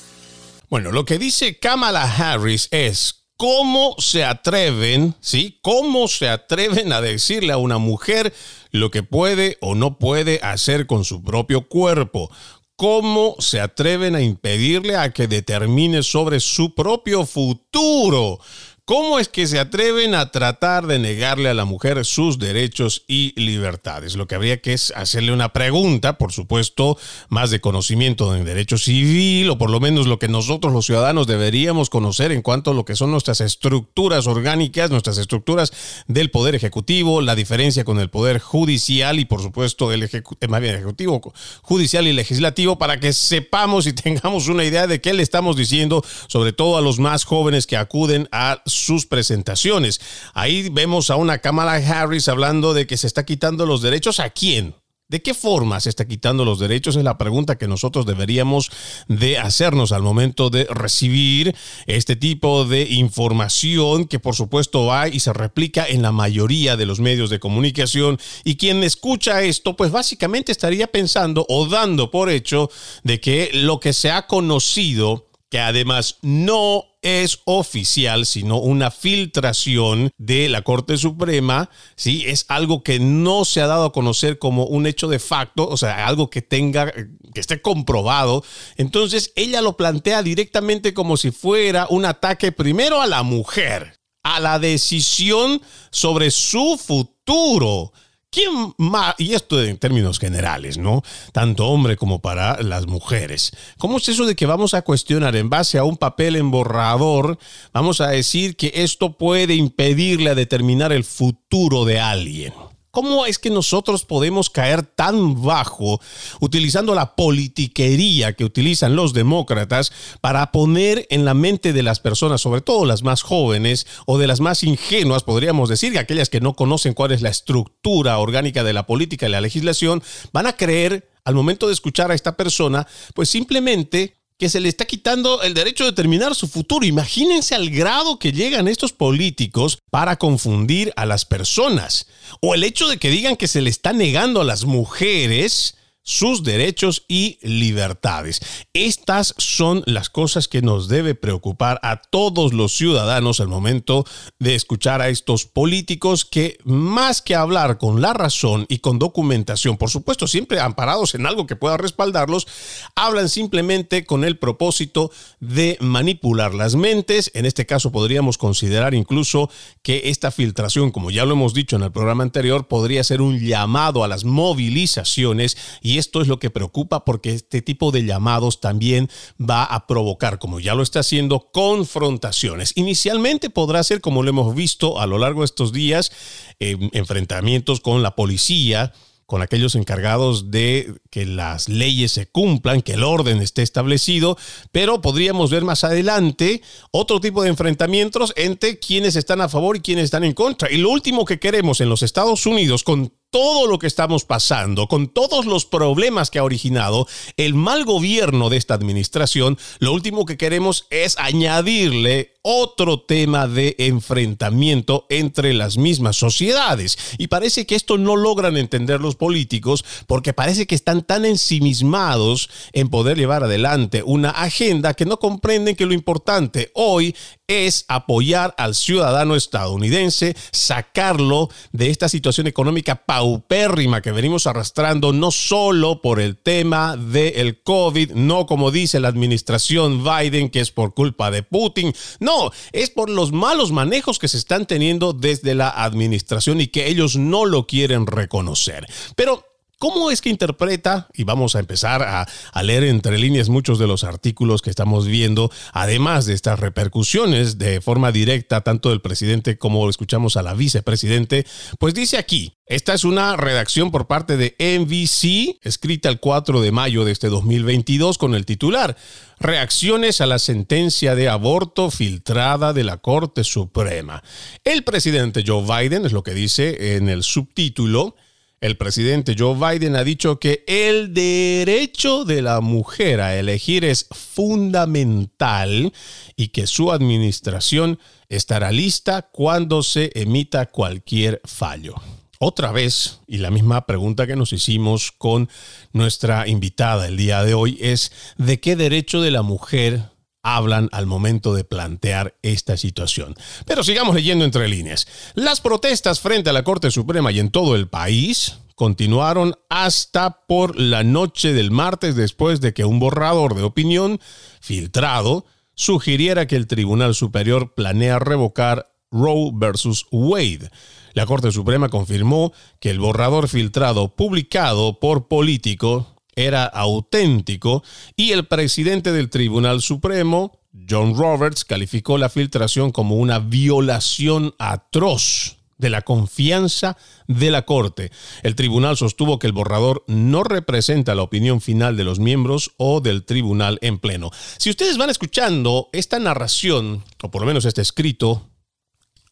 Bueno, 0.70 0.90
lo 0.90 1.04
que 1.04 1.18
dice 1.18 1.58
Kamala 1.58 2.02
Harris 2.04 2.68
es 2.70 3.24
cómo 3.36 3.94
se 3.98 4.24
atreven, 4.24 5.14
¿sí? 5.20 5.58
¿Cómo 5.62 6.08
se 6.08 6.28
atreven 6.28 6.92
a 6.92 7.00
decirle 7.00 7.52
a 7.52 7.58
una 7.58 7.78
mujer 7.78 8.32
lo 8.70 8.90
que 8.90 9.02
puede 9.02 9.58
o 9.60 9.74
no 9.74 9.98
puede 9.98 10.40
hacer 10.42 10.86
con 10.86 11.04
su 11.04 11.22
propio 11.22 11.68
cuerpo? 11.68 12.30
¿Cómo 12.76 13.36
se 13.38 13.60
atreven 13.60 14.16
a 14.16 14.20
impedirle 14.20 14.96
a 14.96 15.12
que 15.12 15.28
determine 15.28 16.02
sobre 16.02 16.40
su 16.40 16.74
propio 16.74 17.24
futuro? 17.24 18.40
¿Cómo 18.86 19.18
es 19.18 19.30
que 19.30 19.46
se 19.46 19.58
atreven 19.58 20.14
a 20.14 20.30
tratar 20.30 20.86
de 20.86 20.98
negarle 20.98 21.48
a 21.48 21.54
la 21.54 21.64
mujer 21.64 22.04
sus 22.04 22.38
derechos 22.38 23.02
y 23.08 23.32
libertades? 23.40 24.14
Lo 24.14 24.26
que 24.26 24.34
habría 24.34 24.60
que 24.60 24.74
es 24.74 24.92
hacerle 24.94 25.32
una 25.32 25.54
pregunta, 25.54 26.18
por 26.18 26.32
supuesto, 26.32 26.98
más 27.30 27.50
de 27.50 27.62
conocimiento 27.62 28.36
en 28.36 28.44
derecho 28.44 28.76
civil, 28.76 29.48
o 29.48 29.56
por 29.56 29.70
lo 29.70 29.80
menos 29.80 30.06
lo 30.06 30.18
que 30.18 30.28
nosotros 30.28 30.70
los 30.70 30.84
ciudadanos 30.84 31.26
deberíamos 31.26 31.88
conocer 31.88 32.30
en 32.30 32.42
cuanto 32.42 32.72
a 32.72 32.74
lo 32.74 32.84
que 32.84 32.94
son 32.94 33.10
nuestras 33.10 33.40
estructuras 33.40 34.26
orgánicas, 34.26 34.90
nuestras 34.90 35.16
estructuras 35.16 35.72
del 36.06 36.30
poder 36.30 36.54
ejecutivo, 36.54 37.22
la 37.22 37.36
diferencia 37.36 37.84
con 37.84 37.98
el 38.00 38.10
poder 38.10 38.38
judicial 38.38 39.18
y 39.18 39.24
por 39.24 39.40
supuesto 39.40 39.92
el 39.92 40.02
ejecutivo, 40.02 40.50
más 40.50 40.60
bien 40.60 40.74
ejecutivo, 40.74 41.32
judicial 41.62 42.06
y 42.06 42.12
legislativo, 42.12 42.76
para 42.76 43.00
que 43.00 43.14
sepamos 43.14 43.86
y 43.86 43.94
tengamos 43.94 44.48
una 44.48 44.62
idea 44.62 44.86
de 44.86 45.00
qué 45.00 45.14
le 45.14 45.22
estamos 45.22 45.56
diciendo, 45.56 46.04
sobre 46.28 46.52
todo 46.52 46.76
a 46.76 46.82
los 46.82 46.98
más 46.98 47.24
jóvenes 47.24 47.66
que 47.66 47.78
acuden 47.78 48.28
a 48.30 48.60
sus 48.74 49.06
presentaciones. 49.06 50.00
Ahí 50.34 50.68
vemos 50.70 51.10
a 51.10 51.16
una 51.16 51.38
Kamala 51.38 51.74
Harris 51.74 52.28
hablando 52.28 52.74
de 52.74 52.86
que 52.86 52.96
se 52.96 53.06
está 53.06 53.24
quitando 53.24 53.66
los 53.66 53.82
derechos 53.82 54.20
a 54.20 54.30
quién. 54.30 54.74
¿De 55.06 55.20
qué 55.20 55.34
forma 55.34 55.80
se 55.80 55.90
está 55.90 56.08
quitando 56.08 56.46
los 56.46 56.58
derechos? 56.58 56.96
Es 56.96 57.04
la 57.04 57.18
pregunta 57.18 57.58
que 57.58 57.68
nosotros 57.68 58.06
deberíamos 58.06 58.70
de 59.06 59.36
hacernos 59.38 59.92
al 59.92 60.00
momento 60.00 60.48
de 60.48 60.64
recibir 60.64 61.54
este 61.86 62.16
tipo 62.16 62.64
de 62.64 62.84
información 62.84 64.06
que 64.06 64.18
por 64.18 64.34
supuesto 64.34 64.86
va 64.86 65.08
y 65.08 65.20
se 65.20 65.34
replica 65.34 65.86
en 65.86 66.00
la 66.00 66.10
mayoría 66.10 66.78
de 66.78 66.86
los 66.86 67.00
medios 67.00 67.28
de 67.28 67.38
comunicación 67.38 68.18
y 68.44 68.56
quien 68.56 68.82
escucha 68.82 69.42
esto 69.42 69.76
pues 69.76 69.92
básicamente 69.92 70.52
estaría 70.52 70.86
pensando 70.86 71.44
o 71.50 71.68
dando 71.68 72.10
por 72.10 72.30
hecho 72.30 72.70
de 73.02 73.20
que 73.20 73.50
lo 73.52 73.80
que 73.80 73.92
se 73.92 74.10
ha 74.10 74.26
conocido 74.26 75.28
que 75.50 75.60
además 75.60 76.16
no 76.22 76.93
es 77.04 77.40
oficial, 77.44 78.24
sino 78.24 78.56
una 78.56 78.90
filtración 78.90 80.10
de 80.16 80.48
la 80.48 80.62
Corte 80.62 80.96
Suprema, 80.96 81.68
¿sí? 81.96 82.24
Es 82.26 82.46
algo 82.48 82.82
que 82.82 82.98
no 82.98 83.44
se 83.44 83.60
ha 83.60 83.66
dado 83.66 83.84
a 83.84 83.92
conocer 83.92 84.38
como 84.38 84.64
un 84.64 84.86
hecho 84.86 85.06
de 85.06 85.18
facto, 85.18 85.68
o 85.68 85.76
sea, 85.76 86.06
algo 86.06 86.30
que 86.30 86.40
tenga, 86.40 86.90
que 86.90 87.40
esté 87.40 87.60
comprobado. 87.60 88.42
Entonces, 88.78 89.32
ella 89.36 89.60
lo 89.60 89.76
plantea 89.76 90.22
directamente 90.22 90.94
como 90.94 91.18
si 91.18 91.30
fuera 91.30 91.86
un 91.90 92.06
ataque 92.06 92.52
primero 92.52 93.02
a 93.02 93.06
la 93.06 93.22
mujer, 93.22 94.00
a 94.22 94.40
la 94.40 94.58
decisión 94.58 95.60
sobre 95.90 96.30
su 96.30 96.80
futuro. 96.82 97.92
¿Quién 98.34 98.74
más? 98.78 99.14
Y 99.18 99.34
esto 99.34 99.62
en 99.62 99.78
términos 99.78 100.18
generales, 100.18 100.76
¿no? 100.76 101.04
Tanto 101.32 101.68
hombre 101.68 101.96
como 101.96 102.18
para 102.18 102.60
las 102.62 102.88
mujeres. 102.88 103.52
¿Cómo 103.78 103.98
es 103.98 104.08
eso 104.08 104.26
de 104.26 104.34
que 104.34 104.44
vamos 104.44 104.74
a 104.74 104.82
cuestionar 104.82 105.36
en 105.36 105.50
base 105.50 105.78
a 105.78 105.84
un 105.84 105.96
papel 105.96 106.34
emborrador? 106.34 107.38
Vamos 107.72 108.00
a 108.00 108.08
decir 108.08 108.56
que 108.56 108.72
esto 108.74 109.16
puede 109.16 109.54
impedirle 109.54 110.30
a 110.30 110.34
determinar 110.34 110.92
el 110.92 111.04
futuro 111.04 111.84
de 111.84 112.00
alguien. 112.00 112.52
¿Cómo 112.94 113.26
es 113.26 113.40
que 113.40 113.50
nosotros 113.50 114.04
podemos 114.04 114.50
caer 114.50 114.84
tan 114.84 115.42
bajo 115.42 116.00
utilizando 116.38 116.94
la 116.94 117.16
politiquería 117.16 118.34
que 118.34 118.44
utilizan 118.44 118.94
los 118.94 119.12
demócratas 119.12 119.92
para 120.20 120.52
poner 120.52 121.04
en 121.10 121.24
la 121.24 121.34
mente 121.34 121.72
de 121.72 121.82
las 121.82 121.98
personas, 121.98 122.40
sobre 122.40 122.60
todo 122.60 122.84
las 122.84 123.02
más 123.02 123.22
jóvenes 123.22 123.88
o 124.06 124.16
de 124.16 124.28
las 124.28 124.38
más 124.38 124.62
ingenuas, 124.62 125.24
podríamos 125.24 125.68
decir, 125.68 125.98
aquellas 125.98 126.28
que 126.28 126.40
no 126.40 126.54
conocen 126.54 126.94
cuál 126.94 127.10
es 127.10 127.20
la 127.20 127.30
estructura 127.30 128.16
orgánica 128.18 128.62
de 128.62 128.72
la 128.72 128.86
política 128.86 129.26
y 129.26 129.30
la 129.32 129.40
legislación, 129.40 130.00
van 130.32 130.46
a 130.46 130.56
creer 130.56 131.10
al 131.24 131.34
momento 131.34 131.66
de 131.66 131.72
escuchar 131.72 132.12
a 132.12 132.14
esta 132.14 132.36
persona, 132.36 132.86
pues 133.14 133.28
simplemente 133.28 134.14
que 134.38 134.48
se 134.48 134.60
le 134.60 134.68
está 134.68 134.84
quitando 134.84 135.42
el 135.42 135.54
derecho 135.54 135.84
de 135.84 135.90
determinar 135.90 136.34
su 136.34 136.48
futuro. 136.48 136.84
Imagínense 136.84 137.54
al 137.54 137.70
grado 137.70 138.18
que 138.18 138.32
llegan 138.32 138.68
estos 138.68 138.92
políticos 138.92 139.78
para 139.90 140.16
confundir 140.16 140.92
a 140.96 141.06
las 141.06 141.24
personas. 141.24 142.06
O 142.40 142.54
el 142.54 142.64
hecho 142.64 142.88
de 142.88 142.98
que 142.98 143.10
digan 143.10 143.36
que 143.36 143.48
se 143.48 143.60
le 143.60 143.70
está 143.70 143.92
negando 143.92 144.40
a 144.40 144.44
las 144.44 144.64
mujeres 144.64 145.76
sus 146.04 146.44
derechos 146.44 147.04
y 147.08 147.38
libertades. 147.42 148.40
Estas 148.74 149.34
son 149.38 149.82
las 149.86 150.10
cosas 150.10 150.48
que 150.48 150.62
nos 150.62 150.88
debe 150.88 151.14
preocupar 151.14 151.80
a 151.82 152.02
todos 152.02 152.52
los 152.52 152.72
ciudadanos 152.72 153.40
al 153.40 153.48
momento 153.48 154.04
de 154.38 154.54
escuchar 154.54 155.00
a 155.00 155.08
estos 155.08 155.46
políticos 155.46 156.24
que 156.26 156.58
más 156.64 157.22
que 157.22 157.34
hablar 157.34 157.78
con 157.78 158.02
la 158.02 158.12
razón 158.12 158.66
y 158.68 158.78
con 158.78 158.98
documentación, 158.98 159.78
por 159.78 159.90
supuesto 159.90 160.26
siempre 160.26 160.60
amparados 160.60 161.14
en 161.14 161.26
algo 161.26 161.46
que 161.46 161.56
pueda 161.56 161.78
respaldarlos, 161.78 162.46
hablan 162.94 163.30
simplemente 163.30 164.04
con 164.04 164.24
el 164.24 164.38
propósito 164.38 165.10
de 165.40 165.78
manipular 165.80 166.54
las 166.54 166.74
mentes. 166.74 167.30
En 167.34 167.46
este 167.46 167.64
caso 167.64 167.90
podríamos 167.90 168.36
considerar 168.36 168.94
incluso 168.94 169.50
que 169.82 170.02
esta 170.10 170.30
filtración, 170.30 170.90
como 170.90 171.10
ya 171.10 171.24
lo 171.24 171.32
hemos 171.32 171.54
dicho 171.54 171.76
en 171.76 171.82
el 171.82 171.92
programa 171.92 172.24
anterior, 172.24 172.68
podría 172.68 173.02
ser 173.04 173.22
un 173.22 173.38
llamado 173.40 174.04
a 174.04 174.08
las 174.08 174.24
movilizaciones 174.24 175.56
y 175.80 175.93
y 175.94 175.98
esto 175.98 176.20
es 176.20 176.26
lo 176.26 176.40
que 176.40 176.50
preocupa 176.50 177.04
porque 177.04 177.32
este 177.32 177.62
tipo 177.62 177.92
de 177.92 178.04
llamados 178.04 178.60
también 178.60 179.08
va 179.40 179.62
a 179.62 179.86
provocar, 179.86 180.40
como 180.40 180.58
ya 180.58 180.74
lo 180.74 180.82
está 180.82 181.00
haciendo, 181.00 181.50
confrontaciones. 181.52 182.72
Inicialmente 182.74 183.48
podrá 183.48 183.80
ser, 183.84 184.00
como 184.00 184.24
lo 184.24 184.30
hemos 184.30 184.56
visto 184.56 184.98
a 184.98 185.06
lo 185.06 185.18
largo 185.18 185.42
de 185.42 185.44
estos 185.44 185.72
días, 185.72 186.10
enfrentamientos 186.58 187.78
con 187.78 188.02
la 188.02 188.16
policía, 188.16 188.92
con 189.26 189.40
aquellos 189.40 189.76
encargados 189.76 190.50
de 190.50 190.94
que 191.10 191.26
las 191.26 191.68
leyes 191.68 192.10
se 192.10 192.26
cumplan, 192.26 192.82
que 192.82 192.94
el 192.94 193.04
orden 193.04 193.40
esté 193.40 193.62
establecido, 193.62 194.36
pero 194.72 195.00
podríamos 195.00 195.52
ver 195.52 195.62
más 195.62 195.84
adelante 195.84 196.60
otro 196.90 197.20
tipo 197.20 197.44
de 197.44 197.50
enfrentamientos 197.50 198.32
entre 198.34 198.80
quienes 198.80 199.14
están 199.14 199.40
a 199.40 199.48
favor 199.48 199.76
y 199.76 199.80
quienes 199.80 200.06
están 200.06 200.24
en 200.24 200.34
contra. 200.34 200.72
Y 200.72 200.78
lo 200.78 200.90
último 200.90 201.24
que 201.24 201.38
queremos 201.38 201.80
en 201.80 201.88
los 201.88 202.02
Estados 202.02 202.46
Unidos 202.46 202.82
con 202.82 203.12
todo 203.34 203.66
lo 203.66 203.80
que 203.80 203.88
estamos 203.88 204.24
pasando, 204.24 204.86
con 204.86 205.08
todos 205.08 205.44
los 205.44 205.66
problemas 205.66 206.30
que 206.30 206.38
ha 206.38 206.44
originado 206.44 207.08
el 207.36 207.54
mal 207.54 207.84
gobierno 207.84 208.48
de 208.48 208.58
esta 208.58 208.74
administración, 208.74 209.58
lo 209.80 209.92
último 209.92 210.24
que 210.24 210.36
queremos 210.36 210.86
es 210.90 211.18
añadirle 211.18 212.33
otro 212.46 213.00
tema 213.00 213.48
de 213.48 213.74
enfrentamiento 213.78 215.06
entre 215.08 215.54
las 215.54 215.78
mismas 215.78 216.16
sociedades. 216.16 216.98
Y 217.16 217.28
parece 217.28 217.66
que 217.66 217.74
esto 217.74 217.96
no 217.96 218.16
logran 218.16 218.58
entender 218.58 219.00
los 219.00 219.16
políticos 219.16 219.84
porque 220.06 220.34
parece 220.34 220.66
que 220.66 220.74
están 220.74 221.02
tan 221.02 221.24
ensimismados 221.24 222.50
en 222.74 222.90
poder 222.90 223.16
llevar 223.16 223.44
adelante 223.44 224.02
una 224.04 224.30
agenda 224.30 224.92
que 224.92 225.06
no 225.06 225.18
comprenden 225.18 225.74
que 225.74 225.86
lo 225.86 225.94
importante 225.94 226.70
hoy 226.74 227.16
es 227.46 227.84
apoyar 227.88 228.54
al 228.56 228.74
ciudadano 228.74 229.36
estadounidense, 229.36 230.34
sacarlo 230.50 231.50
de 231.72 231.90
esta 231.90 232.08
situación 232.08 232.46
económica 232.46 233.04
paupérrima 233.04 234.00
que 234.00 234.12
venimos 234.12 234.46
arrastrando, 234.46 235.12
no 235.12 235.30
solo 235.30 236.00
por 236.00 236.20
el 236.20 236.36
tema 236.36 236.96
del 236.96 237.62
COVID, 237.62 238.12
no 238.12 238.46
como 238.46 238.70
dice 238.70 239.00
la 239.00 239.08
administración 239.08 240.04
Biden, 240.04 240.50
que 240.50 240.60
es 240.60 240.70
por 240.70 240.94
culpa 240.94 241.30
de 241.30 241.42
Putin, 241.42 241.92
no, 242.20 242.33
es 242.72 242.90
por 242.90 243.10
los 243.10 243.32
malos 243.32 243.72
manejos 243.72 244.18
que 244.18 244.28
se 244.28 244.38
están 244.38 244.66
teniendo 244.66 245.12
desde 245.12 245.54
la 245.54 245.70
administración 245.70 246.60
y 246.60 246.68
que 246.68 246.88
ellos 246.88 247.16
no 247.16 247.44
lo 247.44 247.66
quieren 247.66 248.06
reconocer. 248.06 248.86
Pero 249.16 249.53
¿Cómo 249.84 250.10
es 250.10 250.22
que 250.22 250.30
interpreta? 250.30 251.08
Y 251.12 251.24
vamos 251.24 251.56
a 251.56 251.60
empezar 251.60 252.02
a, 252.02 252.62
leer 252.62 252.84
entre 252.84 253.18
líneas 253.18 253.50
muchos 253.50 253.78
de 253.78 253.86
los 253.86 254.02
artículos 254.02 254.62
que 254.62 254.70
estamos 254.70 255.06
viendo, 255.06 255.50
además 255.74 256.24
de 256.24 256.32
estas 256.32 256.58
repercusiones 256.58 257.58
de 257.58 257.82
forma 257.82 258.10
directa, 258.10 258.62
tanto 258.62 258.88
del 258.88 259.02
presidente 259.02 259.58
como 259.58 259.90
escuchamos 259.90 260.38
a 260.38 260.42
la 260.42 260.54
vicepresidente, 260.54 261.44
pues 261.78 261.92
dice 261.92 262.16
aquí, 262.16 262.54
esta 262.64 262.94
es 262.94 263.04
una 263.04 263.36
redacción 263.36 263.90
por 263.90 264.06
parte 264.06 264.38
de 264.38 264.56
NBC, 264.58 265.58
escrita 265.60 266.08
el 266.08 266.18
4 266.18 266.62
de 266.62 266.72
mayo 266.72 267.04
de 267.04 267.12
este 267.12 267.28
2022 267.28 268.16
con 268.16 268.34
el 268.34 268.46
titular, 268.46 268.96
Reacciones 269.38 270.22
a 270.22 270.26
la 270.26 270.38
sentencia 270.38 271.14
de 271.14 271.28
aborto 271.28 271.90
filtrada 271.90 272.72
de 272.72 272.84
la 272.84 272.98
Corte 272.98 273.44
Suprema. 273.44 274.22
El 274.64 274.84
presidente 274.84 275.44
Joe 275.46 275.62
Biden, 275.62 276.06
es 276.06 276.12
lo 276.12 276.22
que 276.22 276.32
dice 276.32 276.96
en 276.96 277.10
el 277.10 277.22
subtítulo, 277.22 278.16
el 278.64 278.78
presidente 278.78 279.36
Joe 279.38 279.54
Biden 279.54 279.94
ha 279.94 280.04
dicho 280.04 280.40
que 280.40 280.64
el 280.66 281.12
derecho 281.12 282.24
de 282.24 282.40
la 282.40 282.62
mujer 282.62 283.20
a 283.20 283.36
elegir 283.36 283.84
es 283.84 284.06
fundamental 284.10 285.92
y 286.34 286.48
que 286.48 286.66
su 286.66 286.90
administración 286.90 287.98
estará 288.30 288.72
lista 288.72 289.28
cuando 289.30 289.82
se 289.82 290.12
emita 290.14 290.64
cualquier 290.70 291.42
fallo. 291.44 291.94
Otra 292.38 292.72
vez, 292.72 293.20
y 293.26 293.36
la 293.36 293.50
misma 293.50 293.84
pregunta 293.84 294.26
que 294.26 294.34
nos 294.34 294.54
hicimos 294.54 295.12
con 295.12 295.50
nuestra 295.92 296.48
invitada 296.48 297.06
el 297.08 297.18
día 297.18 297.44
de 297.44 297.52
hoy 297.52 297.76
es, 297.82 298.12
¿de 298.38 298.60
qué 298.60 298.76
derecho 298.76 299.20
de 299.20 299.30
la 299.30 299.42
mujer 299.42 300.04
hablan 300.44 300.88
al 300.92 301.06
momento 301.06 301.54
de 301.54 301.64
plantear 301.64 302.36
esta 302.42 302.76
situación. 302.76 303.34
Pero 303.66 303.82
sigamos 303.82 304.14
leyendo 304.14 304.44
entre 304.44 304.68
líneas. 304.68 305.08
Las 305.34 305.60
protestas 305.60 306.20
frente 306.20 306.50
a 306.50 306.52
la 306.52 306.62
Corte 306.62 306.92
Suprema 306.92 307.32
y 307.32 307.40
en 307.40 307.50
todo 307.50 307.74
el 307.74 307.88
país 307.88 308.58
continuaron 308.76 309.54
hasta 309.68 310.46
por 310.46 310.78
la 310.78 311.02
noche 311.02 311.52
del 311.52 311.70
martes 311.70 312.14
después 312.14 312.60
de 312.60 312.74
que 312.74 312.84
un 312.84 313.00
borrador 313.00 313.54
de 313.54 313.62
opinión 313.62 314.20
filtrado 314.60 315.46
sugiriera 315.74 316.46
que 316.46 316.56
el 316.56 316.66
Tribunal 316.66 317.14
Superior 317.14 317.74
planea 317.74 318.18
revocar 318.18 318.92
Roe 319.10 319.50
versus 319.54 320.06
Wade. 320.10 320.70
La 321.14 321.26
Corte 321.26 321.52
Suprema 321.52 321.88
confirmó 321.88 322.52
que 322.80 322.90
el 322.90 322.98
borrador 322.98 323.48
filtrado 323.48 324.16
publicado 324.16 324.98
por 324.98 325.28
Político 325.28 326.13
era 326.36 326.64
auténtico 326.64 327.82
y 328.16 328.32
el 328.32 328.46
presidente 328.46 329.12
del 329.12 329.30
Tribunal 329.30 329.82
Supremo, 329.82 330.58
John 330.88 331.16
Roberts, 331.16 331.64
calificó 331.64 332.18
la 332.18 332.28
filtración 332.28 332.90
como 332.90 333.16
una 333.16 333.38
violación 333.38 334.54
atroz 334.58 335.56
de 335.78 335.90
la 335.90 336.02
confianza 336.02 336.96
de 337.26 337.50
la 337.50 337.62
Corte. 337.62 338.10
El 338.42 338.54
tribunal 338.54 338.96
sostuvo 338.96 339.38
que 339.38 339.46
el 339.46 339.52
borrador 339.52 340.04
no 340.06 340.44
representa 340.44 341.14
la 341.14 341.22
opinión 341.22 341.60
final 341.60 341.96
de 341.96 342.04
los 342.04 342.20
miembros 342.20 342.72
o 342.76 343.00
del 343.00 343.24
tribunal 343.24 343.78
en 343.82 343.98
pleno. 343.98 344.30
Si 344.58 344.70
ustedes 344.70 344.96
van 344.96 345.10
escuchando 345.10 345.88
esta 345.92 346.18
narración, 346.18 347.04
o 347.22 347.30
por 347.30 347.42
lo 347.42 347.46
menos 347.46 347.64
este 347.64 347.82
escrito, 347.82 348.48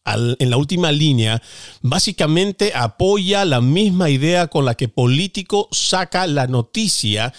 en 0.05 0.49
la 0.49 0.57
última 0.57 0.91
línea, 0.91 1.41
básicamente 1.81 2.73
apoya 2.75 3.45
la 3.45 3.61
misma 3.61 4.09
idea 4.09 4.47
con 4.47 4.65
la 4.65 4.75
que 4.75 4.89
Político 4.89 5.69
saca 5.71 6.27
la 6.27 6.47
noticia 6.47 7.33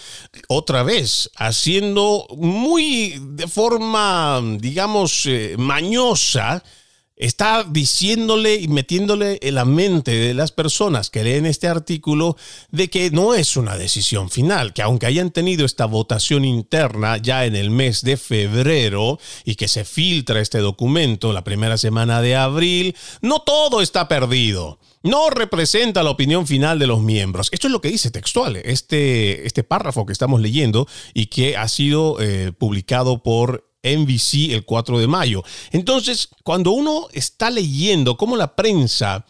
otra 0.48 0.82
vez, 0.82 1.30
haciendo 1.36 2.26
muy 2.36 3.20
de 3.20 3.46
forma, 3.48 4.40
digamos, 4.58 5.26
eh, 5.26 5.56
mañosa 5.58 6.62
está 7.16 7.64
diciéndole 7.64 8.56
y 8.56 8.68
metiéndole 8.68 9.38
en 9.42 9.54
la 9.54 9.64
mente 9.64 10.10
de 10.10 10.34
las 10.34 10.52
personas 10.52 11.10
que 11.10 11.22
leen 11.22 11.46
este 11.46 11.68
artículo 11.68 12.36
de 12.70 12.90
que 12.90 13.10
no 13.10 13.34
es 13.34 13.56
una 13.56 13.76
decisión 13.76 14.30
final, 14.30 14.72
que 14.72 14.82
aunque 14.82 15.06
hayan 15.06 15.30
tenido 15.30 15.64
esta 15.64 15.86
votación 15.86 16.44
interna 16.44 17.16
ya 17.18 17.44
en 17.44 17.54
el 17.54 17.70
mes 17.70 18.02
de 18.02 18.16
febrero 18.16 19.18
y 19.44 19.54
que 19.54 19.68
se 19.68 19.84
filtra 19.84 20.40
este 20.40 20.58
documento 20.58 21.32
la 21.32 21.44
primera 21.44 21.78
semana 21.78 22.20
de 22.20 22.36
abril, 22.36 22.96
no 23.20 23.40
todo 23.40 23.80
está 23.80 24.08
perdido. 24.08 24.78
No 25.02 25.28
representa 25.28 26.02
la 26.02 26.10
opinión 26.10 26.46
final 26.46 26.78
de 26.78 26.86
los 26.86 27.02
miembros. 27.02 27.50
Esto 27.52 27.66
es 27.66 27.72
lo 27.72 27.82
que 27.82 27.90
dice 27.90 28.10
textual, 28.10 28.56
este, 28.56 29.46
este 29.46 29.62
párrafo 29.62 30.06
que 30.06 30.14
estamos 30.14 30.40
leyendo 30.40 30.88
y 31.12 31.26
que 31.26 31.58
ha 31.58 31.68
sido 31.68 32.16
eh, 32.20 32.52
publicado 32.56 33.22
por 33.22 33.73
NBC 33.84 34.52
el 34.52 34.64
4 34.64 34.98
de 34.98 35.06
mayo. 35.06 35.44
Entonces, 35.70 36.28
cuando 36.42 36.72
uno 36.72 37.08
está 37.12 37.50
leyendo 37.50 38.16
cómo 38.16 38.36
la 38.36 38.56
prensa 38.56 39.24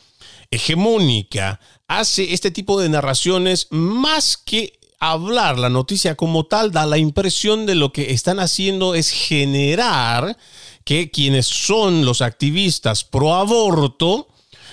hegemónica 0.51 1.61
hace 1.89 2.33
este 2.33 2.51
tipo 2.51 2.81
de 2.81 2.89
narraciones, 2.89 3.67
más 3.71 4.37
que 4.37 4.79
hablar 5.01 5.59
la 5.59 5.69
noticia 5.69 6.15
como 6.15 6.47
tal, 6.47 6.71
da 6.71 6.87
la 6.87 6.99
impresión 6.99 7.67
de 7.67 7.75
lo 7.75 7.93
que 7.93 8.13
están 8.13 8.41
haciendo 8.41 8.95
es 8.95 9.11
generar 9.11 10.37
que 10.85 11.11
quienes 11.11 11.47
son 11.47 12.05
los 12.05 12.23
activistas 12.23 13.05
pro 13.05 13.35
aborto, 13.35 14.29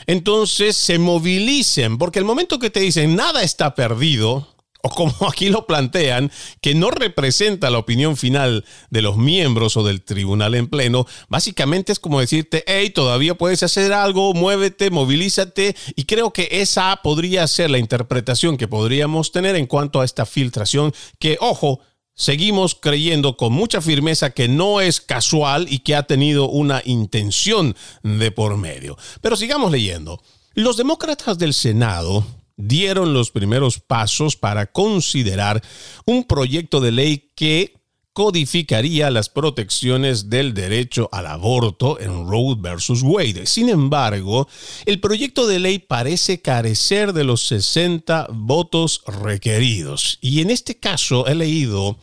entonces 0.08 0.78
se 0.78 1.00
movilicen, 1.00 1.98
porque 1.98 2.20
el 2.20 2.26
momento 2.26 2.60
que 2.60 2.70
te 2.70 2.80
dicen 2.80 3.16
nada 3.16 3.44
está 3.44 3.76
perdido, 3.76 4.51
o 4.84 4.90
como 4.90 5.14
aquí 5.30 5.50
lo 5.50 5.66
plantean, 5.66 6.32
que 6.62 6.76
no 6.76 6.92
representa 6.92 7.70
la 7.70 7.78
opinión 7.78 8.18
final 8.18 8.66
de 8.90 9.02
los 9.02 9.18
miembros 9.18 9.78
o 9.78 9.84
del 9.84 10.02
tribunal 10.02 10.56
en 10.56 10.68
pleno, 10.68 11.06
básicamente 11.30 11.92
es 11.92 12.00
como 12.00 12.20
decirte, 12.20 12.64
hey, 12.68 12.90
todavía 12.90 13.36
puedes 13.36 13.64
hacer 13.64 13.94
algo, 13.94 14.34
muévete, 14.34 14.90
movilízate, 14.90 15.76
y 15.96 16.06
creo 16.06 16.32
que 16.32 16.48
esa 16.52 17.00
podría 17.04 17.48
ser 17.48 17.70
la 17.70 17.78
interpretación 17.78 18.58
que 18.58 18.68
podríamos 18.68 19.32
tener 19.32 19.56
en 19.56 19.68
cuanto 19.68 20.02
a 20.02 20.06
esta 20.06 20.26
filtración, 20.26 20.94
que, 21.20 21.38
ojo, 21.40 21.80
seguimos 22.14 22.76
creyendo 22.76 23.38
con 23.38 23.54
mucha 23.54 23.82
firmeza 23.82 24.32
que 24.32 24.48
no 24.48 24.82
es 24.82 25.02
casual 25.02 25.68
y 25.70 25.80
que 25.80 25.96
ha 25.96 26.04
tenido 26.04 26.50
una 26.50 26.82
intención 26.86 27.76
de 28.04 28.32
por 28.32 28.58
medio. 28.58 28.98
Pero 29.22 29.36
sigamos 29.36 29.72
leyendo. 29.72 30.22
Los 30.54 30.78
demócratas 30.78 31.38
del 31.38 31.54
Senado 31.54 32.26
dieron 32.62 33.14
los 33.14 33.32
primeros 33.32 33.80
pasos 33.80 34.36
para 34.36 34.72
considerar 34.72 35.62
un 36.06 36.24
proyecto 36.26 36.82
de 36.82 36.92
ley 36.92 37.32
que 37.36 37.74
codificaría 38.14 39.10
las 39.10 39.30
protecciones 39.30 40.30
del 40.30 40.54
derecho 40.54 41.08
al 41.12 41.28
aborto 41.28 42.00
en 42.00 42.28
Roe 42.28 42.56
versus 42.60 43.02
Wade. 43.04 43.46
Sin 43.46 43.70
embargo, 43.70 44.48
el 44.86 45.00
proyecto 45.00 45.48
de 45.48 45.60
ley 45.60 45.80
parece 45.80 46.42
carecer 46.42 47.14
de 47.14 47.24
los 47.24 47.48
60 47.48 48.28
votos 48.32 49.04
requeridos. 49.08 50.18
Y 50.22 50.42
en 50.42 50.50
este 50.50 50.78
caso 50.78 51.26
he 51.26 51.36
leído 51.36 51.98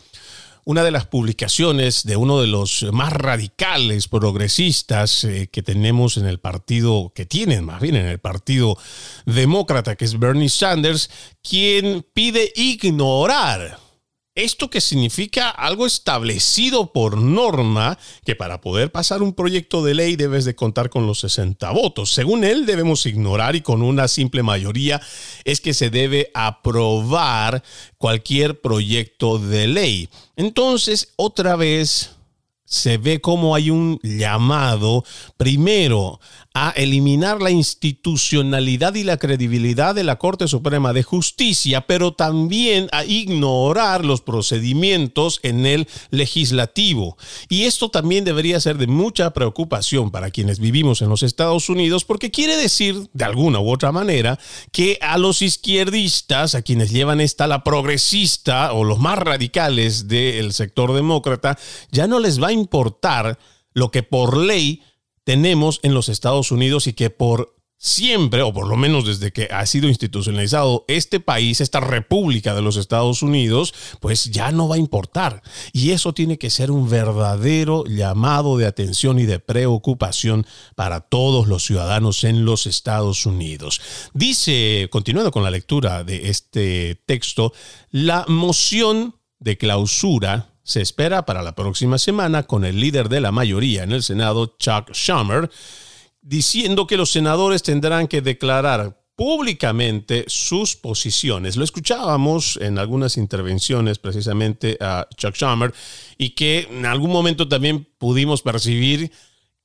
una 0.68 0.84
de 0.84 0.90
las 0.90 1.06
publicaciones 1.06 2.04
de 2.04 2.16
uno 2.16 2.42
de 2.42 2.46
los 2.46 2.84
más 2.92 3.10
radicales 3.14 4.06
progresistas 4.06 5.24
eh, 5.24 5.48
que 5.50 5.62
tenemos 5.62 6.18
en 6.18 6.26
el 6.26 6.40
partido, 6.40 7.10
que 7.14 7.24
tienen 7.24 7.64
más 7.64 7.80
bien 7.80 7.96
en 7.96 8.04
el 8.04 8.18
partido 8.18 8.76
demócrata, 9.24 9.96
que 9.96 10.04
es 10.04 10.18
Bernie 10.18 10.50
Sanders, 10.50 11.08
quien 11.40 12.04
pide 12.12 12.52
ignorar 12.54 13.78
esto 14.38 14.70
que 14.70 14.80
significa 14.80 15.50
algo 15.50 15.84
establecido 15.84 16.92
por 16.92 17.18
norma, 17.18 17.98
que 18.24 18.36
para 18.36 18.60
poder 18.60 18.92
pasar 18.92 19.20
un 19.20 19.32
proyecto 19.32 19.84
de 19.84 19.94
ley 19.94 20.14
debes 20.14 20.44
de 20.44 20.54
contar 20.54 20.90
con 20.90 21.06
los 21.06 21.18
60 21.20 21.68
votos. 21.72 22.12
Según 22.12 22.44
él 22.44 22.64
debemos 22.64 23.04
ignorar 23.06 23.56
y 23.56 23.62
con 23.62 23.82
una 23.82 24.06
simple 24.06 24.44
mayoría 24.44 25.00
es 25.44 25.60
que 25.60 25.74
se 25.74 25.90
debe 25.90 26.30
aprobar 26.34 27.64
cualquier 27.98 28.60
proyecto 28.60 29.40
de 29.40 29.66
ley. 29.66 30.08
Entonces, 30.36 31.12
otra 31.16 31.56
vez 31.56 32.10
se 32.64 32.98
ve 32.98 33.20
como 33.20 33.54
hay 33.54 33.70
un 33.70 33.98
llamado 34.02 35.02
primero 35.38 36.20
a 36.60 36.70
eliminar 36.70 37.40
la 37.40 37.52
institucionalidad 37.52 38.96
y 38.96 39.04
la 39.04 39.16
credibilidad 39.16 39.94
de 39.94 40.02
la 40.02 40.16
Corte 40.16 40.48
Suprema 40.48 40.92
de 40.92 41.04
Justicia, 41.04 41.82
pero 41.82 42.14
también 42.14 42.88
a 42.90 43.04
ignorar 43.04 44.04
los 44.04 44.22
procedimientos 44.22 45.38
en 45.44 45.66
el 45.66 45.86
legislativo. 46.10 47.16
Y 47.48 47.64
esto 47.64 47.90
también 47.90 48.24
debería 48.24 48.58
ser 48.58 48.76
de 48.76 48.88
mucha 48.88 49.32
preocupación 49.32 50.10
para 50.10 50.32
quienes 50.32 50.58
vivimos 50.58 51.00
en 51.00 51.10
los 51.10 51.22
Estados 51.22 51.68
Unidos, 51.68 52.04
porque 52.04 52.32
quiere 52.32 52.56
decir, 52.56 53.08
de 53.12 53.24
alguna 53.24 53.60
u 53.60 53.70
otra 53.70 53.92
manera, 53.92 54.36
que 54.72 54.98
a 55.00 55.16
los 55.16 55.42
izquierdistas, 55.42 56.56
a 56.56 56.62
quienes 56.62 56.90
llevan 56.90 57.20
esta 57.20 57.46
la 57.46 57.62
progresista 57.62 58.72
o 58.72 58.82
los 58.82 58.98
más 58.98 59.18
radicales 59.18 60.08
del 60.08 60.52
sector 60.52 60.92
demócrata, 60.92 61.56
ya 61.92 62.08
no 62.08 62.18
les 62.18 62.42
va 62.42 62.48
a 62.48 62.52
importar 62.52 63.38
lo 63.74 63.90
que 63.90 64.02
por 64.02 64.36
ley 64.36 64.82
tenemos 65.28 65.80
en 65.82 65.92
los 65.92 66.08
Estados 66.08 66.52
Unidos 66.52 66.86
y 66.86 66.94
que 66.94 67.10
por 67.10 67.54
siempre, 67.76 68.40
o 68.40 68.50
por 68.50 68.66
lo 68.66 68.78
menos 68.78 69.04
desde 69.04 69.30
que 69.30 69.50
ha 69.52 69.66
sido 69.66 69.86
institucionalizado 69.86 70.86
este 70.88 71.20
país, 71.20 71.60
esta 71.60 71.80
república 71.80 72.54
de 72.54 72.62
los 72.62 72.78
Estados 72.78 73.22
Unidos, 73.22 73.74
pues 74.00 74.30
ya 74.30 74.52
no 74.52 74.68
va 74.68 74.76
a 74.76 74.78
importar. 74.78 75.42
Y 75.74 75.90
eso 75.90 76.14
tiene 76.14 76.38
que 76.38 76.48
ser 76.48 76.70
un 76.70 76.88
verdadero 76.88 77.84
llamado 77.84 78.56
de 78.56 78.64
atención 78.64 79.18
y 79.18 79.26
de 79.26 79.38
preocupación 79.38 80.46
para 80.74 81.00
todos 81.00 81.46
los 81.46 81.62
ciudadanos 81.62 82.24
en 82.24 82.46
los 82.46 82.66
Estados 82.66 83.26
Unidos. 83.26 83.82
Dice, 84.14 84.88
continuando 84.90 85.30
con 85.30 85.42
la 85.42 85.50
lectura 85.50 86.04
de 86.04 86.30
este 86.30 87.02
texto, 87.04 87.52
la 87.90 88.24
moción 88.28 89.14
de 89.40 89.58
clausura 89.58 90.47
se 90.68 90.82
espera 90.82 91.24
para 91.24 91.42
la 91.42 91.54
próxima 91.54 91.96
semana 91.96 92.42
con 92.42 92.62
el 92.66 92.78
líder 92.78 93.08
de 93.08 93.22
la 93.22 93.32
mayoría 93.32 93.84
en 93.84 93.92
el 93.92 94.02
Senado, 94.02 94.54
Chuck 94.58 94.92
Schumer, 94.92 95.50
diciendo 96.20 96.86
que 96.86 96.98
los 96.98 97.10
senadores 97.10 97.62
tendrán 97.62 98.06
que 98.06 98.20
declarar 98.20 99.00
públicamente 99.16 100.26
sus 100.26 100.76
posiciones. 100.76 101.56
Lo 101.56 101.64
escuchábamos 101.64 102.58
en 102.60 102.78
algunas 102.78 103.16
intervenciones 103.16 103.98
precisamente 103.98 104.76
a 104.78 105.08
Chuck 105.16 105.36
Schumer 105.36 105.72
y 106.18 106.30
que 106.34 106.68
en 106.70 106.84
algún 106.84 107.12
momento 107.12 107.48
también 107.48 107.88
pudimos 107.96 108.42
percibir 108.42 109.10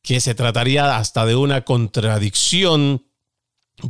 que 0.02 0.22
se 0.22 0.36
trataría 0.36 0.96
hasta 0.96 1.26
de 1.26 1.36
una 1.36 1.66
contradicción 1.66 3.04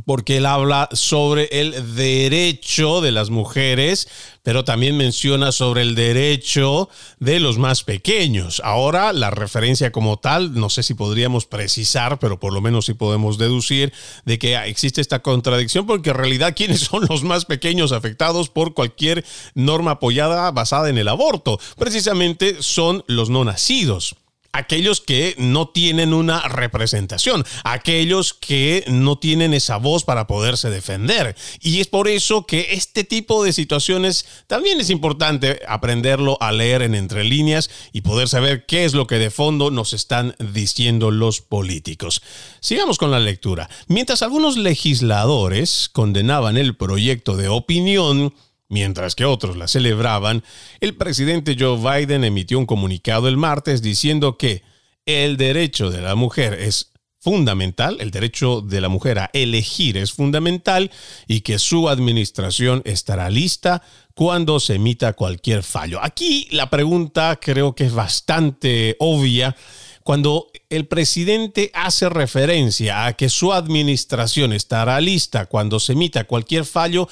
porque 0.04 0.38
él 0.38 0.46
habla 0.46 0.88
sobre 0.92 1.48
el 1.52 1.94
derecho 1.94 3.00
de 3.00 3.12
las 3.12 3.30
mujeres, 3.30 4.08
pero 4.42 4.64
también 4.64 4.96
menciona 4.96 5.52
sobre 5.52 5.82
el 5.82 5.94
derecho 5.94 6.88
de 7.20 7.38
los 7.38 7.58
más 7.58 7.84
pequeños. 7.84 8.60
Ahora, 8.64 9.12
la 9.12 9.30
referencia 9.30 9.92
como 9.92 10.18
tal, 10.18 10.54
no 10.54 10.70
sé 10.70 10.82
si 10.82 10.94
podríamos 10.94 11.46
precisar, 11.46 12.18
pero 12.18 12.40
por 12.40 12.52
lo 12.52 12.60
menos 12.60 12.86
sí 12.86 12.94
podemos 12.94 13.38
deducir 13.38 13.92
de 14.24 14.38
que 14.38 14.56
existe 14.56 15.00
esta 15.00 15.20
contradicción, 15.20 15.86
porque 15.86 16.10
en 16.10 16.16
realidad, 16.16 16.54
¿quiénes 16.56 16.80
son 16.80 17.06
los 17.08 17.22
más 17.22 17.44
pequeños 17.44 17.92
afectados 17.92 18.48
por 18.48 18.74
cualquier 18.74 19.24
norma 19.54 19.92
apoyada 19.92 20.50
basada 20.50 20.88
en 20.88 20.98
el 20.98 21.08
aborto? 21.08 21.60
Precisamente 21.78 22.56
son 22.60 23.04
los 23.06 23.30
no 23.30 23.44
nacidos 23.44 24.16
aquellos 24.54 25.00
que 25.00 25.34
no 25.36 25.68
tienen 25.68 26.14
una 26.14 26.40
representación, 26.48 27.44
aquellos 27.64 28.34
que 28.34 28.84
no 28.86 29.18
tienen 29.18 29.52
esa 29.52 29.78
voz 29.78 30.04
para 30.04 30.28
poderse 30.28 30.70
defender. 30.70 31.34
Y 31.60 31.80
es 31.80 31.88
por 31.88 32.06
eso 32.06 32.46
que 32.46 32.68
este 32.70 33.02
tipo 33.02 33.42
de 33.44 33.52
situaciones 33.52 34.26
también 34.46 34.80
es 34.80 34.90
importante 34.90 35.60
aprenderlo 35.68 36.38
a 36.40 36.52
leer 36.52 36.82
en 36.82 36.94
entre 36.94 37.24
líneas 37.24 37.68
y 37.92 38.02
poder 38.02 38.28
saber 38.28 38.64
qué 38.64 38.84
es 38.84 38.94
lo 38.94 39.08
que 39.08 39.16
de 39.16 39.30
fondo 39.30 39.72
nos 39.72 39.92
están 39.92 40.36
diciendo 40.38 41.10
los 41.10 41.40
políticos. 41.40 42.22
Sigamos 42.60 42.96
con 42.96 43.10
la 43.10 43.18
lectura. 43.18 43.68
Mientras 43.88 44.22
algunos 44.22 44.56
legisladores 44.56 45.90
condenaban 45.92 46.56
el 46.56 46.76
proyecto 46.76 47.36
de 47.36 47.48
opinión, 47.48 48.32
Mientras 48.74 49.14
que 49.14 49.24
otros 49.24 49.56
la 49.56 49.68
celebraban, 49.68 50.42
el 50.80 50.96
presidente 50.96 51.54
Joe 51.56 51.78
Biden 51.78 52.24
emitió 52.24 52.58
un 52.58 52.66
comunicado 52.66 53.28
el 53.28 53.36
martes 53.36 53.82
diciendo 53.82 54.36
que 54.36 54.64
el 55.06 55.36
derecho 55.36 55.92
de 55.92 56.02
la 56.02 56.16
mujer 56.16 56.54
es 56.54 56.90
fundamental, 57.20 57.98
el 58.00 58.10
derecho 58.10 58.62
de 58.62 58.80
la 58.80 58.88
mujer 58.88 59.20
a 59.20 59.30
elegir 59.32 59.96
es 59.96 60.12
fundamental 60.12 60.90
y 61.28 61.42
que 61.42 61.60
su 61.60 61.88
administración 61.88 62.82
estará 62.84 63.30
lista 63.30 63.80
cuando 64.12 64.58
se 64.58 64.74
emita 64.74 65.12
cualquier 65.12 65.62
fallo. 65.62 66.00
Aquí 66.02 66.48
la 66.50 66.68
pregunta 66.68 67.38
creo 67.40 67.76
que 67.76 67.84
es 67.84 67.94
bastante 67.94 68.96
obvia. 68.98 69.54
Cuando 70.02 70.48
el 70.68 70.86
presidente 70.86 71.70
hace 71.72 72.10
referencia 72.10 73.06
a 73.06 73.14
que 73.14 73.30
su 73.30 73.54
administración 73.54 74.52
estará 74.52 75.00
lista 75.00 75.46
cuando 75.46 75.80
se 75.80 75.92
emita 75.92 76.24
cualquier 76.24 76.66
fallo, 76.66 77.08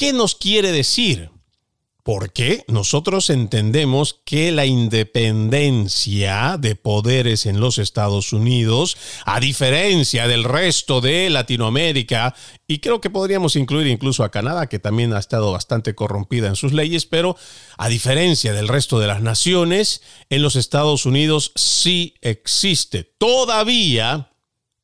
¿Qué 0.00 0.14
nos 0.14 0.34
quiere 0.34 0.72
decir? 0.72 1.28
Porque 2.02 2.64
nosotros 2.68 3.28
entendemos 3.28 4.18
que 4.24 4.50
la 4.50 4.64
independencia 4.64 6.56
de 6.58 6.74
poderes 6.74 7.44
en 7.44 7.60
los 7.60 7.76
Estados 7.76 8.32
Unidos, 8.32 8.96
a 9.26 9.40
diferencia 9.40 10.26
del 10.26 10.44
resto 10.44 11.02
de 11.02 11.28
Latinoamérica, 11.28 12.34
y 12.66 12.78
creo 12.78 13.02
que 13.02 13.10
podríamos 13.10 13.56
incluir 13.56 13.88
incluso 13.88 14.24
a 14.24 14.30
Canadá, 14.30 14.70
que 14.70 14.78
también 14.78 15.12
ha 15.12 15.18
estado 15.18 15.52
bastante 15.52 15.94
corrompida 15.94 16.48
en 16.48 16.56
sus 16.56 16.72
leyes, 16.72 17.04
pero 17.04 17.36
a 17.76 17.90
diferencia 17.90 18.54
del 18.54 18.68
resto 18.68 19.00
de 19.00 19.06
las 19.06 19.20
naciones, 19.20 20.00
en 20.30 20.40
los 20.40 20.56
Estados 20.56 21.04
Unidos 21.04 21.52
sí 21.56 22.14
existe 22.22 23.04
todavía, 23.04 24.30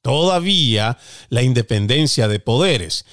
todavía 0.02 0.98
la 1.30 1.42
independencia 1.42 2.28
de 2.28 2.38
poderes. 2.38 3.06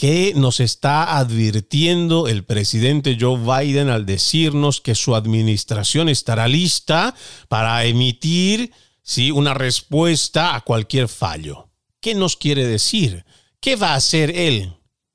¿Qué 0.00 0.32
nos 0.34 0.60
está 0.60 1.18
advirtiendo 1.18 2.26
el 2.26 2.42
presidente 2.42 3.18
Joe 3.20 3.36
Biden 3.36 3.90
al 3.90 4.06
decirnos 4.06 4.80
que 4.80 4.94
su 4.94 5.14
administración 5.14 6.08
estará 6.08 6.48
lista 6.48 7.14
para 7.48 7.84
emitir 7.84 8.72
¿sí? 9.02 9.30
una 9.30 9.52
respuesta 9.52 10.54
a 10.54 10.62
cualquier 10.62 11.06
fallo? 11.06 11.68
¿Qué 12.00 12.14
nos 12.14 12.38
quiere 12.38 12.66
decir? 12.66 13.26
¿Qué 13.60 13.76
va 13.76 13.88
a 13.88 13.96
hacer 13.96 14.30
él? 14.34 14.72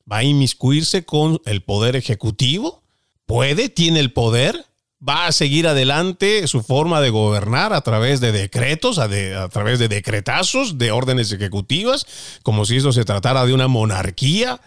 ¿Va 0.09 0.17
a 0.17 0.23
inmiscuirse 0.23 1.03
con 1.03 1.41
el 1.45 1.63
poder 1.63 1.95
ejecutivo? 1.95 2.83
¿Puede? 3.25 3.69
¿Tiene 3.69 3.99
el 3.99 4.13
poder? 4.13 4.67
va 5.07 5.27
a 5.27 5.31
seguir 5.31 5.67
adelante 5.67 6.47
su 6.47 6.63
forma 6.63 6.99
de 6.99 7.11
gobernar 7.11 7.73
a 7.73 7.81
través 7.81 8.21
de 8.21 8.31
decretos, 8.31 8.97
a, 8.97 9.03
a, 9.03 9.49
través 9.49 9.77
de 9.77 9.87
decretazos, 9.87 10.79
de 10.79 10.91
órdenes 10.91 11.31
ejecutivas, 11.31 12.07
como 12.41 12.65
si 12.65 12.77
eso 12.77 12.91
se 12.91 13.05
tratara 13.05 13.45
de 13.45 13.53
una 13.53 13.67
monarquía 13.67 14.61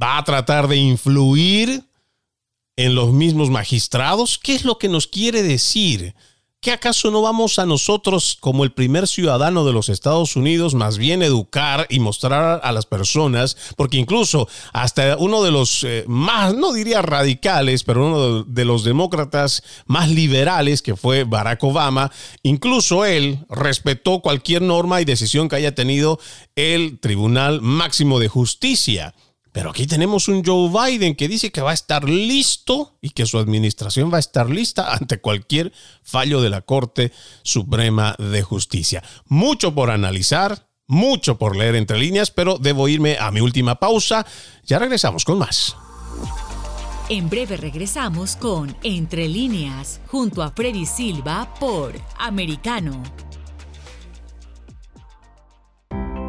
va 0.00 0.18
a 0.18 0.24
tratar 0.24 0.68
de 0.68 0.76
influir 0.76 1.84
en 2.76 2.94
los 2.94 3.12
mismos 3.12 3.50
magistrados? 3.50 4.38
¿Qué 4.38 4.54
es 4.54 4.64
lo 4.64 4.78
que 4.78 4.88
nos 4.88 5.06
quiere 5.06 5.42
decir? 5.42 6.14
¿Qué 6.66 6.72
acaso 6.72 7.12
no 7.12 7.22
vamos 7.22 7.60
a 7.60 7.66
nosotros, 7.66 8.36
como 8.40 8.64
el 8.64 8.72
primer 8.72 9.06
ciudadano 9.06 9.64
de 9.64 9.72
los 9.72 9.88
Estados 9.88 10.34
Unidos, 10.34 10.74
más 10.74 10.98
bien 10.98 11.22
educar 11.22 11.86
y 11.90 12.00
mostrar 12.00 12.60
a 12.60 12.72
las 12.72 12.86
personas? 12.86 13.56
Porque 13.76 13.98
incluso 13.98 14.48
hasta 14.72 15.16
uno 15.18 15.44
de 15.44 15.52
los 15.52 15.84
eh, 15.84 16.04
más, 16.08 16.54
no 16.56 16.72
diría 16.72 17.02
radicales, 17.02 17.84
pero 17.84 18.06
uno 18.06 18.42
de 18.42 18.64
los 18.64 18.82
demócratas 18.82 19.62
más 19.86 20.10
liberales, 20.10 20.82
que 20.82 20.96
fue 20.96 21.22
Barack 21.22 21.62
Obama, 21.62 22.10
incluso 22.42 23.04
él 23.04 23.46
respetó 23.48 24.20
cualquier 24.20 24.62
norma 24.62 25.00
y 25.00 25.04
decisión 25.04 25.48
que 25.48 25.56
haya 25.56 25.74
tenido 25.74 26.18
el 26.56 26.98
Tribunal 26.98 27.60
Máximo 27.60 28.18
de 28.18 28.26
Justicia. 28.26 29.14
Pero 29.56 29.70
aquí 29.70 29.86
tenemos 29.86 30.28
un 30.28 30.44
Joe 30.44 30.68
Biden 30.68 31.14
que 31.14 31.28
dice 31.28 31.50
que 31.50 31.62
va 31.62 31.70
a 31.70 31.72
estar 31.72 32.06
listo 32.06 32.98
y 33.00 33.08
que 33.08 33.24
su 33.24 33.38
administración 33.38 34.12
va 34.12 34.18
a 34.18 34.20
estar 34.20 34.50
lista 34.50 34.92
ante 34.92 35.18
cualquier 35.18 35.72
fallo 36.02 36.42
de 36.42 36.50
la 36.50 36.60
Corte 36.60 37.10
Suprema 37.42 38.14
de 38.18 38.42
Justicia. 38.42 39.02
Mucho 39.24 39.74
por 39.74 39.90
analizar, 39.90 40.68
mucho 40.86 41.38
por 41.38 41.56
leer 41.56 41.74
entre 41.74 41.98
líneas, 41.98 42.30
pero 42.30 42.58
debo 42.58 42.86
irme 42.86 43.16
a 43.18 43.30
mi 43.30 43.40
última 43.40 43.76
pausa. 43.76 44.26
Ya 44.66 44.78
regresamos 44.78 45.24
con 45.24 45.38
más. 45.38 45.74
En 47.08 47.30
breve 47.30 47.56
regresamos 47.56 48.36
con 48.36 48.76
Entre 48.82 49.26
líneas, 49.26 50.02
junto 50.08 50.42
a 50.42 50.50
Freddy 50.50 50.84
Silva 50.84 51.54
por 51.58 51.94
Americano. 52.18 53.02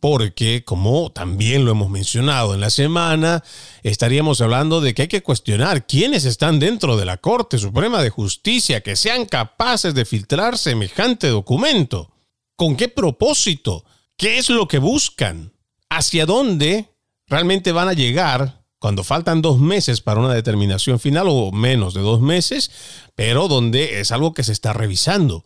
porque 0.00 0.64
como 0.64 1.10
también 1.10 1.64
lo 1.64 1.70
hemos 1.70 1.90
mencionado 1.90 2.54
en 2.54 2.60
la 2.60 2.70
semana, 2.70 3.42
estaríamos 3.82 4.40
hablando 4.40 4.80
de 4.80 4.94
que 4.94 5.02
hay 5.02 5.08
que 5.08 5.22
cuestionar 5.22 5.86
quiénes 5.86 6.24
están 6.24 6.58
dentro 6.58 6.96
de 6.96 7.04
la 7.04 7.16
Corte 7.16 7.58
Suprema 7.58 8.02
de 8.02 8.10
Justicia 8.10 8.82
que 8.82 8.96
sean 8.96 9.26
capaces 9.26 9.94
de 9.94 10.04
filtrar 10.04 10.58
semejante 10.58 11.28
documento. 11.28 12.12
¿Con 12.56 12.76
qué 12.76 12.88
propósito? 12.88 13.84
¿Qué 14.16 14.38
es 14.38 14.50
lo 14.50 14.68
que 14.68 14.78
buscan? 14.78 15.52
¿Hacia 15.88 16.26
dónde 16.26 16.90
realmente 17.26 17.72
van 17.72 17.88
a 17.88 17.92
llegar 17.92 18.66
cuando 18.78 19.04
faltan 19.04 19.42
dos 19.42 19.58
meses 19.58 20.00
para 20.00 20.20
una 20.20 20.34
determinación 20.34 21.00
final 21.00 21.26
o 21.28 21.50
menos 21.50 21.94
de 21.94 22.02
dos 22.02 22.20
meses, 22.20 22.70
pero 23.14 23.48
donde 23.48 24.00
es 24.00 24.12
algo 24.12 24.34
que 24.34 24.44
se 24.44 24.52
está 24.52 24.72
revisando. 24.72 25.44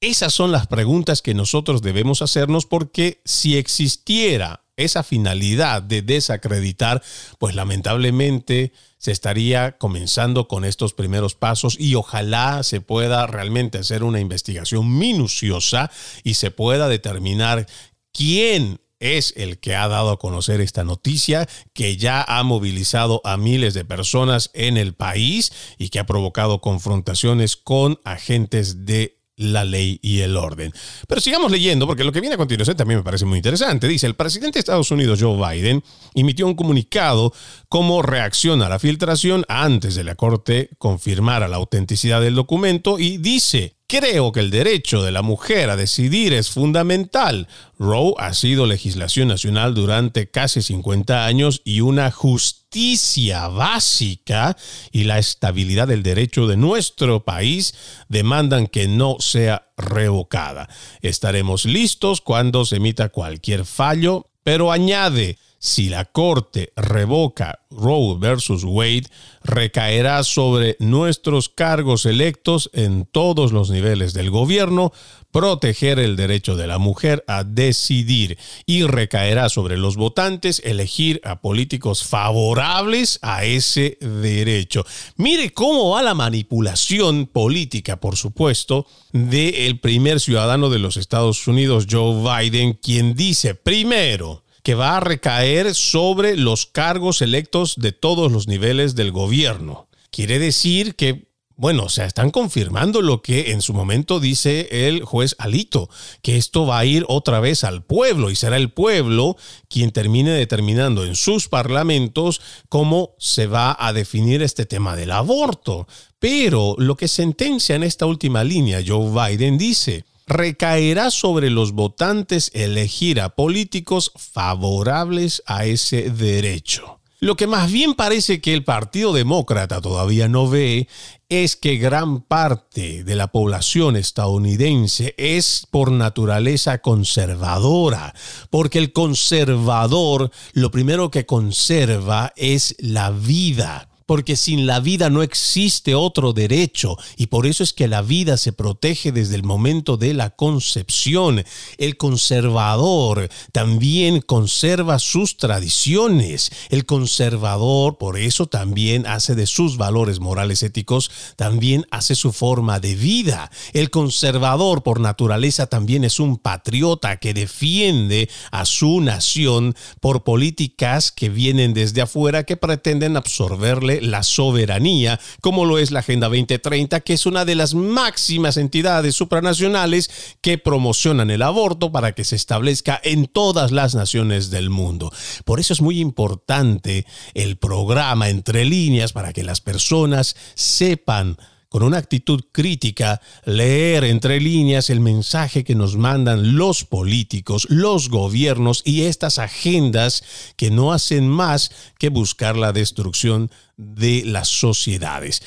Esas 0.00 0.32
son 0.32 0.50
las 0.50 0.66
preguntas 0.66 1.20
que 1.20 1.34
nosotros 1.34 1.82
debemos 1.82 2.22
hacernos 2.22 2.64
porque 2.64 3.20
si 3.26 3.58
existiera 3.58 4.64
esa 4.78 5.02
finalidad 5.02 5.82
de 5.82 6.00
desacreditar, 6.00 7.02
pues 7.38 7.54
lamentablemente 7.54 8.72
se 8.96 9.12
estaría 9.12 9.76
comenzando 9.76 10.48
con 10.48 10.64
estos 10.64 10.94
primeros 10.94 11.34
pasos 11.34 11.76
y 11.78 11.96
ojalá 11.96 12.62
se 12.62 12.80
pueda 12.80 13.26
realmente 13.26 13.76
hacer 13.76 14.02
una 14.02 14.20
investigación 14.20 14.96
minuciosa 14.96 15.90
y 16.24 16.34
se 16.34 16.50
pueda 16.50 16.88
determinar 16.88 17.66
quién 18.10 18.80
es 19.00 19.34
el 19.36 19.58
que 19.60 19.74
ha 19.74 19.86
dado 19.86 20.12
a 20.12 20.18
conocer 20.18 20.62
esta 20.62 20.82
noticia 20.82 21.46
que 21.74 21.98
ya 21.98 22.22
ha 22.22 22.42
movilizado 22.42 23.20
a 23.24 23.36
miles 23.36 23.74
de 23.74 23.84
personas 23.84 24.50
en 24.54 24.78
el 24.78 24.94
país 24.94 25.52
y 25.76 25.90
que 25.90 25.98
ha 25.98 26.06
provocado 26.06 26.62
confrontaciones 26.62 27.58
con 27.58 28.00
agentes 28.04 28.86
de 28.86 29.19
la 29.40 29.64
ley 29.64 29.98
y 30.02 30.20
el 30.20 30.36
orden. 30.36 30.72
Pero 31.08 31.20
sigamos 31.20 31.50
leyendo 31.50 31.86
porque 31.86 32.04
lo 32.04 32.12
que 32.12 32.20
viene 32.20 32.34
a 32.34 32.38
continuación 32.38 32.76
también 32.76 33.00
me 33.00 33.04
parece 33.04 33.24
muy 33.24 33.38
interesante. 33.38 33.88
Dice, 33.88 34.06
el 34.06 34.14
presidente 34.14 34.58
de 34.58 34.60
Estados 34.60 34.90
Unidos, 34.90 35.18
Joe 35.20 35.36
Biden, 35.36 35.82
emitió 36.14 36.46
un 36.46 36.54
comunicado 36.54 37.32
como 37.70 38.02
reacción 38.02 38.60
a 38.60 38.68
la 38.68 38.78
filtración 38.78 39.46
antes 39.48 39.94
de 39.94 40.04
la 40.04 40.16
Corte 40.16 40.68
confirmara 40.76 41.48
la 41.48 41.56
autenticidad 41.56 42.20
del 42.20 42.34
documento 42.34 42.98
y 42.98 43.16
dice, 43.16 43.76
Creo 43.90 44.30
que 44.30 44.38
el 44.38 44.52
derecho 44.52 45.02
de 45.02 45.10
la 45.10 45.20
mujer 45.20 45.68
a 45.68 45.74
decidir 45.74 46.32
es 46.32 46.50
fundamental. 46.50 47.48
Roe 47.76 48.14
ha 48.18 48.34
sido 48.34 48.66
legislación 48.66 49.26
nacional 49.26 49.74
durante 49.74 50.30
casi 50.30 50.62
50 50.62 51.26
años 51.26 51.60
y 51.64 51.80
una 51.80 52.12
justicia 52.12 53.48
básica 53.48 54.56
y 54.92 55.04
la 55.04 55.18
estabilidad 55.18 55.88
del 55.88 56.04
derecho 56.04 56.46
de 56.46 56.56
nuestro 56.56 57.24
país 57.24 57.74
demandan 58.08 58.68
que 58.68 58.86
no 58.86 59.16
sea 59.18 59.66
revocada. 59.76 60.68
Estaremos 61.02 61.64
listos 61.64 62.20
cuando 62.20 62.64
se 62.64 62.76
emita 62.76 63.08
cualquier 63.08 63.64
fallo, 63.64 64.28
pero 64.44 64.70
añade, 64.70 65.36
si 65.60 65.90
la 65.90 66.06
Corte 66.06 66.72
revoca 66.74 67.60
Roe 67.70 68.16
versus 68.18 68.64
Wade, 68.64 69.04
recaerá 69.44 70.24
sobre 70.24 70.76
nuestros 70.80 71.50
cargos 71.50 72.06
electos 72.06 72.70
en 72.72 73.04
todos 73.04 73.52
los 73.52 73.68
niveles 73.70 74.14
del 74.14 74.30
gobierno 74.30 74.90
proteger 75.30 75.98
el 75.98 76.16
derecho 76.16 76.56
de 76.56 76.66
la 76.66 76.78
mujer 76.78 77.22
a 77.28 77.44
decidir 77.44 78.38
y 78.64 78.84
recaerá 78.84 79.50
sobre 79.50 79.76
los 79.76 79.96
votantes 79.96 80.62
elegir 80.64 81.20
a 81.24 81.42
políticos 81.42 82.04
favorables 82.04 83.18
a 83.20 83.44
ese 83.44 83.98
derecho. 84.00 84.86
Mire 85.16 85.52
cómo 85.52 85.90
va 85.90 86.02
la 86.02 86.14
manipulación 86.14 87.26
política, 87.26 88.00
por 88.00 88.16
supuesto, 88.16 88.86
del 89.12 89.78
primer 89.78 90.20
ciudadano 90.20 90.70
de 90.70 90.78
los 90.78 90.96
Estados 90.96 91.46
Unidos, 91.46 91.86
Joe 91.88 92.22
Biden, 92.42 92.72
quien 92.72 93.14
dice 93.14 93.54
primero, 93.54 94.42
que 94.62 94.74
va 94.74 94.96
a 94.96 95.00
recaer 95.00 95.74
sobre 95.74 96.36
los 96.36 96.66
cargos 96.66 97.22
electos 97.22 97.76
de 97.76 97.92
todos 97.92 98.30
los 98.30 98.48
niveles 98.48 98.94
del 98.94 99.12
gobierno. 99.12 99.88
Quiere 100.10 100.38
decir 100.38 100.96
que 100.96 101.30
bueno, 101.60 101.84
o 101.84 101.88
sea, 101.90 102.06
están 102.06 102.30
confirmando 102.30 103.02
lo 103.02 103.20
que 103.20 103.50
en 103.50 103.60
su 103.60 103.74
momento 103.74 104.18
dice 104.18 104.88
el 104.88 105.04
juez 105.04 105.36
Alito, 105.38 105.90
que 106.22 106.38
esto 106.38 106.64
va 106.64 106.78
a 106.78 106.86
ir 106.86 107.04
otra 107.06 107.38
vez 107.38 107.64
al 107.64 107.84
pueblo 107.84 108.30
y 108.30 108.34
será 108.34 108.56
el 108.56 108.70
pueblo 108.70 109.36
quien 109.68 109.90
termine 109.90 110.30
determinando 110.30 111.04
en 111.04 111.14
sus 111.14 111.50
parlamentos 111.50 112.40
cómo 112.70 113.14
se 113.18 113.46
va 113.46 113.76
a 113.78 113.92
definir 113.92 114.40
este 114.40 114.64
tema 114.64 114.96
del 114.96 115.10
aborto. 115.10 115.86
Pero 116.18 116.76
lo 116.78 116.96
que 116.96 117.08
sentencia 117.08 117.76
en 117.76 117.82
esta 117.82 118.06
última 118.06 118.42
línea 118.42 118.82
Joe 118.82 119.10
Biden 119.10 119.58
dice, 119.58 120.06
recaerá 120.30 121.10
sobre 121.10 121.50
los 121.50 121.72
votantes 121.72 122.50
elegir 122.54 123.20
a 123.20 123.30
políticos 123.30 124.12
favorables 124.16 125.42
a 125.44 125.66
ese 125.66 126.10
derecho. 126.10 127.00
Lo 127.18 127.36
que 127.36 127.46
más 127.46 127.70
bien 127.70 127.92
parece 127.92 128.40
que 128.40 128.54
el 128.54 128.64
Partido 128.64 129.12
Demócrata 129.12 129.82
todavía 129.82 130.26
no 130.26 130.48
ve 130.48 130.88
es 131.28 131.54
que 131.54 131.76
gran 131.76 132.22
parte 132.22 133.04
de 133.04 133.14
la 133.14 133.26
población 133.26 133.96
estadounidense 133.96 135.14
es 135.18 135.66
por 135.70 135.92
naturaleza 135.92 136.78
conservadora, 136.78 138.14
porque 138.48 138.78
el 138.78 138.92
conservador 138.94 140.30
lo 140.54 140.70
primero 140.70 141.10
que 141.10 141.26
conserva 141.26 142.32
es 142.36 142.74
la 142.78 143.10
vida 143.10 143.89
porque 144.10 144.34
sin 144.34 144.66
la 144.66 144.80
vida 144.80 145.08
no 145.08 145.22
existe 145.22 145.94
otro 145.94 146.32
derecho 146.32 146.96
y 147.16 147.28
por 147.28 147.46
eso 147.46 147.62
es 147.62 147.72
que 147.72 147.86
la 147.86 148.02
vida 148.02 148.36
se 148.38 148.52
protege 148.52 149.12
desde 149.12 149.36
el 149.36 149.44
momento 149.44 149.96
de 149.96 150.14
la 150.14 150.30
concepción. 150.30 151.44
El 151.78 151.96
conservador 151.96 153.28
también 153.52 154.20
conserva 154.20 154.98
sus 154.98 155.36
tradiciones. 155.36 156.50
El 156.70 156.86
conservador 156.86 157.98
por 157.98 158.18
eso 158.18 158.46
también 158.46 159.06
hace 159.06 159.36
de 159.36 159.46
sus 159.46 159.76
valores 159.76 160.18
morales 160.18 160.64
éticos, 160.64 161.12
también 161.36 161.86
hace 161.92 162.16
su 162.16 162.32
forma 162.32 162.80
de 162.80 162.96
vida. 162.96 163.48
El 163.74 163.90
conservador 163.90 164.82
por 164.82 164.98
naturaleza 164.98 165.68
también 165.68 166.02
es 166.02 166.18
un 166.18 166.36
patriota 166.36 167.18
que 167.18 167.32
defiende 167.32 168.28
a 168.50 168.64
su 168.64 169.00
nación 169.00 169.76
por 170.00 170.24
políticas 170.24 171.12
que 171.12 171.28
vienen 171.28 171.74
desde 171.74 172.02
afuera 172.02 172.42
que 172.42 172.56
pretenden 172.56 173.16
absorberle 173.16 173.99
la 174.00 174.22
soberanía, 174.22 175.20
como 175.40 175.64
lo 175.64 175.78
es 175.78 175.90
la 175.90 176.00
Agenda 176.00 176.28
2030, 176.28 177.00
que 177.00 177.14
es 177.14 177.26
una 177.26 177.44
de 177.44 177.54
las 177.54 177.74
máximas 177.74 178.56
entidades 178.56 179.14
supranacionales 179.14 180.10
que 180.40 180.58
promocionan 180.58 181.30
el 181.30 181.42
aborto 181.42 181.92
para 181.92 182.12
que 182.12 182.24
se 182.24 182.36
establezca 182.36 183.00
en 183.02 183.26
todas 183.26 183.70
las 183.70 183.94
naciones 183.94 184.50
del 184.50 184.70
mundo. 184.70 185.12
Por 185.44 185.60
eso 185.60 185.72
es 185.72 185.80
muy 185.80 186.00
importante 186.00 187.06
el 187.34 187.56
programa 187.56 188.28
entre 188.28 188.64
líneas 188.64 189.12
para 189.12 189.32
que 189.32 189.44
las 189.44 189.60
personas 189.60 190.36
sepan 190.54 191.36
con 191.70 191.84
una 191.84 191.98
actitud 191.98 192.42
crítica, 192.52 193.22
leer 193.44 194.04
entre 194.04 194.40
líneas 194.40 194.90
el 194.90 195.00
mensaje 195.00 195.62
que 195.64 195.76
nos 195.76 195.96
mandan 195.96 196.56
los 196.56 196.84
políticos, 196.84 197.66
los 197.70 198.10
gobiernos 198.10 198.82
y 198.84 199.02
estas 199.02 199.38
agendas 199.38 200.24
que 200.56 200.70
no 200.70 200.92
hacen 200.92 201.28
más 201.28 201.70
que 201.96 202.08
buscar 202.08 202.56
la 202.56 202.72
destrucción 202.72 203.50
de 203.76 204.24
las 204.26 204.48
sociedades. 204.48 205.42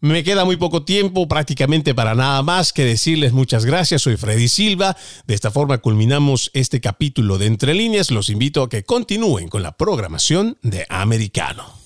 Me 0.00 0.24
queda 0.24 0.44
muy 0.44 0.56
poco 0.56 0.82
tiempo, 0.82 1.28
prácticamente 1.28 1.94
para 1.94 2.14
nada 2.14 2.42
más 2.42 2.72
que 2.72 2.84
decirles 2.84 3.32
muchas 3.32 3.64
gracias. 3.64 4.02
Soy 4.02 4.16
Freddy 4.16 4.48
Silva. 4.48 4.96
De 5.26 5.34
esta 5.34 5.50
forma 5.50 5.78
culminamos 5.78 6.50
este 6.54 6.80
capítulo 6.80 7.38
de 7.38 7.46
Entre 7.46 7.74
líneas. 7.74 8.10
Los 8.10 8.30
invito 8.30 8.62
a 8.62 8.68
que 8.68 8.84
continúen 8.84 9.48
con 9.48 9.62
la 9.62 9.76
programación 9.76 10.58
de 10.62 10.86
Americano. 10.88 11.85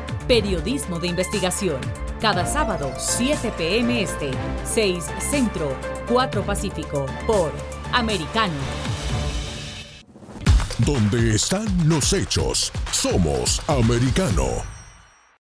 Periodismo 0.31 0.97
de 0.97 1.09
investigación. 1.09 1.81
Cada 2.21 2.45
sábado, 2.45 2.89
7 2.97 3.51
pm 3.57 4.01
este, 4.01 4.31
6 4.63 5.03
centro, 5.29 5.75
4 6.07 6.41
pacífico 6.43 7.05
por 7.27 7.51
Americano. 7.91 8.53
Donde 10.77 11.35
están 11.35 11.67
los 11.85 12.13
hechos, 12.13 12.71
somos 12.93 13.61
americano. 13.67 14.80